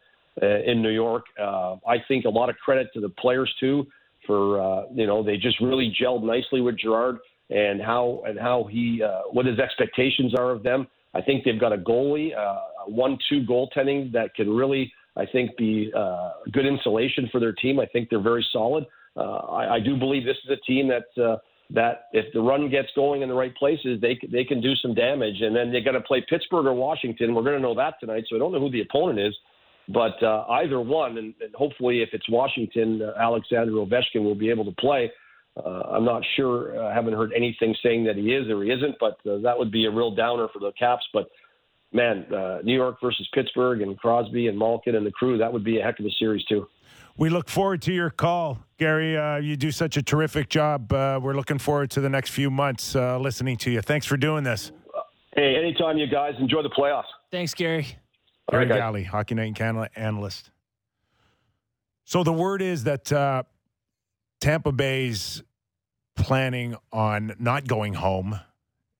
uh, 0.42 0.46
in 0.64 0.82
New 0.82 0.90
York, 0.90 1.24
uh, 1.40 1.76
I 1.86 1.98
think 2.08 2.24
a 2.24 2.30
lot 2.30 2.48
of 2.48 2.56
credit 2.56 2.88
to 2.94 3.00
the 3.00 3.08
players 3.10 3.52
too 3.60 3.86
for 4.26 4.60
uh, 4.60 4.82
you 4.94 5.06
know 5.06 5.22
they 5.22 5.36
just 5.36 5.60
really 5.60 5.94
gelled 6.00 6.24
nicely 6.24 6.60
with 6.60 6.78
Gerard 6.78 7.18
and 7.50 7.80
how 7.80 8.22
and 8.26 8.38
how 8.38 8.64
he 8.70 9.02
uh, 9.02 9.22
what 9.32 9.46
his 9.46 9.58
expectations 9.58 10.34
are 10.34 10.50
of 10.50 10.62
them. 10.62 10.86
I 11.14 11.22
think 11.22 11.44
they've 11.44 11.58
got 11.58 11.72
a 11.72 11.78
goalie, 11.78 12.36
uh, 12.36 12.58
one-two 12.86 13.46
goaltending 13.48 14.12
that 14.12 14.34
can 14.34 14.50
really, 14.50 14.92
I 15.18 15.26
think, 15.26 15.56
be 15.56 15.92
uh, 15.96 16.30
good 16.52 16.66
insulation 16.66 17.28
for 17.30 17.40
their 17.40 17.52
team. 17.52 17.80
I 17.80 17.86
think 17.86 18.08
they're 18.08 18.20
very 18.20 18.46
solid. 18.52 18.86
Uh, 19.16 19.38
I, 19.60 19.74
I 19.76 19.80
do 19.80 19.96
believe 19.96 20.24
this 20.24 20.36
is 20.44 20.50
a 20.50 20.60
team 20.64 20.88
that 20.88 21.22
uh, 21.22 21.38
that 21.70 22.04
if 22.12 22.32
the 22.32 22.40
run 22.40 22.70
gets 22.70 22.88
going 22.94 23.22
in 23.22 23.28
the 23.28 23.34
right 23.34 23.54
places, 23.56 24.00
they 24.00 24.18
they 24.32 24.44
can 24.44 24.60
do 24.60 24.74
some 24.76 24.94
damage. 24.94 25.40
And 25.40 25.54
then 25.54 25.70
they're 25.72 25.82
going 25.82 25.94
to 25.94 26.00
play 26.00 26.24
Pittsburgh 26.28 26.66
or 26.66 26.74
Washington. 26.74 27.34
We're 27.34 27.42
going 27.42 27.56
to 27.56 27.62
know 27.62 27.74
that 27.74 27.94
tonight. 28.00 28.24
So 28.28 28.36
I 28.36 28.38
don't 28.38 28.52
know 28.52 28.60
who 28.60 28.70
the 28.70 28.82
opponent 28.82 29.18
is, 29.18 29.34
but 29.88 30.22
uh, 30.22 30.44
either 30.50 30.80
one, 30.80 31.18
and, 31.18 31.34
and 31.40 31.54
hopefully, 31.54 32.02
if 32.02 32.10
it's 32.12 32.28
Washington, 32.28 33.02
uh, 33.02 33.20
Alexander 33.20 33.72
Ovechkin 33.72 34.22
will 34.22 34.34
be 34.34 34.50
able 34.50 34.64
to 34.64 34.72
play. 34.72 35.10
Uh, 35.56 35.82
I'm 35.90 36.04
not 36.04 36.22
sure. 36.36 36.80
I 36.82 36.94
haven't 36.94 37.14
heard 37.14 37.32
anything 37.34 37.74
saying 37.82 38.04
that 38.04 38.16
he 38.16 38.32
is 38.32 38.48
or 38.48 38.62
he 38.62 38.70
isn't, 38.70 38.96
but 39.00 39.18
uh, 39.28 39.38
that 39.38 39.58
would 39.58 39.72
be 39.72 39.86
a 39.86 39.90
real 39.90 40.14
downer 40.14 40.46
for 40.52 40.60
the 40.60 40.72
Caps. 40.78 41.04
But 41.12 41.28
man, 41.92 42.26
uh, 42.32 42.58
New 42.62 42.74
York 42.74 42.96
versus 43.02 43.28
Pittsburgh 43.34 43.82
and 43.82 43.98
Crosby 43.98 44.48
and 44.48 44.58
Malkin 44.58 44.94
and 44.94 45.06
the 45.06 45.12
crew, 45.12 45.38
that 45.38 45.52
would 45.52 45.64
be 45.64 45.78
a 45.78 45.82
heck 45.82 45.98
of 45.98 46.06
a 46.06 46.10
series 46.18 46.44
too. 46.44 46.66
We 47.16 47.30
look 47.30 47.48
forward 47.48 47.82
to 47.82 47.92
your 47.92 48.10
call, 48.10 48.60
Garry. 48.78 49.16
Uh, 49.16 49.38
you 49.38 49.56
do 49.56 49.72
such 49.72 49.96
a 49.96 50.02
terrific 50.02 50.48
job. 50.48 50.92
Uh, 50.92 51.18
we're 51.20 51.34
looking 51.34 51.58
forward 51.58 51.90
to 51.92 52.00
the 52.00 52.08
next 52.08 52.30
few 52.30 52.48
months 52.50 52.94
uh, 52.94 53.18
listening 53.18 53.56
to 53.58 53.70
you. 53.70 53.80
Thanks 53.80 54.06
for 54.06 54.16
doing 54.16 54.44
this. 54.44 54.70
Hey, 55.34 55.56
anytime, 55.56 55.98
you 55.98 56.06
guys. 56.06 56.34
Enjoy 56.38 56.62
the 56.62 56.70
playoffs. 56.70 57.04
Thanks, 57.32 57.54
Garry. 57.54 57.86
Garry 58.50 58.66
right, 58.66 58.78
Galley, 58.78 59.02
Hockey 59.02 59.34
Night 59.34 59.48
in 59.48 59.54
Canada 59.54 59.90
analyst. 59.96 60.50
So 62.04 62.22
the 62.22 62.32
word 62.32 62.62
is 62.62 62.84
that 62.84 63.04
Tampa 64.40 64.72
Bay's 64.72 65.42
planning 66.16 66.76
on 66.92 67.34
not 67.38 67.66
going 67.66 67.94
home 67.94 68.38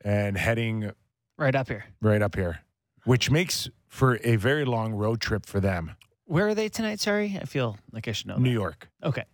and 0.05 0.36
heading 0.36 0.93
right 1.36 1.55
up 1.55 1.68
here. 1.68 1.84
Right 2.01 2.22
up 2.22 2.34
here, 2.34 2.61
which 3.09 3.31
makes 3.31 3.71
for 3.89 4.19
a 4.23 4.37
very 4.37 4.67
long 4.67 4.93
road 4.93 5.19
trip 5.19 5.47
for 5.47 5.61
them. 5.61 5.97
Where 6.27 6.49
are 6.49 6.55
they 6.55 6.69
tonight? 6.69 7.01
Sorry, 7.01 7.39
I 7.41 7.47
feel 7.47 7.79
like 7.91 8.07
I 8.07 8.13
should 8.13 8.27
know. 8.27 8.37
New 8.37 8.51
that. 8.51 8.55
York. 8.55 8.91
Okay. 9.03 9.25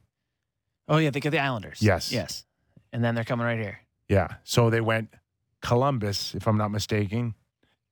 Oh 0.87 0.99
yeah, 0.99 1.11
they 1.11 1.19
get 1.19 1.31
the 1.31 1.41
Islanders. 1.41 1.83
Yes. 1.83 2.13
Yes. 2.13 2.45
And 2.93 3.03
then 3.03 3.17
they're 3.17 3.25
coming 3.25 3.45
right 3.45 3.59
here. 3.59 3.81
Yeah. 4.09 4.29
So 4.45 4.71
they 4.71 4.81
went 4.81 5.13
Columbus, 5.61 6.37
if 6.37 6.47
I'm 6.47 6.57
not 6.57 6.71
mistaken, 6.71 7.35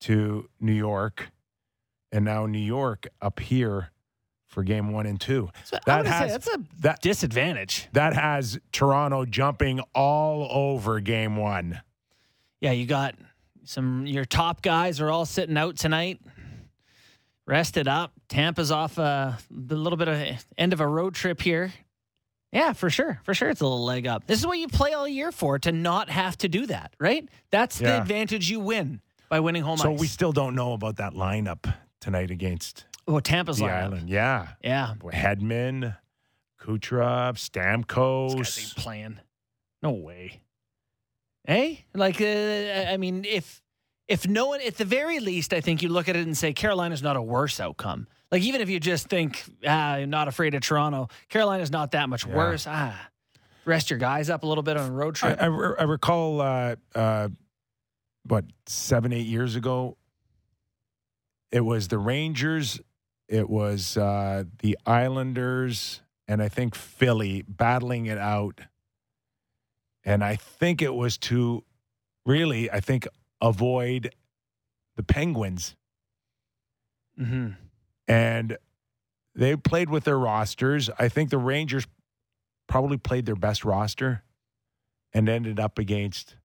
to 0.03 0.49
New 0.61 0.72
York, 0.72 1.30
and 2.12 2.24
now 2.24 2.47
New 2.47 2.61
York 2.61 3.09
up 3.20 3.41
here 3.41 3.91
for 4.47 4.62
game 4.62 4.93
one 4.93 5.07
and 5.07 5.20
two. 5.20 5.51
So 5.64 5.78
that 5.87 6.07
has 6.07 6.20
say, 6.20 6.28
that's 6.28 6.49
a 6.49 6.61
that, 6.83 7.03
disadvantage. 7.03 7.89
That 7.93 8.14
has 8.14 8.57
Toronto 8.70 9.24
jumping 9.24 9.80
all 9.97 10.47
over 10.49 11.01
game 11.01 11.35
one. 11.35 11.80
Yeah, 12.61 12.70
you 12.70 12.87
got 12.87 13.16
some 13.64 14.06
your 14.06 14.24
top 14.24 14.62
guys 14.62 15.00
are 15.00 15.10
all 15.10 15.26
sitting 15.26 15.56
out 15.56 15.76
tonight. 15.76 16.20
Rested 17.46 17.88
up. 17.88 18.12
Tampa's 18.28 18.70
off 18.70 18.98
uh, 18.98 19.02
a, 19.02 19.38
a 19.50 19.74
little 19.74 19.96
bit 19.96 20.08
of 20.08 20.46
end 20.56 20.72
of 20.72 20.80
a 20.80 20.86
road 20.86 21.14
trip 21.14 21.40
here. 21.40 21.72
Yeah, 22.52 22.72
for 22.72 22.88
sure. 22.90 23.20
For 23.24 23.34
sure 23.34 23.48
it's 23.50 23.60
a 23.60 23.64
little 23.64 23.84
leg 23.84 24.06
up. 24.06 24.26
This 24.26 24.38
is 24.38 24.46
what 24.46 24.58
you 24.58 24.68
play 24.68 24.92
all 24.92 25.08
year 25.08 25.32
for 25.32 25.58
to 25.60 25.72
not 25.72 26.08
have 26.10 26.36
to 26.38 26.48
do 26.48 26.66
that, 26.66 26.94
right? 27.00 27.28
That's 27.50 27.80
yeah. 27.80 27.96
the 27.96 28.02
advantage 28.02 28.50
you 28.50 28.60
win 28.60 29.00
by 29.28 29.40
winning 29.40 29.62
home 29.62 29.78
so 29.78 29.94
ice. 29.94 30.00
we 30.00 30.06
still 30.06 30.32
don't 30.32 30.54
know 30.54 30.72
about 30.74 30.96
that 30.96 31.14
lineup 31.14 31.72
tonight 32.00 32.30
against 32.30 32.84
Oh, 33.08 33.18
Tampa's 33.20 33.56
the 33.58 33.64
lineup. 33.64 33.82
island. 33.84 34.08
Yeah. 34.10 34.48
Yeah. 34.62 34.94
Hedman, 35.02 35.96
Kucherov, 36.60 37.36
Stamkos. 37.38 38.76
Playing. 38.76 39.18
No 39.82 39.90
way. 39.90 40.42
Hey, 41.45 41.84
like 41.95 42.20
uh, 42.20 42.24
I 42.88 42.97
mean, 42.97 43.24
if 43.24 43.61
if 44.09 44.28
no 44.28 44.47
one, 44.49 44.61
at 44.61 44.76
the 44.76 44.84
very 44.84 45.18
least, 45.20 45.53
I 45.53 45.61
think 45.61 45.82
you 45.82 45.88
look 45.88 46.09
at 46.09 46.16
it 46.16 46.26
and 46.26 46.36
say 46.36 46.53
Carolina's 46.53 47.03
not 47.03 47.16
a 47.16 47.22
worse 47.22 47.59
outcome. 47.61 48.07
Like 48.30 48.43
even 48.43 48.61
if 48.61 48.68
you 48.68 48.78
just 48.80 49.09
think, 49.09 49.43
ah, 49.66 49.95
I'm 49.95 50.11
not 50.11 50.28
afraid 50.28 50.55
of 50.55 50.62
Toronto, 50.62 51.09
Carolina's 51.28 51.70
not 51.70 51.90
that 51.93 52.09
much 52.09 52.26
Yeah. 52.26 52.34
worse. 52.36 52.66
Ah, 52.66 53.09
Rest 53.64 53.90
your 53.90 53.99
guys 53.99 54.28
up 54.30 54.43
a 54.43 54.47
little 54.47 54.62
bit 54.62 54.76
on 54.76 54.88
a 54.88 54.93
road 54.93 55.14
trip. 55.14 55.40
I, 55.40 55.47
I, 55.47 55.49
I 55.49 55.82
recall, 55.84 56.40
uh, 56.40 56.74
uh, 56.97 57.28
what, 58.26 58.45
seven, 58.66 59.12
eight 59.12 59.26
years 59.26 59.55
ago, 59.55 59.97
it 61.53 61.61
was 61.61 61.86
the 61.88 61.99
Rangers, 61.99 62.80
it 63.28 63.49
was 63.49 63.97
uh, 63.97 64.45
the 64.61 64.76
Islanders, 64.84 66.01
and 66.26 66.43
I 66.43 66.49
think 66.49 66.74
Philly 66.74 67.45
battling 67.47 68.07
it 68.07 68.18
out. 68.18 68.61
And 70.05 70.24
I 70.24 70.36
think 70.36 70.82
it 70.82 70.94
was 70.94 71.16
to 71.18 71.64
really, 72.26 72.70
I 72.70 72.80
think, 72.80 73.07
avoid 73.40 74.14
the 74.96 75.03
Penguins. 75.03 75.76
hmm 77.16 77.50
And 78.09 78.59
they 79.34 79.57
played 79.57 79.90
with 79.90 80.05
their 80.05 80.18
rosters. 80.18 80.90
I 80.98 81.09
think 81.09 81.30
the 81.30 81.38
Rangers 81.38 81.86
probably 82.68 82.96
played 82.96 83.26
their 83.26 83.36
best 83.36 83.64
roster 83.64 84.22
and 85.12 85.28
ended 85.28 85.61
up 85.61 85.78
against 85.78 86.36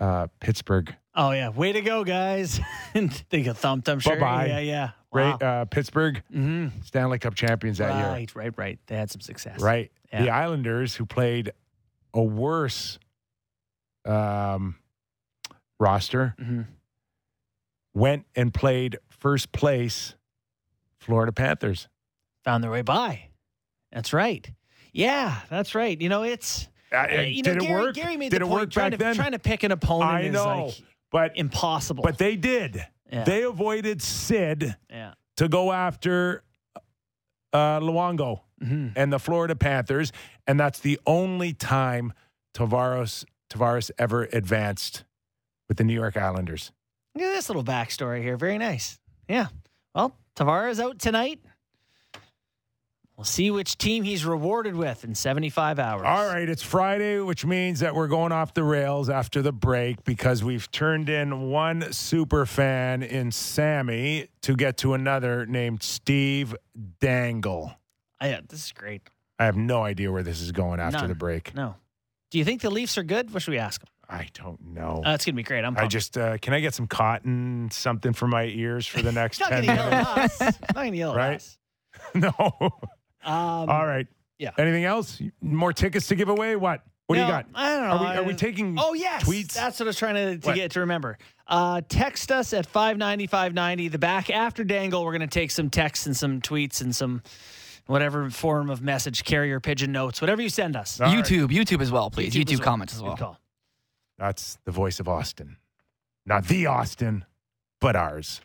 uh, 0.00 0.28
Pittsburgh. 0.40 0.94
Oh 1.14 1.30
yeah, 1.30 1.50
way 1.50 1.72
to 1.72 1.80
go, 1.80 2.02
guys! 2.02 2.60
they 3.30 3.42
got 3.42 3.56
thumped. 3.56 3.88
I'm 3.88 4.00
sure. 4.00 4.16
Bye-bye. 4.16 4.46
Yeah, 4.46 4.58
yeah. 4.58 4.90
Right, 5.12 5.40
uh, 5.40 5.64
Pittsburgh 5.66 6.20
hmm 6.32 6.68
Stanley 6.82 7.20
Cup 7.20 7.36
champions 7.36 7.78
that 7.78 7.94
year. 7.94 8.08
Right, 8.08 8.34
right, 8.34 8.52
right. 8.56 8.78
They 8.88 8.96
had 8.96 9.10
some 9.12 9.20
success. 9.20 9.60
Right. 9.60 9.92
The 10.10 10.30
Islanders, 10.30 10.94
who 10.94 11.06
played 11.06 11.52
a 12.14 12.22
worse 12.22 12.98
um, 14.04 14.76
roster, 15.78 16.34
hmm 16.38 16.62
went 17.96 18.26
and 18.34 18.52
played 18.52 18.98
first 19.08 19.52
place 19.52 20.16
Florida 20.98 21.30
Panthers. 21.30 21.86
Found 22.44 22.64
their 22.64 22.70
way 22.72 22.82
by. 22.82 23.28
That's 23.92 24.12
right. 24.12 24.50
Yeah, 24.92 25.36
that's 25.48 25.76
right. 25.76 26.00
You 26.00 26.08
know, 26.08 26.24
it's 26.24 26.66
Uh, 26.92 27.06
you 27.22 27.42
know, 27.44 27.54
did 27.54 27.62
it 27.62 27.66
Gary, 27.66 27.82
work? 27.82 27.94
Gary 27.94 28.16
made 28.16 28.30
did 28.30 28.40
the 28.42 28.46
it 28.46 28.48
point 28.48 28.60
work 28.62 28.70
trying 28.72 28.90
back 28.90 28.98
to 28.98 29.04
then? 29.04 29.14
trying 29.14 29.30
to 29.32 29.38
pick 29.38 29.62
an 29.62 29.70
opponent 29.70 30.10
I 30.10 30.20
is 30.22 30.34
like 30.34 30.74
but 31.12 31.36
impossible. 31.36 32.02
but 32.02 32.18
they 32.18 32.34
did. 32.34 32.84
Yeah. 33.12 33.22
They 33.22 33.44
avoided 33.44 34.02
Sid 34.02 34.74
yeah. 34.90 35.14
to 35.36 35.48
go 35.48 35.70
after 35.70 36.42
uh, 37.52 37.78
Luongo 37.78 38.40
hmm 38.60 38.88
and 38.96 39.12
the 39.12 39.20
Florida 39.20 39.54
Panthers, 39.54 40.10
and 40.46 40.58
that's 40.58 40.80
the 40.80 40.98
only 41.06 41.52
time 41.52 42.12
Tavares 42.54 43.24
Tavares 43.50 43.90
ever 43.98 44.24
advanced 44.32 45.04
with 45.68 45.76
the 45.78 45.84
New 45.84 45.94
York 45.94 46.16
Islanders. 46.16 46.72
Look 47.14 47.24
at 47.24 47.32
this 47.34 47.48
little 47.48 47.64
backstory 47.64 48.22
here. 48.22 48.36
Very 48.36 48.58
nice. 48.58 48.98
Yeah. 49.28 49.46
Well, 49.94 50.16
Tavares 50.36 50.80
out 50.80 50.98
tonight. 50.98 51.40
We'll 53.16 53.24
see 53.24 53.52
which 53.52 53.78
team 53.78 54.02
he's 54.02 54.24
rewarded 54.24 54.74
with 54.74 55.04
in 55.04 55.14
75 55.14 55.78
hours. 55.78 56.02
All 56.04 56.26
right, 56.26 56.48
it's 56.48 56.64
Friday, 56.64 57.20
which 57.20 57.46
means 57.46 57.78
that 57.78 57.94
we're 57.94 58.08
going 58.08 58.32
off 58.32 58.54
the 58.54 58.64
rails 58.64 59.08
after 59.08 59.40
the 59.40 59.52
break 59.52 60.02
because 60.02 60.42
we've 60.42 60.68
turned 60.72 61.08
in 61.08 61.42
one 61.50 61.92
super 61.92 62.44
fan 62.44 63.04
in 63.04 63.30
Sammy 63.30 64.26
to 64.42 64.56
get 64.56 64.78
to 64.78 64.94
another 64.94 65.46
named 65.46 65.84
Steve 65.84 66.56
Dangle. 67.00 67.74
I- 68.20 68.30
yeah, 68.30 68.40
this 68.48 68.64
is 68.64 68.72
great. 68.72 69.02
I 69.38 69.44
have 69.46 69.56
no 69.56 69.82
idea 69.82 70.12
where 70.12 70.22
this 70.22 70.40
is 70.40 70.52
going 70.52 70.80
after 70.80 70.98
None. 71.00 71.08
the 71.08 71.14
break. 71.14 71.54
No. 71.54 71.74
Do 72.30 72.38
you 72.38 72.44
think 72.44 72.60
the 72.62 72.70
Leafs 72.70 72.96
are 72.98 73.02
good? 73.02 73.32
What 73.32 73.42
should 73.42 73.50
we 73.52 73.58
ask 73.58 73.80
them? 73.80 73.88
I 74.08 74.28
don't 74.34 74.60
know. 74.74 75.02
Uh, 75.04 75.12
it's 75.14 75.24
going 75.24 75.34
to 75.34 75.36
be 75.36 75.42
great. 75.42 75.64
I'm 75.64 75.76
I 75.78 75.86
just 75.86 76.18
uh, 76.18 76.36
can 76.38 76.52
I 76.52 76.60
get 76.60 76.74
some 76.74 76.86
cotton, 76.86 77.68
something 77.72 78.12
for 78.12 78.28
my 78.28 78.44
ears 78.44 78.86
for 78.86 79.02
the 79.02 79.12
next 79.20 79.40
not 79.40 79.48
ten 79.50 79.64
yell 79.64 79.88
minutes? 79.90 80.40
us. 80.40 80.58
Not 80.74 80.82
to 80.82 80.96
yell 80.96 81.10
at 81.12 81.16
Right? 81.16 81.36
us. 81.36 81.58
no. 82.14 82.32
Um, 83.24 83.68
All 83.70 83.86
right. 83.86 84.06
yeah. 84.38 84.50
Anything 84.58 84.84
else? 84.84 85.20
More 85.40 85.72
tickets 85.72 86.08
to 86.08 86.14
give 86.16 86.28
away? 86.28 86.54
What? 86.56 86.82
What 87.06 87.16
do 87.16 87.20
no, 87.22 87.26
you 87.26 87.32
got? 87.32 87.46
I 87.54 87.68
don't 87.76 87.82
know. 87.88 87.94
Are 87.96 88.00
we, 88.00 88.18
are 88.18 88.22
we 88.24 88.34
taking? 88.34 88.76
Oh 88.78 88.94
yes, 88.94 89.24
tweets? 89.24 89.54
That's 89.54 89.78
what 89.80 89.86
I 89.86 89.88
was 89.88 89.96
trying 89.98 90.14
to, 90.14 90.38
to 90.38 90.46
What? 90.46 90.54
get 90.54 90.70
to 90.72 90.80
remember. 90.80 91.18
Uh, 91.46 91.80
text 91.88 92.30
us 92.32 92.52
at 92.54 92.66
590 92.66 93.26
590. 93.26 93.88
The 93.88 93.98
back 93.98 94.30
after 94.30 94.64
Dangle, 94.64 95.04
we're 95.04 95.12
going 95.12 95.20
to 95.20 95.26
take 95.26 95.50
some 95.50 95.68
texts 95.70 96.06
and 96.06 96.16
some 96.16 96.40
tweets 96.40 96.80
and 96.80 96.94
some 96.96 97.22
whatever 97.86 98.28
form 98.30 98.70
of 98.70 98.82
message, 98.82 99.24
carrier 99.24 99.60
pigeon 99.60 99.92
notes, 99.92 100.20
whatever 100.20 100.42
you 100.42 100.48
send 100.48 100.76
us. 100.76 101.00
All 101.00 101.06
right. 101.06 101.24
YouTube, 101.24 101.48
YouTube 101.48 101.80
as 101.82 101.90
well, 101.92 102.10
please. 102.10 102.34
YouTube, 102.34 102.52
as 102.52 102.58
well. 102.60 102.64
comments 102.64 102.94
as 102.94 103.00
Good 103.00 103.06
well. 103.06 103.16
call. 103.16 103.40
That's 104.18 104.58
the 104.64 104.70
voice 104.70 105.00
of 105.00 105.08
Austin, 105.08 105.56
not 106.24 106.46
the 106.46 106.66
Austin, 106.66 107.24
but 107.80 107.96
ours. 107.96 108.40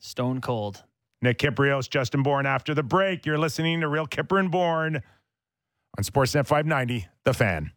Stone 0.00 0.40
cold. 0.40 0.82
Nick 1.22 1.38
Kypreos, 1.38 1.90
Justin 1.90 2.22
Bourne. 2.22 2.46
After 2.46 2.72
the 2.72 2.82
break, 2.82 3.26
you're 3.26 3.36
listening 3.38 3.80
to 3.82 3.88
Real 3.88 4.06
Kyper 4.06 4.40
and 4.40 4.50
Bourne 4.50 5.02
on 5.98 6.04
Sportsnet 6.04 6.46
590, 6.46 7.08
The 7.24 7.34
Fan. 7.34 7.72